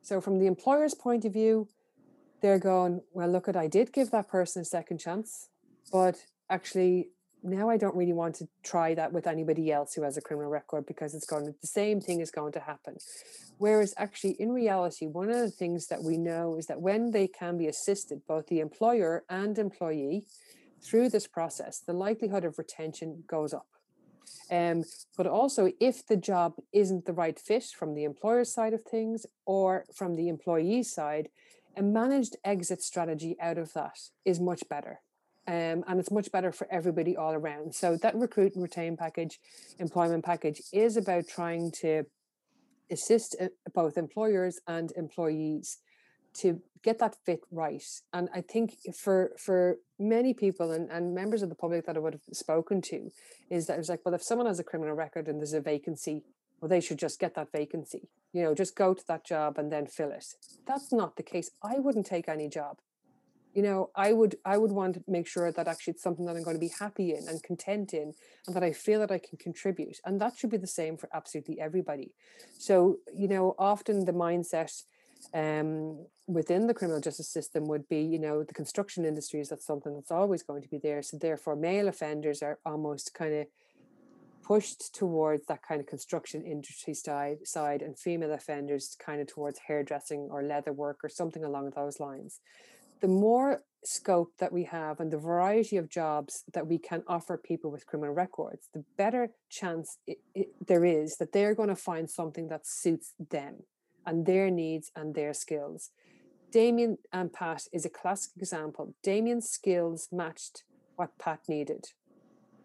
So 0.01 0.21
from 0.21 0.39
the 0.39 0.47
employer's 0.47 0.95
point 0.95 1.25
of 1.25 1.33
view, 1.33 1.67
they're 2.41 2.59
going, 2.59 3.01
well, 3.11 3.29
look 3.29 3.47
at 3.47 3.55
I 3.55 3.67
did 3.67 3.91
give 3.91 4.11
that 4.11 4.29
person 4.29 4.61
a 4.61 4.65
second 4.65 4.99
chance, 4.99 5.49
but 5.91 6.15
actually 6.49 7.09
now 7.43 7.69
I 7.69 7.77
don't 7.77 7.95
really 7.95 8.13
want 8.13 8.35
to 8.35 8.47
try 8.63 8.93
that 8.95 9.13
with 9.13 9.27
anybody 9.27 9.71
else 9.71 9.93
who 9.93 10.03
has 10.03 10.17
a 10.17 10.21
criminal 10.21 10.49
record 10.49 10.85
because 10.85 11.13
it's 11.13 11.25
going 11.25 11.45
to, 11.45 11.55
the 11.61 11.67
same 11.67 12.01
thing 12.01 12.19
is 12.19 12.31
going 12.31 12.51
to 12.53 12.59
happen. 12.59 12.97
Whereas 13.57 13.93
actually 13.97 14.31
in 14.39 14.51
reality, 14.51 15.07
one 15.07 15.29
of 15.29 15.37
the 15.37 15.51
things 15.51 15.87
that 15.87 16.03
we 16.03 16.17
know 16.17 16.55
is 16.57 16.67
that 16.67 16.81
when 16.81 17.11
they 17.11 17.27
can 17.27 17.57
be 17.57 17.67
assisted, 17.67 18.21
both 18.27 18.47
the 18.47 18.59
employer 18.59 19.23
and 19.29 19.57
employee 19.57 20.25
through 20.81 21.09
this 21.09 21.27
process, 21.27 21.79
the 21.79 21.93
likelihood 21.93 22.45
of 22.45 22.57
retention 22.57 23.23
goes 23.27 23.53
up. 23.53 23.67
Um, 24.51 24.83
but 25.17 25.27
also, 25.27 25.71
if 25.79 26.05
the 26.05 26.17
job 26.17 26.53
isn't 26.73 27.05
the 27.05 27.13
right 27.13 27.39
fit 27.39 27.65
from 27.65 27.93
the 27.93 28.03
employer 28.03 28.43
side 28.43 28.73
of 28.73 28.83
things 28.83 29.25
or 29.45 29.85
from 29.93 30.15
the 30.15 30.27
employee 30.27 30.83
side, 30.83 31.29
a 31.77 31.83
managed 31.83 32.35
exit 32.43 32.81
strategy 32.81 33.35
out 33.39 33.57
of 33.57 33.73
that 33.73 33.97
is 34.25 34.39
much 34.39 34.67
better 34.69 35.01
um, 35.49 35.83
and 35.87 35.99
it's 35.99 36.11
much 36.11 36.31
better 36.31 36.51
for 36.51 36.67
everybody 36.71 37.17
all 37.17 37.33
around. 37.33 37.73
So 37.73 37.97
that 37.97 38.15
recruit 38.15 38.53
and 38.53 38.61
retain 38.61 38.95
package, 38.95 39.39
employment 39.79 40.23
package, 40.23 40.61
is 40.71 40.95
about 40.95 41.27
trying 41.27 41.71
to 41.81 42.03
assist 42.91 43.35
uh, 43.41 43.47
both 43.73 43.97
employers 43.97 44.59
and 44.67 44.91
employees 44.95 45.79
to 46.35 46.61
get 46.83 46.99
that 46.99 47.15
fit 47.25 47.41
right. 47.51 47.83
And 48.13 48.29
I 48.33 48.41
think 48.41 48.77
for 48.95 49.31
for 49.37 49.77
many 49.97 50.33
people 50.33 50.71
and, 50.71 50.89
and 50.89 51.13
members 51.13 51.41
of 51.41 51.49
the 51.49 51.55
public 51.55 51.85
that 51.85 51.97
I 51.97 51.99
would 51.99 52.13
have 52.13 52.21
spoken 52.33 52.81
to, 52.83 53.11
is 53.49 53.67
that 53.67 53.79
it's 53.79 53.89
like, 53.89 54.01
well, 54.05 54.15
if 54.15 54.23
someone 54.23 54.47
has 54.47 54.59
a 54.59 54.63
criminal 54.63 54.95
record 54.95 55.27
and 55.27 55.39
there's 55.39 55.53
a 55.53 55.61
vacancy, 55.61 56.23
well, 56.59 56.69
they 56.69 56.81
should 56.81 56.99
just 56.99 57.19
get 57.19 57.35
that 57.35 57.51
vacancy. 57.51 58.09
You 58.33 58.43
know, 58.43 58.55
just 58.55 58.75
go 58.75 58.93
to 58.93 59.07
that 59.07 59.25
job 59.25 59.57
and 59.57 59.71
then 59.71 59.87
fill 59.87 60.11
it. 60.11 60.25
That's 60.67 60.91
not 60.91 61.15
the 61.15 61.23
case. 61.23 61.51
I 61.63 61.79
wouldn't 61.79 62.05
take 62.05 62.29
any 62.29 62.47
job 62.47 62.77
you 63.53 63.61
know 63.61 63.89
i 63.95 64.13
would 64.13 64.35
i 64.45 64.57
would 64.57 64.71
want 64.71 64.93
to 64.95 65.03
make 65.07 65.27
sure 65.27 65.51
that 65.51 65.67
actually 65.67 65.91
it's 65.91 66.03
something 66.03 66.25
that 66.25 66.35
i'm 66.35 66.43
going 66.43 66.55
to 66.55 66.59
be 66.59 66.71
happy 66.79 67.11
in 67.11 67.27
and 67.27 67.41
content 67.43 67.93
in 67.93 68.13
and 68.45 68.55
that 68.55 68.63
i 68.63 68.71
feel 68.71 68.99
that 68.99 69.11
i 69.11 69.17
can 69.17 69.37
contribute 69.37 69.97
and 70.05 70.21
that 70.21 70.37
should 70.37 70.49
be 70.49 70.57
the 70.57 70.67
same 70.67 70.97
for 70.97 71.09
absolutely 71.13 71.59
everybody 71.59 72.13
so 72.57 72.97
you 73.13 73.27
know 73.27 73.55
often 73.57 74.05
the 74.05 74.13
mindset 74.13 74.83
um, 75.33 76.05
within 76.27 76.67
the 76.67 76.73
criminal 76.73 77.01
justice 77.01 77.29
system 77.29 77.67
would 77.67 77.87
be 77.89 78.01
you 78.01 78.19
know 78.19 78.43
the 78.43 78.53
construction 78.53 79.05
industry 79.05 79.39
is 79.39 79.49
that 79.49 79.61
something 79.61 79.93
that's 79.95 80.11
always 80.11 80.43
going 80.43 80.61
to 80.61 80.69
be 80.69 80.79
there. 80.79 81.01
So 81.01 81.17
therefore 81.17 81.55
male 81.55 81.87
offenders 81.87 82.41
are 82.41 82.59
almost 82.65 83.13
kind 83.13 83.33
of 83.33 83.47
pushed 84.43 84.95
towards 84.95 85.45
that 85.45 85.61
kind 85.61 85.79
of 85.79 85.85
construction 85.85 86.43
industry 86.43 86.93
side 86.93 87.37
side 87.45 87.81
and 87.81 87.99
female 87.99 88.31
offenders 88.31 88.95
kind 88.99 89.21
of 89.21 89.27
towards 89.27 89.59
hairdressing 89.67 90.27
or 90.31 90.41
leather 90.41 90.73
work 90.73 90.99
or 91.03 91.09
something 91.09 91.43
along 91.43 91.71
those 91.75 91.99
lines. 91.99 92.39
The 93.01 93.07
more 93.07 93.63
scope 93.83 94.33
that 94.39 94.51
we 94.51 94.65
have 94.65 94.99
and 94.99 95.11
the 95.11 95.17
variety 95.17 95.77
of 95.77 95.89
jobs 95.89 96.43
that 96.53 96.67
we 96.67 96.77
can 96.77 97.03
offer 97.07 97.37
people 97.37 97.71
with 97.71 97.85
criminal 97.85 98.13
records, 98.13 98.67
the 98.73 98.83
better 98.97 99.29
chance 99.49 99.99
it, 100.05 100.17
it, 100.35 100.49
there 100.65 100.83
is 100.83 101.17
that 101.17 101.31
they're 101.31 101.55
going 101.55 101.69
to 101.69 101.75
find 101.75 102.09
something 102.09 102.49
that 102.49 102.67
suits 102.67 103.13
them 103.29 103.63
and 104.05 104.25
their 104.25 104.49
needs 104.49 104.91
and 104.95 105.15
their 105.15 105.33
skills. 105.33 105.91
Damien 106.51 106.97
and 107.13 107.31
Pat 107.31 107.67
is 107.71 107.85
a 107.85 107.89
classic 107.89 108.31
example. 108.37 108.95
Damien's 109.03 109.49
skills 109.49 110.07
matched 110.11 110.63
what 110.95 111.17
Pat 111.19 111.41
needed. 111.47 111.89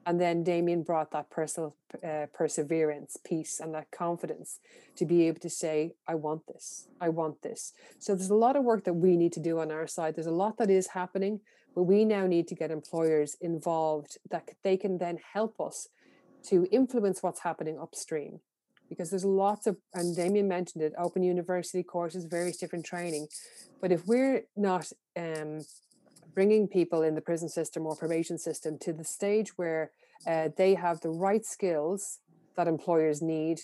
And 0.06 0.20
then 0.20 0.42
Damien 0.42 0.82
brought 0.82 1.12
that 1.12 1.30
personal 1.30 1.76
uh, 2.06 2.26
perseverance, 2.34 3.16
peace, 3.24 3.58
and 3.58 3.74
that 3.74 3.90
confidence 3.90 4.60
to 4.96 5.06
be 5.06 5.26
able 5.26 5.40
to 5.40 5.50
say, 5.50 5.94
I 6.06 6.14
want 6.14 6.46
this, 6.46 6.88
I 7.00 7.08
want 7.08 7.42
this. 7.42 7.72
So 7.98 8.14
there's 8.14 8.30
a 8.30 8.34
lot 8.34 8.56
of 8.56 8.64
work 8.64 8.84
that 8.84 8.94
we 8.94 9.16
need 9.16 9.32
to 9.32 9.40
do 9.40 9.60
on 9.60 9.70
our 9.70 9.86
side. 9.86 10.14
There's 10.14 10.26
a 10.26 10.32
lot 10.32 10.58
that 10.58 10.68
is 10.68 10.88
happening, 10.88 11.40
but 11.74 11.84
we 11.84 12.04
now 12.04 12.26
need 12.26 12.48
to 12.48 12.54
get 12.54 12.70
employers 12.70 13.36
involved 13.40 14.18
that 14.30 14.50
they 14.62 14.76
can 14.76 14.98
then 14.98 15.18
help 15.32 15.58
us 15.60 15.88
to 16.44 16.66
influence 16.70 17.22
what's 17.22 17.40
happening 17.40 17.78
upstream. 17.80 18.40
Because 18.88 19.10
there's 19.10 19.24
lots 19.24 19.66
of, 19.66 19.76
and 19.94 20.14
Damien 20.14 20.46
mentioned 20.46 20.82
it, 20.82 20.92
open 20.98 21.22
university 21.22 21.82
courses, 21.82 22.24
various 22.24 22.58
different 22.58 22.84
training. 22.84 23.28
But 23.80 23.92
if 23.92 24.06
we're 24.06 24.42
not 24.56 24.92
um, 25.16 25.62
bringing 26.34 26.68
people 26.68 27.02
in 27.02 27.14
the 27.14 27.20
prison 27.20 27.48
system 27.48 27.86
or 27.86 27.96
probation 27.96 28.38
system 28.38 28.78
to 28.80 28.92
the 28.92 29.04
stage 29.04 29.56
where 29.56 29.90
uh, 30.26 30.48
they 30.56 30.74
have 30.74 31.00
the 31.00 31.10
right 31.10 31.44
skills 31.44 32.20
that 32.56 32.68
employers 32.68 33.22
need, 33.22 33.60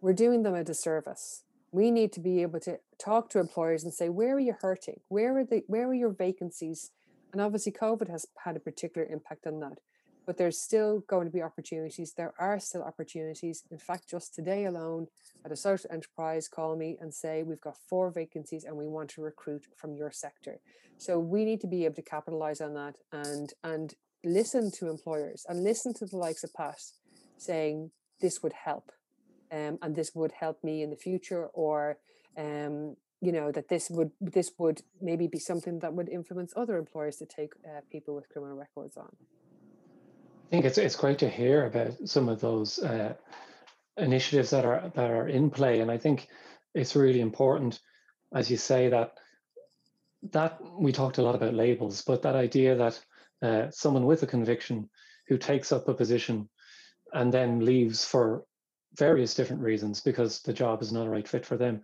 we're 0.00 0.12
doing 0.12 0.42
them 0.42 0.54
a 0.54 0.64
disservice. 0.64 1.44
We 1.72 1.90
need 1.90 2.12
to 2.12 2.20
be 2.20 2.42
able 2.42 2.60
to 2.60 2.78
talk 2.98 3.30
to 3.30 3.40
employers 3.40 3.84
and 3.84 3.92
say, 3.92 4.08
where 4.08 4.34
are 4.36 4.40
you 4.40 4.54
hurting? 4.60 5.00
Where 5.08 5.38
are 5.38 5.44
the 5.44 5.64
where 5.66 5.88
are 5.88 5.94
your 5.94 6.12
vacancies? 6.12 6.90
And 7.32 7.40
obviously, 7.40 7.72
COVID 7.72 8.08
has 8.10 8.26
had 8.44 8.54
a 8.54 8.60
particular 8.60 9.06
impact 9.10 9.46
on 9.46 9.58
that. 9.60 9.78
But 10.26 10.38
there's 10.38 10.60
still 10.60 11.00
going 11.06 11.26
to 11.26 11.32
be 11.32 11.42
opportunities. 11.42 12.14
There 12.16 12.32
are 12.38 12.58
still 12.58 12.82
opportunities. 12.82 13.64
In 13.70 13.78
fact, 13.78 14.08
just 14.08 14.34
today 14.34 14.64
alone, 14.64 15.08
at 15.44 15.52
a 15.52 15.56
social 15.56 15.90
enterprise, 15.92 16.48
call 16.48 16.76
me 16.76 16.96
and 17.00 17.12
say, 17.12 17.42
We've 17.42 17.60
got 17.60 17.76
four 17.88 18.10
vacancies 18.10 18.64
and 18.64 18.76
we 18.76 18.86
want 18.86 19.10
to 19.10 19.22
recruit 19.22 19.66
from 19.76 19.94
your 19.94 20.10
sector. 20.10 20.60
So 20.96 21.18
we 21.18 21.44
need 21.44 21.60
to 21.60 21.66
be 21.66 21.84
able 21.84 21.96
to 21.96 22.02
capitalize 22.02 22.60
on 22.60 22.74
that 22.74 22.96
and 23.12 23.52
and 23.62 23.94
listen 24.24 24.70
to 24.70 24.88
employers 24.88 25.44
and 25.48 25.62
listen 25.62 25.92
to 25.94 26.06
the 26.06 26.16
likes 26.16 26.44
of 26.44 26.54
Pat 26.54 26.80
saying 27.36 27.90
this 28.20 28.42
would 28.42 28.54
help 28.64 28.90
um, 29.52 29.78
and 29.82 29.94
this 29.94 30.14
would 30.14 30.32
help 30.32 30.62
me 30.64 30.82
in 30.82 30.90
the 30.90 30.96
future 30.96 31.46
or 31.52 31.98
um, 32.38 32.96
you 33.20 33.32
know 33.32 33.52
that 33.52 33.68
this 33.68 33.90
would 33.90 34.10
this 34.20 34.52
would 34.58 34.82
maybe 35.00 35.26
be 35.26 35.38
something 35.38 35.78
that 35.80 35.92
would 35.92 36.08
influence 36.08 36.52
other 36.56 36.78
employers 36.78 37.16
to 37.16 37.26
take 37.26 37.52
uh, 37.64 37.80
people 37.90 38.14
with 38.14 38.28
criminal 38.28 38.56
records 38.56 38.96
on 38.96 39.14
i 40.44 40.50
think 40.50 40.64
it's 40.64 40.78
it's 40.78 40.96
great 40.96 41.18
to 41.18 41.28
hear 41.28 41.66
about 41.66 41.92
some 42.04 42.28
of 42.28 42.40
those 42.40 42.78
uh, 42.78 43.14
initiatives 43.96 44.50
that 44.50 44.64
are 44.64 44.90
that 44.94 45.10
are 45.10 45.28
in 45.28 45.50
play. 45.50 45.80
And 45.80 45.90
i 45.90 45.98
think 45.98 46.28
it's 46.74 46.96
really 46.96 47.20
important 47.20 47.80
as 48.34 48.50
you 48.50 48.56
say 48.56 48.88
that 48.88 49.12
that 50.32 50.58
we 50.78 50.90
talked 50.92 51.18
a 51.18 51.22
lot 51.22 51.34
about 51.34 51.54
labels, 51.54 52.02
but 52.02 52.22
that 52.22 52.34
idea 52.34 52.74
that 52.76 53.04
uh, 53.42 53.70
someone 53.70 54.06
with 54.06 54.22
a 54.22 54.26
conviction 54.26 54.88
who 55.28 55.36
takes 55.36 55.70
up 55.70 55.86
a 55.86 55.94
position 55.94 56.48
and 57.12 57.32
then 57.32 57.64
leaves 57.64 58.04
for 58.04 58.44
various 58.96 59.34
different 59.34 59.62
reasons 59.62 60.00
because 60.00 60.40
the 60.40 60.52
job 60.52 60.80
is 60.80 60.92
not 60.92 61.06
a 61.06 61.10
right 61.10 61.28
fit 61.28 61.44
for 61.44 61.56
them 61.56 61.82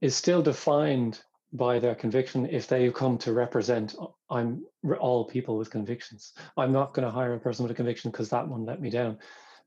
is 0.00 0.14
still 0.14 0.42
defined 0.42 1.20
by 1.56 1.78
their 1.78 1.94
conviction. 1.94 2.46
If 2.46 2.66
they 2.66 2.90
come 2.90 3.18
to 3.18 3.32
represent 3.32 3.94
i'm 4.30 4.64
all 4.98 5.24
people 5.24 5.56
with 5.56 5.70
convictions. 5.70 6.32
I'm 6.56 6.72
not 6.72 6.94
going 6.94 7.06
to 7.06 7.12
hire 7.12 7.34
a 7.34 7.40
person 7.40 7.62
with 7.64 7.72
a 7.72 7.76
conviction 7.76 8.10
because 8.10 8.30
that 8.30 8.48
one 8.48 8.64
let 8.64 8.80
me 8.80 8.90
down. 8.90 9.18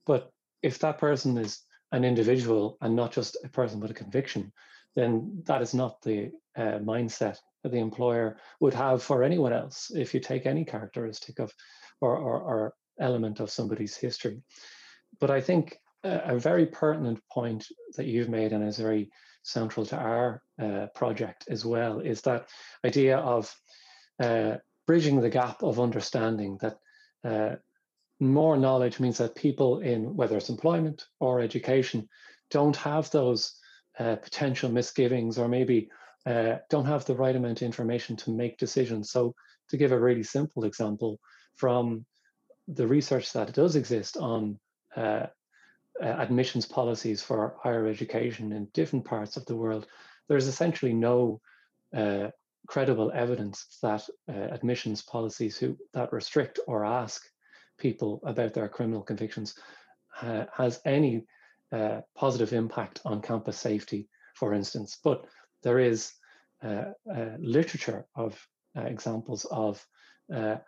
But 0.06 0.32
if 0.62 0.80
that 0.80 0.98
person 0.98 1.38
is 1.38 1.60
an 1.92 2.04
individual 2.04 2.78
and 2.82 2.96
not 2.96 3.12
just 3.12 3.38
a 3.44 3.50
person 3.50 3.80
with 3.80 3.92
a 3.92 3.96
conviction 3.96 4.52
then 4.96 5.42
that 5.46 5.62
is 5.62 5.74
not 5.74 6.02
the 6.02 6.32
uh, 6.58 6.80
mindset 6.80 7.38
that 7.64 7.72
the 7.72 7.80
employer 7.80 8.38
would 8.60 8.74
have 8.74 9.04
for 9.04 9.24
anyone 9.24 9.54
else 9.54 9.92
if 9.94 10.14
you 10.14 10.20
take 10.20 10.46
any 10.46 10.66
characteristic 10.66 11.40
of 11.40 11.54
or, 12.02 12.18
or, 12.18 12.40
or 12.40 12.74
element 13.00 13.40
of 13.40 13.52
somebody's 13.52 13.96
history. 13.96 14.42
But 15.20 15.30
I 15.30 15.42
think 15.42 15.78
a, 16.04 16.36
a, 16.36 16.40
very 16.40 16.66
pertinent 16.66 17.20
point 17.32 17.66
that 17.98 18.06
you've 18.06 18.30
made 18.30 18.54
and 18.54 18.66
is 18.68 18.78
very 18.78 19.10
central 19.44 19.86
to 19.86 19.98
our 19.98 20.42
uh, 20.62 20.88
project 20.96 21.46
as 21.50 21.66
well 21.66 22.00
is 22.00 22.22
that 22.22 22.50
idea 22.86 23.18
of 23.18 23.54
uh, 24.20 24.56
bridging 24.86 25.22
the 25.22 25.30
gap 25.30 25.64
of 25.64 25.80
understanding 25.80 26.58
that 26.62 26.78
uh, 27.24 27.56
more 28.20 28.58
knowledge 28.58 29.00
means 29.00 29.18
that 29.18 29.36
people 29.36 29.80
in 29.80 30.16
whether 30.16 30.38
it's 30.38 30.50
employment 30.50 31.06
or 31.20 31.40
education 31.40 32.08
don't 32.52 32.76
have 32.76 33.10
those 33.12 33.58
uh, 34.00 34.16
potential 34.16 34.70
misgivings 34.70 35.38
or 35.38 35.48
maybe 35.48 35.90
uh, 36.26 36.58
don't 36.70 36.86
have 36.86 37.06
the 37.06 37.16
right 37.16 37.36
amount 37.36 37.62
of 37.62 37.66
information 37.66 38.16
to 38.16 38.32
make 38.32 38.58
decisions. 38.58 39.12
So, 39.12 39.34
to 39.70 39.78
give 39.78 39.92
a 39.92 40.00
really 40.00 40.24
simple 40.24 40.66
example 40.66 41.20
from 41.56 42.06
the 42.68 42.88
research 42.88 43.32
that 43.34 43.54
does 43.54 43.76
exist 43.76 44.18
on 44.18 44.60
uh, 44.96 45.28
admissions 46.02 46.66
policies 46.66 47.22
for 47.22 47.56
higher 47.62 47.88
education 47.88 48.52
in 48.52 48.68
different 48.74 49.06
parts 49.06 49.38
of 49.38 49.45
the 49.45 49.56
world, 49.56 49.88
there's 50.28 50.47
essentially 50.47 50.93
no 50.93 51.41
uh, 51.95 52.28
credible 52.68 53.12
evidence 53.14 53.78
that 53.82 54.08
uh, 54.28 54.32
admissions 54.32 55.02
policies 55.02 55.58
who 55.58 55.76
that 55.93 56.14
restrict 56.14 56.60
or 56.68 56.86
ask 56.86 57.24
people 57.78 58.22
about 58.24 58.54
their 58.54 58.70
criminal 58.70 59.02
convictions 59.02 59.56
uh, 60.22 60.45
has 60.56 60.82
any 60.86 61.26
uh, 61.72 62.02
positive 62.16 62.54
impact 62.54 63.02
on 63.06 63.22
campus 63.22 63.58
safety, 63.58 64.08
for 64.36 64.54
instance. 64.54 65.00
But 65.04 65.26
there 65.64 65.80
is 65.80 66.14
uh, 66.64 66.91
uh, 67.16 67.38
literature 67.39 68.06
of 68.16 68.39
uh, 68.78 68.82
examples 68.82 69.45
of 69.45 69.86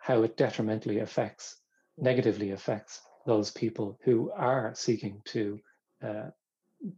how 0.00 0.22
it 0.22 0.36
detrimentally 0.36 0.98
affects, 0.98 1.56
negatively 1.96 2.50
affects 2.50 3.00
those 3.26 3.50
people 3.50 3.98
who 4.04 4.30
are 4.32 4.72
seeking 4.74 5.20
to 5.26 5.60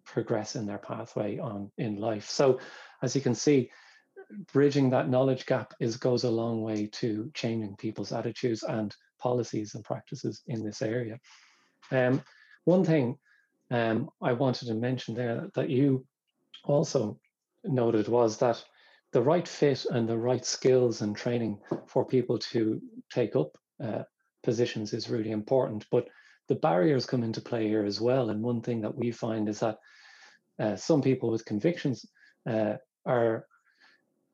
progress 0.05 0.57
in 0.57 0.66
their 0.66 0.79
pathway 0.79 1.39
on 1.39 1.70
in 1.79 2.01
life. 2.01 2.29
So, 2.29 2.59
as 3.03 3.14
you 3.14 3.20
can 3.20 3.35
see, 3.35 3.70
bridging 4.53 4.91
that 4.91 5.09
knowledge 5.09 5.47
gap 5.47 5.75
is 5.81 5.97
goes 5.97 6.25
a 6.25 6.31
long 6.31 6.62
way 6.62 6.87
to 6.87 7.31
changing 7.35 7.77
people's 7.77 8.12
attitudes 8.12 8.62
and 8.62 8.95
policies 9.18 9.75
and 9.75 9.85
practices 9.85 10.43
in 10.47 10.64
this 10.64 10.83
area. 10.83 11.18
Um, 11.91 12.22
one 12.64 12.85
thing 12.85 13.18
um, 13.70 14.11
I 14.22 14.33
wanted 14.33 14.68
to 14.68 14.75
mention 14.75 15.14
there 15.14 15.49
that 15.55 15.70
you 15.70 16.07
also 16.64 17.18
noted 17.64 18.09
was 18.09 18.39
that 18.39 18.62
the 19.12 19.22
right 19.22 19.47
fit 19.47 19.87
and 19.91 20.09
the 20.09 20.18
right 20.18 20.45
skills 20.45 21.03
and 21.03 21.16
training 21.16 21.59
for 21.87 22.05
people 22.05 22.39
to 22.39 22.81
take 23.12 23.37
up 23.37 23.57
uh, 23.83 24.03
positions 24.45 24.92
is 24.92 25.11
really 25.11 25.30
important. 25.30 25.86
But 25.90 26.09
the 26.49 26.55
barriers 26.55 27.07
come 27.07 27.22
into 27.22 27.40
play 27.40 27.68
here 27.68 27.84
as 27.84 28.01
well. 28.01 28.30
And 28.30 28.42
one 28.42 28.61
thing 28.61 28.82
that 28.82 28.95
we 28.95 29.11
find 29.11 29.49
is 29.49 29.61
that 29.61 29.78
uh, 30.59 30.76
some 30.76 31.03
people 31.03 31.30
with 31.30 31.45
convictions 31.45 32.07
uh, 32.49 32.74
are 33.07 33.47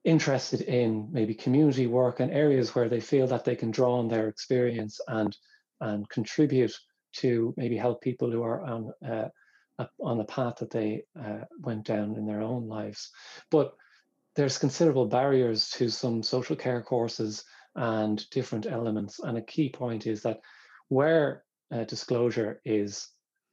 interested 0.04 0.62
in 0.62 1.08
maybe 1.12 1.34
community 1.34 1.86
work 1.86 2.20
and 2.20 2.32
areas 2.32 2.74
where 2.74 2.88
they 2.88 3.00
feel 3.00 3.26
that 3.26 3.44
they 3.44 3.54
can 3.54 3.70
draw 3.70 3.98
on 3.98 4.08
their 4.08 4.28
experience 4.28 5.00
and 5.08 5.36
and 5.82 6.08
contribute 6.08 6.72
to 7.12 7.54
maybe 7.56 7.76
help 7.76 8.00
people 8.00 8.30
who 8.30 8.42
are 8.42 8.62
on 8.62 8.92
uh, 9.06 9.28
on 10.00 10.18
the 10.18 10.24
path 10.24 10.56
that 10.56 10.70
they 10.70 11.02
uh, 11.18 11.44
went 11.61 11.84
down 11.84 12.16
in 12.16 12.26
their 12.26 12.42
own 12.42 12.68
lives. 12.68 13.11
But 13.50 13.74
there's 14.36 14.58
considerable 14.58 15.06
barriers 15.06 15.70
to 15.70 15.88
some 15.88 16.22
social 16.22 16.56
care 16.56 16.82
courses 16.82 17.44
and 17.75 18.29
different 18.31 18.66
elements. 18.66 19.21
And 19.21 19.39
a 19.39 19.43
key 19.43 19.71
point 19.71 20.07
is 20.07 20.23
that 20.23 20.41
where 20.89 21.45
uh, 21.73 21.85
disclosure 21.85 22.61
is 22.64 23.09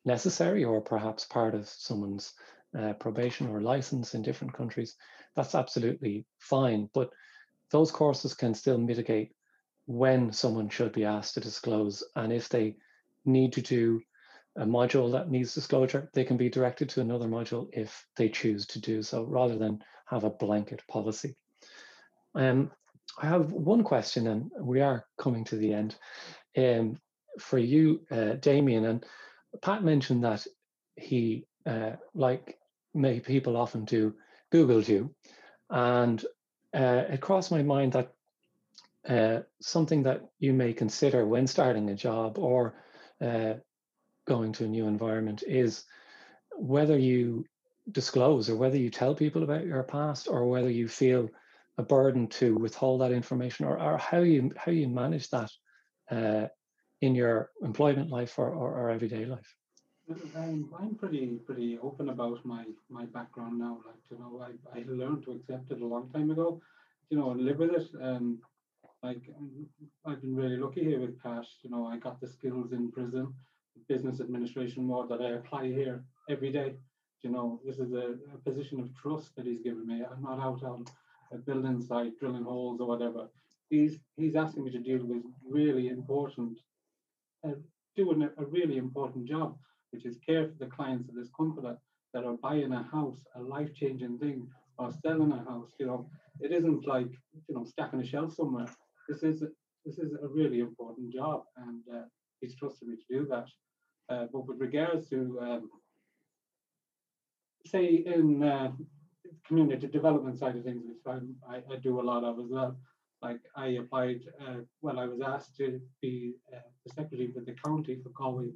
necessary 0.06 0.64
or 0.64 0.82
perhaps 0.82 1.26
part 1.26 1.54
of 1.54 1.68
someone's 1.68 2.34
uh, 2.78 2.94
probation 2.94 3.48
or 3.48 3.62
license 3.62 4.16
in 4.16 4.22
different 4.22 4.54
countries, 4.54 4.96
that's 5.36 5.56
absolutely 5.56 6.26
fine. 6.40 6.90
But 6.94 7.10
those 7.72 7.92
courses 7.92 8.34
can 8.34 8.54
still 8.54 8.78
mitigate 8.78 9.34
when 9.86 10.32
someone 10.32 10.70
should 10.70 10.92
be 10.92 11.06
asked 11.06 11.36
to 11.36 11.40
disclose. 11.40 12.04
And 12.16 12.34
if 12.34 12.50
they 12.50 12.76
need 13.26 13.54
to 13.54 13.62
do 13.62 14.02
a 14.58 14.66
module 14.66 15.12
that 15.12 15.30
needs 15.30 15.54
disclosure, 15.54 16.10
they 16.14 16.24
can 16.24 16.38
be 16.38 16.50
directed 16.50 16.90
to 16.90 17.02
another 17.02 17.28
module 17.28 17.68
if 17.72 18.06
they 18.16 18.30
choose 18.30 18.66
to 18.68 18.82
do 18.82 19.04
so, 19.04 19.24
rather 19.24 19.58
than 19.58 19.80
have 20.08 20.24
a 20.24 20.30
blanket 20.30 20.82
policy. 20.88 21.36
Um, 22.34 22.72
I 23.18 23.26
have 23.28 23.52
one 23.52 23.84
question, 23.84 24.28
and 24.28 24.52
we 24.60 24.82
are 24.82 25.06
coming 25.18 25.44
to 25.46 25.56
the 25.56 25.74
end. 25.74 25.96
Um, 26.56 26.98
for 27.40 27.58
you, 27.58 28.02
uh, 28.12 28.34
Damien, 28.34 28.86
and 28.86 29.06
Pat 29.62 29.84
mentioned 29.84 30.24
that 30.24 30.46
he, 30.96 31.46
uh, 31.66 31.94
like 32.14 32.58
many 32.94 33.20
people 33.20 33.58
often 33.58 33.86
do, 33.86 34.14
Googled 34.52 34.88
you. 34.88 35.14
And 35.70 36.24
uh, 36.74 37.04
it 37.10 37.22
crossed 37.22 37.52
my 37.52 37.64
mind 37.64 37.94
that 37.94 38.14
uh, 39.08 39.42
something 39.62 40.04
that 40.04 40.30
you 40.40 40.54
may 40.54 40.74
consider 40.74 41.26
when 41.26 41.48
starting 41.48 41.90
a 41.90 41.96
job 41.96 42.38
or 42.38 42.76
uh, 43.22 43.54
going 44.26 44.52
to 44.54 44.66
a 44.66 44.68
new 44.68 44.88
environment 44.88 45.44
is 45.48 45.86
whether 46.56 46.98
you 46.98 47.46
disclose 47.92 48.50
or 48.50 48.56
whether 48.56 48.78
you 48.78 48.90
tell 48.90 49.16
people 49.16 49.44
about 49.44 49.66
your 49.66 49.84
past 49.84 50.28
or 50.28 50.46
whether 50.48 50.70
you 50.70 50.88
feel 50.88 51.30
a 51.78 51.84
burden 51.84 52.28
to 52.28 52.56
withhold 52.56 53.02
that 53.02 53.12
information 53.12 53.66
or, 53.66 53.80
or 53.80 53.98
how 53.98 54.20
you 54.20 54.52
how 54.58 54.72
you 54.72 54.88
manage 54.88 55.30
that 55.30 55.52
uh, 56.12 56.48
in 57.02 57.14
your 57.14 57.52
employment 57.62 58.10
life 58.10 58.40
or, 58.40 58.50
or, 58.50 58.72
or 58.80 58.90
everyday 58.90 59.26
life 59.26 59.56
I'm, 60.36 60.70
I'm 60.80 60.96
pretty 60.96 61.40
pretty 61.46 61.78
open 61.80 62.10
about 62.10 62.44
my 62.46 62.66
my 62.90 63.06
background 63.06 63.60
now 63.60 63.80
like 63.86 64.04
you 64.10 64.18
know 64.18 64.42
I, 64.42 64.80
I 64.80 64.84
learned 64.88 65.24
to 65.26 65.32
accept 65.32 65.72
it 65.72 65.82
a 65.82 65.86
long 65.86 66.10
time 66.10 66.32
ago 66.32 66.62
you 67.10 67.18
know 67.18 67.30
live 67.30 67.60
with 67.60 67.72
it 67.72 67.88
and 68.00 68.40
like 69.04 69.22
I've 70.06 70.22
been 70.22 70.36
really 70.36 70.58
lucky 70.58 70.84
here 70.84 71.00
with 71.00 71.22
Cash 71.22 71.48
you 71.62 71.70
know 71.70 71.86
I 71.86 71.98
got 71.98 72.20
the 72.20 72.28
skills 72.28 72.72
in 72.72 72.92
prison 72.92 73.34
business 73.88 74.20
administration 74.20 74.84
more 74.84 75.08
that 75.08 75.22
I 75.22 75.32
apply 75.32 75.68
here 75.68 76.04
every 76.30 76.52
day. 76.52 76.76
You 77.22 77.32
know, 77.32 77.60
this 77.66 77.80
is 77.80 77.94
a, 77.94 78.16
a 78.34 78.38
position 78.44 78.80
of 78.80 78.94
trust 78.96 79.36
that 79.36 79.46
he's 79.46 79.62
given 79.62 79.88
me. 79.88 80.04
I'm 80.04 80.22
not 80.22 80.40
out 80.40 80.64
on 80.64 80.86
a 81.32 81.38
building 81.38 81.82
site 81.82 82.18
drilling 82.20 82.44
holes 82.44 82.80
or 82.82 82.88
whatever. 82.88 83.28
He's 83.70 84.00
he's 84.16 84.36
asking 84.36 84.64
me 84.64 84.72
to 84.72 84.80
deal 84.80 85.04
with 85.06 85.24
really 85.48 85.90
important, 85.90 86.60
uh, 87.46 87.52
doing 87.96 88.24
a, 88.24 88.42
a 88.42 88.46
really 88.46 88.78
important 88.78 89.26
job, 89.26 89.58
which 89.92 90.06
is 90.06 90.18
care 90.26 90.48
for 90.48 90.56
the 90.60 90.72
clients 90.72 91.10
of 91.10 91.16
this 91.16 91.30
company 91.36 91.76
that 92.14 92.24
are 92.24 92.38
buying 92.38 92.72
a 92.72 92.84
house, 92.84 93.20
a 93.36 93.42
life 93.42 93.74
changing 93.74 94.18
thing, 94.20 94.48
or 94.78 94.92
selling 95.04 95.32
a 95.32 95.44
house. 95.50 95.72
You 95.80 95.88
know, 95.88 96.10
it 96.40 96.52
isn't 96.52 96.88
like 96.88 97.12
you 97.48 97.56
know 97.56 97.66
stacking 97.66 98.02
a 98.02 98.06
shelf 98.06 98.34
somewhere. 98.34 98.68
This 99.10 99.24
is 99.24 99.44
this 99.86 99.98
is 100.00 100.14
a 100.22 100.28
really 100.28 100.60
important 100.60 101.14
job, 101.14 101.44
and 101.58 101.82
uh, 101.94 102.06
he's 102.42 102.56
trusted 102.56 102.88
me 102.88 102.96
to 102.96 103.20
do 103.20 103.28
that. 103.30 103.48
Uh, 104.10 104.28
but 104.32 104.48
with 104.48 104.60
regards 104.60 105.10
to, 105.10 105.38
um, 105.42 105.70
say, 107.66 108.04
in 108.06 108.42
uh, 108.44 108.72
community 109.48 109.88
development 109.88 110.38
side 110.38 110.56
of 110.56 110.64
things, 110.64 110.84
which 110.86 111.22
I, 111.50 111.56
I, 111.56 111.76
do 111.78 112.00
a 112.00 112.02
lot 112.02 112.24
of 112.24 112.40
as 112.40 112.46
well, 112.50 112.78
like 113.22 113.40
I 113.56 113.68
applied, 113.82 114.22
uh, 114.42 114.62
well, 114.82 115.00
I 115.00 115.06
was 115.06 115.22
asked 115.22 115.58
to 115.58 115.80
be 116.02 116.36
uh, 116.54 116.60
the 116.86 116.94
secretary 116.94 117.32
for 117.34 117.42
the 117.42 117.56
county 117.64 118.00
for 118.04 118.10
Galway 118.10 118.52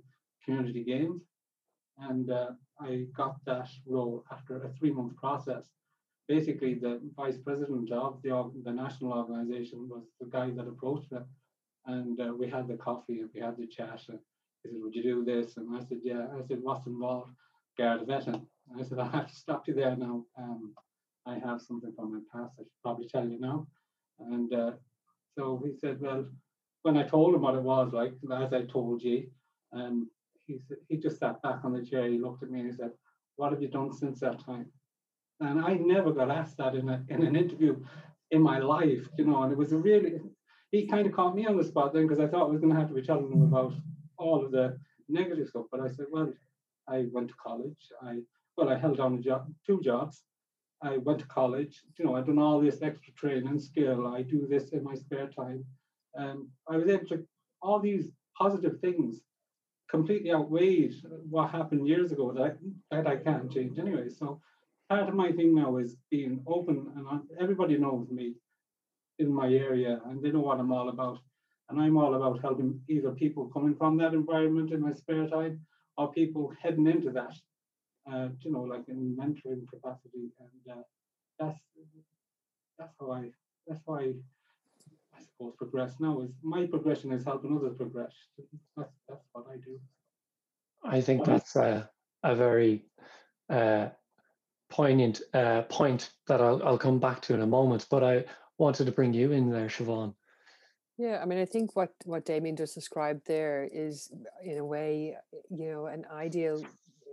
Community 0.45 0.83
Games. 0.83 1.23
And 1.97 2.31
uh, 2.31 2.51
I 2.79 3.05
got 3.15 3.37
that 3.45 3.69
role 3.87 4.23
after 4.31 4.63
a 4.63 4.69
three 4.69 4.91
month 4.91 5.15
process. 5.17 5.69
Basically, 6.27 6.75
the 6.75 7.01
vice 7.15 7.37
president 7.37 7.91
of 7.91 8.21
the, 8.21 8.51
the 8.63 8.71
national 8.71 9.13
organization 9.13 9.89
was 9.89 10.03
the 10.19 10.27
guy 10.27 10.51
that 10.51 10.67
approached 10.67 11.11
me. 11.11 11.19
And 11.87 12.19
uh, 12.21 12.33
we 12.37 12.47
had 12.47 12.67
the 12.67 12.75
coffee 12.75 13.19
and 13.19 13.29
we 13.33 13.41
had 13.41 13.57
the 13.57 13.67
chat. 13.67 14.01
And 14.07 14.19
he 14.63 14.69
said, 14.69 14.71
Would 14.81 14.95
you 14.95 15.03
do 15.03 15.25
this? 15.25 15.57
And 15.57 15.75
I 15.75 15.79
said, 15.79 15.99
Yeah. 16.03 16.27
I 16.37 16.45
said, 16.47 16.59
What's 16.61 16.85
involved? 16.85 17.31
Garda 17.77 18.05
vetting. 18.05 18.45
I 18.79 18.83
said, 18.83 18.99
I 18.99 19.07
have 19.07 19.27
to 19.27 19.35
stop 19.35 19.67
you 19.67 19.73
there 19.73 19.95
now. 19.95 20.25
Um, 20.37 20.73
I 21.27 21.37
have 21.39 21.61
something 21.61 21.93
from 21.95 22.13
my 22.13 22.19
past. 22.31 22.53
I 22.59 22.63
should 22.63 22.81
probably 22.83 23.07
tell 23.07 23.27
you 23.27 23.39
now. 23.39 23.67
And 24.19 24.53
uh, 24.53 24.71
so 25.37 25.61
he 25.65 25.73
said, 25.73 25.99
Well, 25.99 26.25
when 26.83 26.97
I 26.97 27.03
told 27.03 27.35
him 27.35 27.41
what 27.41 27.55
it 27.55 27.61
was 27.61 27.93
like, 27.93 28.13
as 28.33 28.53
I 28.53 28.63
told 28.63 29.01
you, 29.01 29.27
um, 29.73 30.09
he 30.45 30.59
said, 30.67 30.77
he 30.89 30.97
just 30.97 31.19
sat 31.19 31.41
back 31.41 31.59
on 31.63 31.73
the 31.73 31.85
chair. 31.85 32.09
He 32.09 32.17
looked 32.17 32.43
at 32.43 32.51
me 32.51 32.59
and 32.59 32.71
he 32.71 32.75
said, 32.75 32.91
What 33.35 33.51
have 33.51 33.61
you 33.61 33.67
done 33.67 33.93
since 33.93 34.19
that 34.21 34.43
time? 34.43 34.67
And 35.39 35.59
I 35.61 35.73
never 35.73 36.11
got 36.11 36.29
asked 36.29 36.57
that 36.57 36.75
in, 36.75 36.89
a, 36.89 37.03
in 37.09 37.23
an 37.23 37.35
interview 37.35 37.83
in 38.31 38.41
my 38.41 38.59
life, 38.59 39.07
you 39.17 39.25
know, 39.25 39.43
and 39.43 39.51
it 39.51 39.57
was 39.57 39.73
a 39.73 39.77
really, 39.77 40.19
he 40.71 40.87
kind 40.87 41.05
of 41.05 41.13
caught 41.13 41.35
me 41.35 41.45
on 41.47 41.57
the 41.57 41.63
spot 41.63 41.93
then 41.93 42.07
because 42.07 42.19
I 42.19 42.27
thought 42.27 42.47
I 42.47 42.51
was 42.51 42.61
going 42.61 42.73
to 42.73 42.79
have 42.79 42.89
to 42.89 42.93
be 42.93 43.01
telling 43.01 43.31
him 43.31 43.41
about 43.41 43.73
all 44.17 44.45
of 44.45 44.51
the 44.51 44.77
negative 45.09 45.49
stuff. 45.49 45.65
But 45.71 45.81
I 45.81 45.87
said, 45.89 46.05
well, 46.11 46.31
I 46.87 47.07
went 47.11 47.29
to 47.29 47.33
college. 47.43 47.75
I 48.01 48.19
well, 48.57 48.69
I 48.69 48.77
held 48.77 48.99
on 48.99 49.15
a 49.15 49.21
job, 49.21 49.47
two 49.65 49.81
jobs. 49.81 50.23
I 50.83 50.97
went 50.97 51.19
to 51.19 51.27
college. 51.27 51.81
You 51.97 52.05
know, 52.05 52.15
I've 52.15 52.25
done 52.25 52.39
all 52.39 52.59
this 52.59 52.81
extra 52.81 53.13
training 53.13 53.59
skill. 53.59 54.07
I 54.07 54.23
do 54.23 54.47
this 54.47 54.69
in 54.69 54.83
my 54.83 54.95
spare 54.95 55.27
time. 55.27 55.63
And 56.15 56.47
I 56.69 56.77
was 56.77 56.89
able 56.89 57.05
to 57.07 57.25
all 57.61 57.79
these 57.79 58.09
positive 58.37 58.79
things 58.79 59.21
completely 59.89 60.31
outweighed 60.31 60.95
what 61.29 61.51
happened 61.51 61.87
years 61.87 62.11
ago 62.11 62.31
that 62.31 62.43
I, 62.43 62.95
that 62.95 63.07
I 63.07 63.17
can't 63.17 63.51
change 63.51 63.77
anyway. 63.77 64.09
So 64.09 64.39
part 64.89 65.07
of 65.07 65.15
my 65.15 65.31
thing 65.31 65.53
now 65.53 65.77
is 65.77 65.97
being 66.09 66.43
open, 66.47 66.91
and 66.95 67.21
everybody 67.39 67.77
knows 67.77 68.09
me 68.09 68.35
in 69.19 69.33
my 69.33 69.49
area, 69.53 70.01
and 70.05 70.21
they 70.21 70.31
know 70.31 70.39
what 70.39 70.59
I'm 70.59 70.71
all 70.71 70.89
about. 70.89 71.19
And 71.69 71.79
I'm 71.79 71.97
all 71.97 72.15
about 72.15 72.41
helping 72.41 72.81
either 72.89 73.11
people 73.11 73.49
coming 73.53 73.75
from 73.75 73.97
that 73.97 74.13
environment 74.13 74.71
in 74.71 74.81
my 74.81 74.93
spare 74.93 75.27
time 75.27 75.61
or 75.97 76.11
people 76.11 76.51
heading 76.61 76.87
into 76.87 77.11
that, 77.11 77.33
uh, 78.11 78.29
you 78.41 78.51
know, 78.51 78.61
like 78.61 78.87
in 78.87 79.15
mentoring 79.15 79.67
capacity. 79.67 80.31
And 80.39 80.77
uh, 80.77 80.81
that's 81.39 81.59
that's 82.77 82.93
how 82.99 83.11
I 83.11 83.31
that's 83.67 83.81
how 83.87 83.95
I 83.95 84.13
I 85.15 85.21
suppose 85.23 85.53
progress 85.57 85.93
now 85.99 86.21
is 86.21 86.31
my 86.41 86.65
progression 86.65 87.11
is 87.11 87.23
helping 87.23 87.55
others 87.55 87.75
progress. 87.77 88.13
That's 88.77 88.93
that's 89.07 89.25
what 89.33 89.45
I 89.51 89.57
do. 89.57 89.79
I 90.83 91.01
think 91.01 91.25
that's 91.25 91.55
a, 91.55 91.89
a 92.23 92.35
very 92.35 92.85
uh, 93.49 93.89
poignant 94.69 95.21
uh, 95.33 95.61
point 95.63 96.11
that 96.27 96.41
I'll, 96.41 96.61
I'll 96.63 96.77
come 96.77 96.99
back 96.99 97.21
to 97.23 97.35
in 97.35 97.41
a 97.41 97.47
moment. 97.47 97.85
But 97.91 98.03
I 98.03 98.25
wanted 98.57 98.85
to 98.85 98.91
bring 98.91 99.13
you 99.13 99.31
in 99.31 99.51
there, 99.51 99.67
Siobhan. 99.67 100.15
Yeah, 100.97 101.19
I 101.21 101.25
mean, 101.25 101.39
I 101.39 101.45
think 101.45 101.75
what 101.75 101.91
what 102.05 102.25
Damien 102.25 102.55
just 102.55 102.75
described 102.75 103.25
there 103.25 103.67
is, 103.71 104.11
in 104.43 104.57
a 104.57 104.65
way, 104.65 105.17
you 105.49 105.69
know, 105.71 105.85
an 105.87 106.05
ideal 106.11 106.63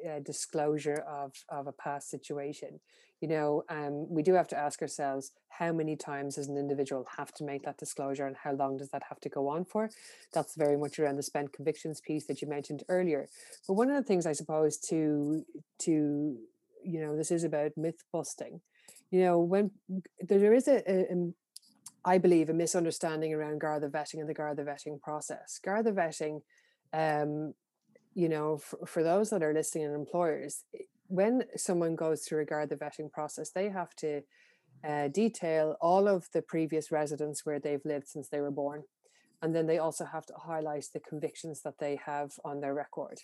uh, 0.06 0.20
disclosure 0.20 1.04
of 1.08 1.32
of 1.48 1.66
a 1.66 1.72
past 1.72 2.10
situation. 2.10 2.80
You 3.20 3.28
know, 3.28 3.64
um, 3.68 4.08
we 4.08 4.22
do 4.22 4.34
have 4.34 4.46
to 4.48 4.56
ask 4.56 4.80
ourselves 4.80 5.32
how 5.48 5.72
many 5.72 5.96
times 5.96 6.36
does 6.36 6.48
an 6.48 6.56
individual 6.56 7.04
have 7.16 7.32
to 7.34 7.44
make 7.44 7.62
that 7.64 7.78
disclosure, 7.78 8.26
and 8.26 8.36
how 8.36 8.52
long 8.52 8.76
does 8.76 8.90
that 8.90 9.02
have 9.08 9.18
to 9.20 9.28
go 9.28 9.48
on 9.48 9.64
for? 9.64 9.90
That's 10.32 10.54
very 10.54 10.76
much 10.76 10.98
around 10.98 11.16
the 11.16 11.22
spent 11.22 11.52
convictions 11.52 12.00
piece 12.00 12.26
that 12.26 12.40
you 12.40 12.48
mentioned 12.48 12.84
earlier. 12.88 13.28
But 13.66 13.74
one 13.74 13.90
of 13.90 13.96
the 13.96 14.06
things 14.06 14.26
I 14.26 14.32
suppose 14.32 14.78
to 14.88 15.44
to 15.80 16.38
you 16.84 17.00
know, 17.00 17.16
this 17.16 17.30
is 17.30 17.44
about 17.44 17.72
myth 17.76 18.02
busting. 18.12 18.60
You 19.10 19.20
know, 19.20 19.38
when 19.40 19.70
there 20.20 20.54
is 20.54 20.68
a, 20.68 20.88
a 20.90 21.32
I 22.04 22.18
believe, 22.18 22.48
a 22.48 22.54
misunderstanding 22.54 23.34
around 23.34 23.60
Garda 23.60 23.88
vetting 23.88 24.20
and 24.20 24.28
the 24.28 24.34
Garda 24.34 24.64
vetting 24.64 25.00
process. 25.00 25.58
Garda 25.62 25.92
vetting, 25.92 26.40
um, 26.92 27.54
you 28.18 28.28
know, 28.28 28.56
for, 28.56 28.84
for 28.84 29.02
those 29.04 29.30
that 29.30 29.44
are 29.44 29.54
listening 29.54 29.84
and 29.84 29.94
employers, 29.94 30.64
when 31.06 31.44
someone 31.54 31.94
goes 31.94 32.24
to 32.24 32.34
regard 32.34 32.68
the 32.68 32.74
vetting 32.74 33.12
process, 33.12 33.50
they 33.50 33.68
have 33.68 33.94
to 33.94 34.22
uh, 34.82 35.06
detail 35.06 35.76
all 35.80 36.08
of 36.08 36.26
the 36.34 36.42
previous 36.42 36.90
residents 36.90 37.46
where 37.46 37.60
they've 37.60 37.84
lived 37.84 38.08
since 38.08 38.28
they 38.28 38.40
were 38.40 38.50
born. 38.50 38.82
And 39.40 39.54
then 39.54 39.68
they 39.68 39.78
also 39.78 40.04
have 40.04 40.26
to 40.26 40.34
highlight 40.34 40.86
the 40.92 40.98
convictions 40.98 41.62
that 41.62 41.78
they 41.78 42.00
have 42.06 42.32
on 42.44 42.60
their 42.60 42.74
record. 42.74 43.20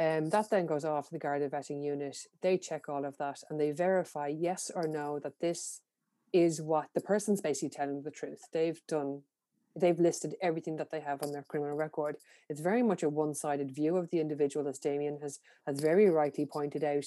Um, 0.00 0.28
that 0.30 0.50
then 0.50 0.66
goes 0.66 0.84
off 0.84 1.10
the 1.10 1.20
Garda 1.20 1.48
vetting 1.48 1.84
unit. 1.84 2.16
They 2.40 2.58
check 2.58 2.88
all 2.88 3.04
of 3.04 3.16
that 3.18 3.38
and 3.48 3.60
they 3.60 3.70
verify 3.70 4.26
yes 4.26 4.72
or 4.74 4.88
no 4.88 5.20
that 5.20 5.38
this 5.40 5.82
is 6.32 6.60
what 6.60 6.88
the 6.96 7.00
person's 7.00 7.40
basically 7.40 7.70
telling 7.70 8.02
the 8.02 8.10
truth. 8.10 8.40
They've 8.52 8.80
done 8.88 9.22
they've 9.74 9.98
listed 9.98 10.34
everything 10.40 10.76
that 10.76 10.90
they 10.90 11.00
have 11.00 11.22
on 11.22 11.32
their 11.32 11.44
criminal 11.44 11.76
record. 11.76 12.16
It's 12.48 12.60
very 12.60 12.82
much 12.82 13.02
a 13.02 13.08
one-sided 13.08 13.74
view 13.74 13.96
of 13.96 14.10
the 14.10 14.20
individual, 14.20 14.68
as 14.68 14.78
Damien 14.78 15.18
has 15.22 15.40
has 15.66 15.80
very 15.80 16.08
rightly 16.10 16.46
pointed 16.46 16.84
out. 16.84 17.06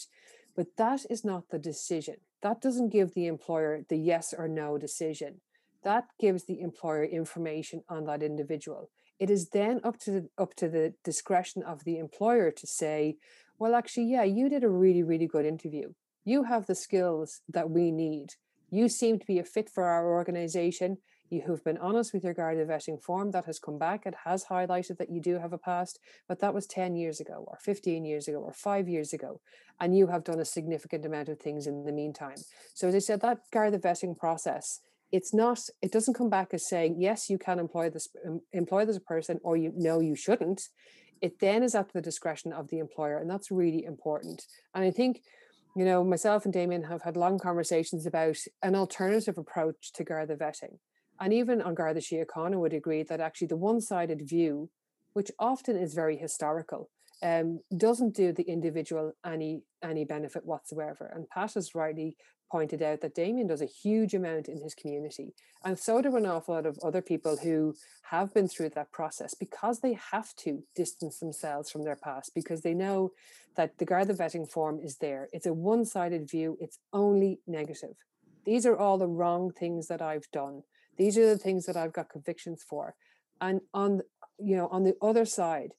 But 0.56 0.78
that 0.78 1.06
is 1.10 1.26
not 1.26 1.50
the 1.50 1.60
decision. 1.60 2.16
That 2.42 2.62
doesn't 2.62 2.90
give 2.90 3.14
the 3.14 3.28
employer 3.28 3.82
the 3.90 3.98
yes 3.98 4.34
or 4.38 4.48
no 4.48 4.78
decision. 4.78 5.42
That 5.84 6.06
gives 6.20 6.46
the 6.46 6.62
employer 6.62 7.04
information 7.04 7.84
on 7.90 8.06
that 8.06 8.24
individual. 8.24 8.90
It 9.20 9.30
is 9.30 9.50
then 9.50 9.80
up 9.84 9.98
to 10.00 10.12
the, 10.12 10.30
up 10.38 10.56
to 10.56 10.68
the 10.68 10.94
discretion 11.04 11.64
of 11.64 11.84
the 11.84 11.98
employer 11.98 12.52
to 12.52 12.68
say, 12.68 13.18
well, 13.60 13.76
actually, 13.76 14.12
yeah, 14.12 14.24
you 14.24 14.50
did 14.50 14.64
a 14.64 14.70
really, 14.70 15.04
really 15.04 15.28
good 15.28 15.46
interview. 15.46 15.94
You 16.26 16.44
have 16.44 16.66
the 16.66 16.76
skills 16.76 17.42
that 17.48 17.70
we 17.70 17.92
need. 17.92 18.34
You 18.70 18.90
seem 18.90 19.20
to 19.20 19.26
be 19.26 19.40
a 19.40 19.44
fit 19.44 19.70
for 19.70 19.86
our 19.86 20.12
organization 20.12 20.98
you 21.30 21.42
have 21.48 21.64
been 21.64 21.78
honest 21.78 22.14
with 22.14 22.24
your 22.24 22.34
Garda 22.34 22.66
vetting 22.66 23.02
form 23.02 23.32
that 23.32 23.46
has 23.46 23.60
come 23.60 23.78
back. 23.78 24.06
It 24.06 24.16
has 24.26 24.46
highlighted 24.46 24.98
that 24.98 25.10
you 25.10 25.20
do 25.20 25.40
have 25.40 25.54
a 25.54 25.58
past, 25.58 26.00
but 26.28 26.40
that 26.40 26.54
was 26.54 26.68
10 26.68 26.96
years 26.96 27.20
ago, 27.20 27.46
or 27.48 27.58
15 27.62 28.06
years 28.06 28.28
ago, 28.28 28.40
or 28.40 28.54
five 28.54 28.88
years 28.88 29.14
ago. 29.14 29.42
And 29.80 29.98
you 29.98 30.08
have 30.08 30.24
done 30.24 30.40
a 30.40 30.46
significant 30.46 31.06
amount 31.06 31.30
of 31.30 31.40
things 31.40 31.68
in 31.68 31.86
the 31.86 31.92
meantime. 31.92 32.38
So, 32.74 32.88
as 32.88 32.96
I 32.96 33.00
said, 33.00 33.22
that 33.22 33.40
Garda 33.52 33.80
vetting 33.80 34.18
process, 34.18 34.82
it's 35.12 35.34
not, 35.34 35.60
it 35.82 35.92
doesn't 35.92 36.14
come 36.14 36.30
back 36.30 36.54
as 36.54 36.68
saying, 36.68 36.98
yes, 37.00 37.30
you 37.30 37.38
can 37.38 37.60
employ 37.60 37.90
this, 37.90 38.08
employ 38.54 38.86
this 38.86 39.00
person, 39.00 39.40
or 39.44 39.58
you 39.58 39.74
know 39.76 40.00
you 40.00 40.16
shouldn't. 40.16 40.70
It 41.22 41.40
then 41.40 41.64
is 41.64 41.76
at 41.76 41.92
the 41.94 42.02
discretion 42.02 42.54
of 42.54 42.70
the 42.70 42.80
employer. 42.80 43.18
And 43.18 43.30
that's 43.30 43.50
really 43.50 43.84
important. 43.84 44.46
And 44.74 44.84
I 44.84 44.92
think 44.92 45.22
you 45.76 45.84
know, 45.84 46.04
myself 46.06 46.46
and 46.46 46.54
Damien 46.54 46.84
have 46.84 47.02
had 47.02 47.18
long 47.18 47.38
conversations 47.38 48.06
about 48.06 48.38
an 48.64 48.76
alternative 48.76 49.38
approach 49.38 49.92
to 49.94 50.06
guard 50.06 50.30
Garda 50.30 50.42
vetting. 50.42 50.78
And 51.20 51.34
even 51.34 51.62
An 51.62 51.76
Garda 51.76 52.00
Síochána 52.00 52.60
would 52.60 52.74
agree 52.74 53.04
that 53.04 53.22
actually 53.22 53.48
the 53.48 53.56
one-sided 53.56 54.28
view, 54.28 54.70
which 55.14 55.32
often 55.40 55.78
is 55.78 55.94
very 55.94 56.18
historical, 56.18 56.90
um, 57.24 57.62
doesn't 57.78 58.16
do 58.16 58.34
the 58.34 58.44
individual 58.44 59.14
any 59.26 59.62
any 59.82 60.04
benefit 60.04 60.46
whatsoever. 60.46 61.12
And 61.14 61.30
Pat 61.30 61.54
has 61.54 61.74
rightly 61.76 62.18
pointed 62.52 62.82
out 62.82 63.02
that 63.02 63.16
Damien 63.16 63.48
does 63.48 63.62
a 63.62 63.66
huge 63.66 64.14
amount 64.14 64.48
in 64.48 64.62
his 64.62 64.76
community. 64.76 65.34
And 65.64 65.78
so 65.78 66.02
do 66.02 66.16
an 66.16 66.26
awful 66.26 66.54
lot 66.56 66.66
of 66.66 66.78
other 66.84 67.02
people 67.02 67.38
who 67.38 67.74
have 68.04 68.34
been 68.34 68.48
through 68.48 68.70
that 68.70 68.92
process 68.92 69.34
because 69.34 69.80
they 69.80 69.98
have 70.12 70.36
to 70.38 70.64
distance 70.76 71.20
themselves 71.20 71.72
from 71.72 71.84
their 71.84 71.96
past 71.96 72.32
because 72.36 72.62
they 72.62 72.74
know 72.74 73.12
that 73.56 73.78
the 73.78 73.86
Garda 73.86 74.14
vetting 74.14 74.50
form 74.50 74.80
is 74.80 74.98
there. 74.98 75.28
It's 75.34 75.48
a 75.48 75.54
one-sided 75.54 76.30
view, 76.30 76.58
it's 76.60 76.80
only 76.94 77.40
negative. 77.48 77.96
These 78.46 78.66
are 78.66 78.78
all 78.78 78.98
the 78.98 79.08
wrong 79.08 79.52
things 79.52 79.88
that 79.88 80.02
I've 80.02 80.30
done 80.32 80.62
these 80.98 81.18
are 81.18 81.28
the 81.28 81.38
things 81.38 81.66
that 81.66 81.78
I've 81.78 81.94
got 81.94 82.10
convictions 82.10 82.64
for. 82.68 82.96
And 83.42 83.62
on 83.74 84.02
you 84.38 84.56
know, 84.56 84.68
on 84.68 84.84
the 84.84 84.96
other 85.02 85.26
side, 85.26 85.74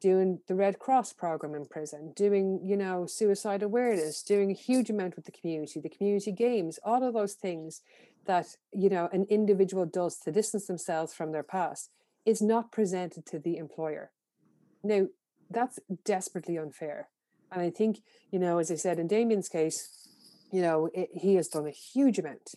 doing 0.00 0.40
the 0.46 0.54
Red 0.54 0.78
Cross 0.78 1.14
program 1.14 1.54
in 1.54 1.66
prison, 1.66 2.12
doing, 2.14 2.60
you 2.62 2.76
know, 2.76 3.06
suicide 3.06 3.62
awareness, 3.62 4.22
doing 4.22 4.50
a 4.50 4.54
huge 4.54 4.90
amount 4.90 5.16
with 5.16 5.24
the 5.24 5.32
community, 5.32 5.80
the 5.80 5.88
community 5.88 6.32
games, 6.32 6.78
all 6.84 7.02
of 7.02 7.14
those 7.14 7.34
things 7.34 7.80
that, 8.26 8.56
you 8.72 8.90
know, 8.90 9.08
an 9.12 9.26
individual 9.30 9.86
does 9.86 10.18
to 10.18 10.32
distance 10.32 10.66
themselves 10.66 11.14
from 11.14 11.32
their 11.32 11.42
past 11.42 11.90
is 12.24 12.42
not 12.42 12.72
presented 12.72 13.24
to 13.26 13.38
the 13.38 13.56
employer. 13.56 14.10
Now, 14.82 15.06
that's 15.48 15.78
desperately 16.04 16.58
unfair. 16.58 17.08
And 17.50 17.62
I 17.62 17.70
think, 17.70 18.00
you 18.30 18.38
know, 18.38 18.58
as 18.58 18.70
I 18.70 18.74
said 18.74 18.98
in 18.98 19.06
Damien's 19.06 19.48
case, 19.48 20.08
you 20.52 20.60
know, 20.60 20.90
it, 20.92 21.08
he 21.14 21.36
has 21.36 21.48
done 21.48 21.66
a 21.66 21.70
huge 21.70 22.18
amount 22.18 22.54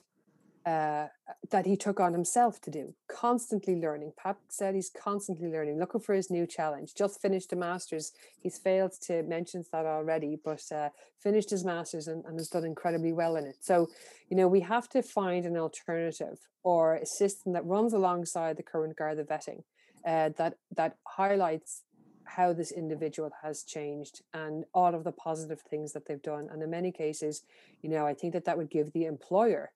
uh, 0.66 1.08
that 1.52 1.66
he 1.66 1.76
took 1.78 2.00
on 2.00 2.14
himself 2.14 2.60
to 2.62 2.70
do. 2.70 2.94
Constantly 3.08 3.76
learning. 3.76 4.14
Pat 4.22 4.38
said 4.50 4.76
he's 4.76 4.90
constantly 4.90 5.50
learning, 5.50 5.80
looking 5.80 6.02
for 6.02 6.14
his 6.14 6.30
new 6.30 6.46
challenge. 6.46 6.94
Just 6.96 7.22
finished 7.22 7.54
a 7.54 7.56
master's. 7.56 8.12
He's 8.42 8.58
failed 8.58 8.94
to 9.04 9.24
mention 9.24 9.64
that 9.72 9.86
already, 9.86 10.38
but 10.44 10.64
uh, 10.72 10.90
finished 11.20 11.50
his 11.50 11.64
master's 11.64 12.08
and, 12.08 12.24
and, 12.26 12.38
has 12.38 12.50
done 12.50 12.66
incredibly 12.66 13.14
well 13.14 13.36
in 13.36 13.46
it. 13.46 13.58
So, 13.62 13.90
you 14.30 14.38
know, 14.38 14.48
we 14.48 14.60
have 14.62 14.90
to 14.90 15.02
find 15.02 15.46
an 15.46 15.58
alternative 15.58 16.40
or 16.64 16.96
a 16.96 17.06
system 17.06 17.54
that 17.54 17.66
runs 17.66 17.94
alongside 17.94 18.58
the 18.58 18.64
current 18.64 18.98
Garda 18.98 19.24
vetting 19.24 19.64
uh, 20.06 20.30
that 20.38 20.56
that 20.76 20.98
highlights 21.08 21.84
how 22.26 22.54
this 22.54 22.72
individual 22.72 23.32
has 23.42 23.64
changed 23.64 24.22
and 24.34 24.64
all 24.74 24.94
of 24.94 25.04
the 25.04 25.12
positive 25.12 25.62
things 25.62 25.94
that 25.94 26.08
they've 26.08 26.22
done. 26.22 26.48
And 26.52 26.62
in 26.62 26.70
many 26.70 26.92
cases, 26.92 27.42
you 27.82 27.90
know, 27.90 28.06
I 28.06 28.14
think 28.14 28.34
that 28.34 28.46
that 28.46 28.58
would 28.58 28.70
give 28.70 28.94
the 28.94 29.06
employer 29.06 29.72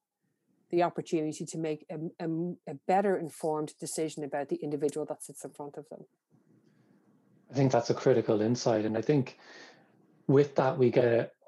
the 0.74 0.82
opportunity 0.82 1.46
to 1.46 1.58
make 1.60 1.86
a, 1.92 1.98
a, 2.26 2.28
a 2.68 2.74
better 2.88 3.16
informed 3.16 3.74
decision 3.80 4.24
about 4.24 4.50
the 4.50 4.56
individual 4.56 5.06
that 5.06 5.22
sits 5.24 5.46
in 5.46 5.52
front 5.52 5.78
of 5.78 5.88
them. 5.90 6.04
I 7.52 7.54
think 7.54 7.72
that's 7.72 7.92
a 7.92 7.94
critical 7.94 8.42
insight. 8.42 8.84
And 8.84 8.98
I 8.98 9.02
think 9.02 9.38
with 10.26 10.56
that, 10.56 10.76
we 10.76 10.90
get 10.90 11.06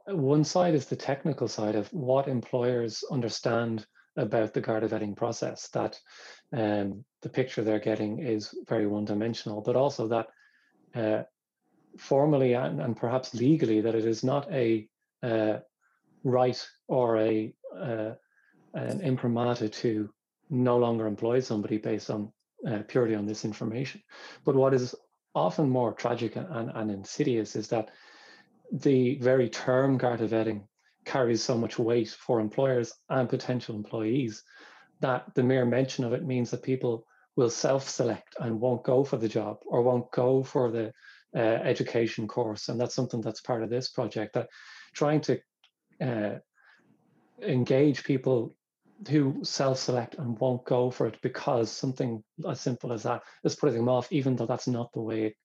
a, 0.07 0.15
one 0.15 0.43
side 0.43 0.76
is 0.76 0.86
the 0.86 0.95
technical 0.95 1.47
side 1.47 1.73
of 1.73 1.91
what 1.91 2.28
employers 2.28 3.03
understand 3.09 3.88
about 4.15 4.53
the 4.53 4.61
Garda 4.61 4.88
vetting 4.88 5.15
process, 5.15 5.69
that 5.69 5.99
um, 6.53 7.03
the 7.23 7.30
picture 7.30 7.63
they're 7.63 7.80
getting 7.80 8.19
is 8.19 8.53
very 8.69 8.86
one 8.86 9.05
dimensional, 9.05 9.59
but 9.59 9.76
also 9.76 10.07
that 10.07 10.28
uh, 10.93 11.23
formally 11.97 12.53
and, 12.53 12.80
and, 12.80 12.95
perhaps 12.95 13.34
legally, 13.34 13.82
that 13.82 13.95
it 13.95 14.05
is 14.05 14.23
not 14.23 14.49
a 14.51 14.88
uh, 15.23 15.57
right 16.23 16.63
or 16.88 17.17
a 17.17 17.51
uh, 17.76 18.11
an 18.76 19.01
imprimatur 19.01 19.67
to 19.69 20.09
no 20.49 20.78
longer 20.78 21.07
employ 21.07 21.39
somebody 21.39 21.78
based 21.78 22.09
on 22.09 22.32
uh, 22.67 22.80
purely 22.88 23.15
on 23.15 23.26
this 23.26 23.45
information. 23.45 24.01
But 24.43 24.55
what 24.55 24.73
is 24.73 24.95
often 25.34 25.69
more 25.69 25.93
tragic 25.93 26.36
and, 26.36 26.71
and 26.73 26.91
insidious 26.91 27.55
is 27.55 27.67
that 27.69 27.89
the 28.71 29.17
very 29.19 29.49
term 29.49 29.97
Garda 29.97 30.28
vetting 30.28 30.63
carries 31.05 31.43
so 31.43 31.57
much 31.57 31.78
weight 31.78 32.09
for 32.09 32.39
employers 32.39 32.93
and 33.09 33.30
potential 33.30 33.76
employees 33.76 34.43
that 35.01 35.34
the 35.36 35.43
mere 35.43 35.65
mention 35.65 36.03
of 36.03 36.13
it 36.13 36.26
means 36.26 36.51
that 36.51 36.63
people 36.63 37.05
will 37.36 37.49
self-select 37.49 38.36
and 38.39 38.59
won't 38.59 38.84
go 38.84 39.03
for 39.03 39.17
the 39.17 39.28
job 39.28 39.57
or 39.65 39.82
won't 39.82 40.09
go 40.11 40.41
for 40.41 40.71
the 40.71 40.91
uh, 41.36 41.39
education 41.39 42.28
course 42.28 42.69
and 42.69 42.80
that's 42.80 42.95
something 42.95 43.21
that's 43.21 43.41
part 43.41 43.61
of 43.61 43.69
this 43.69 43.89
project 43.89 44.34
that 44.34 44.47
trying 44.93 45.19
to 45.19 45.38
uh, 46.01 46.36
engage 47.41 48.03
people 48.03 48.55
who 49.10 49.41
self-select 49.43 50.16
and 50.16 50.39
won't 50.39 50.66
go 50.66 50.89
for 50.89 51.08
it 51.08 51.18
because 51.22 51.72
something 51.72 52.24
as 52.50 52.62
simple 52.62 52.93
as 52.93 53.04
that 53.04 53.22
is 53.43 53.56
putting 53.56 53.76
them 53.76 53.89
off, 53.89 54.12
even 54.12 54.36
though 54.36 54.46
that's 54.46 54.68
not 54.68 54.91
the 54.93 55.02
way 55.02 55.26
it 55.26 55.36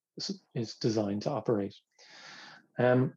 is 0.55 0.75
designed 0.75 1.23
to 1.23 1.31
operate. 1.31 1.75
Um, 2.79 3.15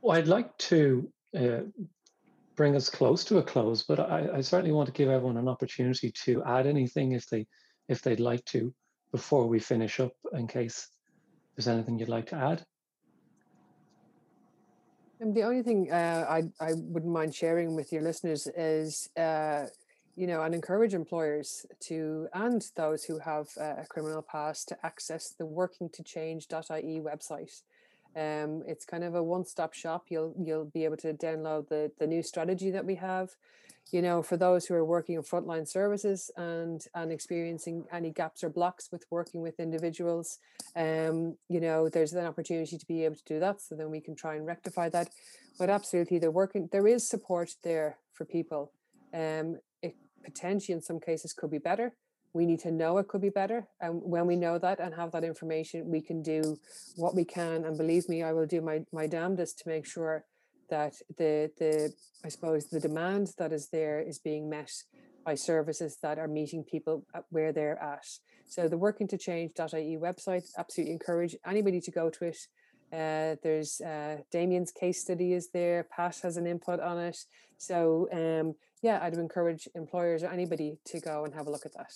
well, 0.00 0.16
I'd 0.16 0.28
like 0.28 0.56
to 0.58 1.10
uh, 1.36 1.60
bring 2.56 2.76
us 2.76 2.88
close 2.88 3.24
to 3.24 3.38
a 3.38 3.42
close, 3.42 3.82
but 3.82 4.00
I, 4.00 4.28
I, 4.36 4.40
certainly 4.40 4.72
want 4.72 4.86
to 4.86 4.92
give 4.92 5.08
everyone 5.08 5.36
an 5.36 5.48
opportunity 5.48 6.12
to 6.24 6.42
add 6.44 6.66
anything 6.66 7.12
if 7.12 7.26
they 7.28 7.46
if 7.88 8.02
they'd 8.02 8.20
like 8.20 8.44
to 8.46 8.74
before 9.12 9.46
we 9.46 9.58
finish 9.58 10.00
up, 10.00 10.12
in 10.32 10.46
case 10.46 10.88
there's 11.56 11.68
anything 11.68 11.98
you'd 11.98 12.08
like 12.08 12.26
to 12.26 12.36
add. 12.36 12.64
And 15.22 15.36
the 15.36 15.44
only 15.44 15.62
thing 15.62 15.88
uh, 15.92 16.26
I 16.28 16.42
I 16.58 16.72
wouldn't 16.74 17.12
mind 17.12 17.32
sharing 17.32 17.76
with 17.76 17.92
your 17.92 18.02
listeners 18.02 18.48
is, 18.56 19.08
uh, 19.16 19.66
you 20.16 20.26
know, 20.26 20.42
and 20.42 20.52
encourage 20.52 20.94
employers 20.94 21.64
to 21.86 22.26
and 22.34 22.60
those 22.74 23.04
who 23.04 23.20
have 23.20 23.46
a 23.56 23.86
criminal 23.88 24.20
past 24.20 24.68
to 24.70 24.84
access 24.84 25.28
the 25.30 25.46
working 25.46 25.88
to 25.90 26.02
workingtochange.ie 26.02 27.00
website. 27.00 27.62
Um, 28.16 28.64
it's 28.66 28.84
kind 28.84 29.04
of 29.04 29.14
a 29.14 29.22
one-stop 29.22 29.74
shop. 29.74 30.06
You'll 30.08 30.34
you'll 30.36 30.64
be 30.64 30.84
able 30.84 30.96
to 30.96 31.14
download 31.14 31.68
the 31.68 31.92
the 32.00 32.08
new 32.08 32.24
strategy 32.24 32.72
that 32.72 32.84
we 32.84 32.96
have 32.96 33.36
you 33.90 34.00
know, 34.00 34.22
for 34.22 34.36
those 34.36 34.66
who 34.66 34.74
are 34.74 34.84
working 34.84 35.16
in 35.16 35.22
frontline 35.22 35.68
services 35.68 36.30
and 36.36 36.84
and 36.94 37.12
experiencing 37.12 37.84
any 37.92 38.10
gaps 38.10 38.42
or 38.42 38.48
blocks 38.48 38.88
with 38.92 39.04
working 39.10 39.42
with 39.42 39.60
individuals, 39.60 40.38
um, 40.76 41.36
you 41.48 41.60
know, 41.60 41.88
there's 41.88 42.12
an 42.12 42.24
opportunity 42.24 42.78
to 42.78 42.86
be 42.86 43.04
able 43.04 43.16
to 43.16 43.24
do 43.24 43.40
that. 43.40 43.60
So 43.60 43.74
then 43.74 43.90
we 43.90 44.00
can 44.00 44.14
try 44.14 44.36
and 44.36 44.46
rectify 44.46 44.88
that. 44.90 45.08
But 45.58 45.68
absolutely, 45.68 46.18
they're 46.18 46.30
working. 46.30 46.68
There 46.72 46.86
is 46.86 47.08
support 47.08 47.50
there 47.62 47.98
for 48.12 48.24
people. 48.24 48.72
Um, 49.12 49.58
it 49.82 49.94
potentially, 50.24 50.74
in 50.74 50.82
some 50.82 51.00
cases, 51.00 51.32
could 51.32 51.50
be 51.50 51.58
better. 51.58 51.94
We 52.34 52.46
need 52.46 52.60
to 52.60 52.70
know 52.70 52.96
it 52.96 53.08
could 53.08 53.20
be 53.20 53.28
better, 53.28 53.68
and 53.78 54.00
when 54.02 54.26
we 54.26 54.36
know 54.36 54.56
that 54.58 54.80
and 54.80 54.94
have 54.94 55.12
that 55.12 55.22
information, 55.22 55.90
we 55.90 56.00
can 56.00 56.22
do 56.22 56.56
what 56.96 57.14
we 57.14 57.26
can. 57.26 57.66
And 57.66 57.76
believe 57.76 58.08
me, 58.08 58.22
I 58.22 58.32
will 58.32 58.46
do 58.46 58.62
my 58.62 58.86
my 58.90 59.06
damnedest 59.06 59.58
to 59.58 59.68
make 59.68 59.84
sure 59.86 60.24
that 60.72 60.94
the 61.18 61.50
the 61.58 61.92
I 62.24 62.28
suppose 62.30 62.66
the 62.66 62.80
demand 62.80 63.26
that 63.38 63.52
is 63.52 63.68
there 63.68 64.00
is 64.00 64.18
being 64.18 64.48
met 64.48 64.72
by 65.24 65.34
services 65.36 65.98
that 66.02 66.18
are 66.18 66.26
meeting 66.40 66.64
people 66.64 67.04
where 67.30 67.52
they're 67.52 67.80
at. 67.80 68.06
So 68.48 68.68
the 68.68 68.78
working 68.78 69.06
to 69.08 69.18
change.ie 69.18 69.96
website, 70.08 70.46
absolutely 70.58 70.92
encourage 70.92 71.36
anybody 71.46 71.80
to 71.80 71.90
go 71.90 72.10
to 72.10 72.24
it. 72.24 72.38
Uh, 72.92 73.36
there's 73.42 73.80
uh, 73.80 74.16
Damien's 74.30 74.72
case 74.72 75.00
study 75.00 75.32
is 75.34 75.48
there. 75.50 75.84
Pat 75.84 76.18
has 76.22 76.36
an 76.36 76.46
input 76.46 76.80
on 76.80 76.98
it. 76.98 77.18
So 77.58 78.08
um, 78.12 78.54
yeah, 78.82 78.98
I'd 79.02 79.14
encourage 79.14 79.68
employers 79.74 80.22
or 80.22 80.28
anybody 80.28 80.78
to 80.86 81.00
go 81.00 81.24
and 81.24 81.34
have 81.34 81.46
a 81.46 81.50
look 81.50 81.66
at 81.66 81.74
that. 81.74 81.92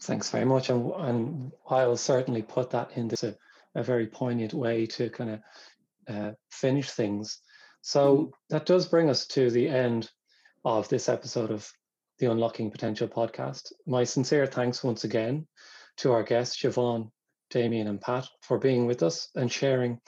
Thanks 0.00 0.30
very 0.30 0.44
much, 0.44 0.70
and, 0.70 0.92
and 0.98 1.52
I'll 1.68 1.96
certainly 1.96 2.42
put 2.42 2.70
that 2.70 2.90
into 2.94 3.16
a, 3.74 3.80
a 3.80 3.82
very 3.82 4.06
poignant 4.06 4.52
way 4.52 4.86
to 4.86 5.08
kind 5.08 5.30
of 5.30 5.40
uh, 6.08 6.32
finish 6.50 6.90
things. 6.90 7.38
So 7.82 8.32
that 8.50 8.66
does 8.66 8.86
bring 8.86 9.10
us 9.10 9.26
to 9.28 9.50
the 9.50 9.68
end 9.68 10.10
of 10.64 10.88
this 10.88 11.08
episode 11.08 11.50
of 11.50 11.70
the 12.18 12.30
Unlocking 12.30 12.70
Potential 12.70 13.08
podcast. 13.08 13.72
My 13.86 14.04
sincere 14.04 14.46
thanks 14.46 14.82
once 14.82 15.04
again 15.04 15.46
to 15.98 16.12
our 16.12 16.22
guests, 16.22 16.56
Siobhan, 16.56 17.10
Damien, 17.50 17.88
and 17.88 18.00
Pat, 18.00 18.26
for 18.42 18.58
being 18.58 18.86
with 18.86 19.02
us 19.02 19.28
and 19.34 19.50
sharing 19.50 20.00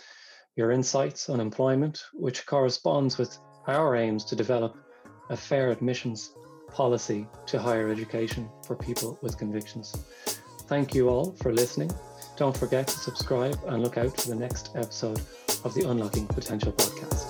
your 0.56 0.70
insights 0.70 1.28
on 1.28 1.40
employment, 1.40 2.02
which 2.14 2.46
corresponds 2.46 3.18
with 3.18 3.38
our 3.66 3.94
aims 3.94 4.24
to 4.24 4.36
develop 4.36 4.76
a 5.28 5.36
fair 5.36 5.70
admissions 5.70 6.32
policy 6.70 7.26
to 7.46 7.58
higher 7.58 7.88
education 7.88 8.48
for 8.66 8.76
people 8.76 9.18
with 9.22 9.38
convictions. 9.38 9.94
Thank 10.68 10.94
you 10.94 11.08
all 11.08 11.32
for 11.32 11.52
listening. 11.52 11.90
Don't 12.36 12.56
forget 12.56 12.86
to 12.88 12.98
subscribe 12.98 13.58
and 13.66 13.82
look 13.82 13.98
out 13.98 14.20
for 14.20 14.28
the 14.28 14.34
next 14.34 14.70
episode 14.74 15.20
of 15.66 15.74
the 15.74 15.90
Unlocking 15.90 16.28
Potential 16.28 16.70
podcast. 16.70 17.26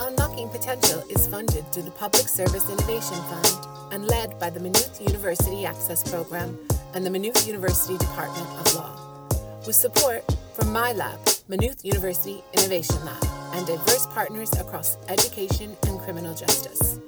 Unlocking 0.00 0.48
Potential 0.50 1.02
is 1.10 1.26
funded 1.26 1.66
through 1.72 1.82
the 1.82 1.90
Public 1.90 2.28
Service 2.28 2.70
Innovation 2.70 3.16
Fund 3.24 3.66
and 3.92 4.06
led 4.06 4.38
by 4.38 4.50
the 4.50 4.60
Maynooth 4.60 5.00
University 5.00 5.66
Access 5.66 6.08
Programme 6.08 6.56
and 6.94 7.04
the 7.04 7.10
Maynooth 7.10 7.44
University 7.44 7.98
Department 7.98 8.46
of 8.60 8.72
Law, 8.76 9.28
with 9.66 9.74
support 9.74 10.24
from 10.54 10.72
my 10.72 10.92
lab, 10.92 11.18
Maynooth 11.48 11.84
University 11.84 12.44
Innovation 12.52 13.04
Lab, 13.04 13.24
and 13.54 13.66
diverse 13.66 14.06
partners 14.14 14.52
across 14.60 14.96
education 15.08 15.76
and 15.88 15.98
criminal 15.98 16.36
justice. 16.36 17.00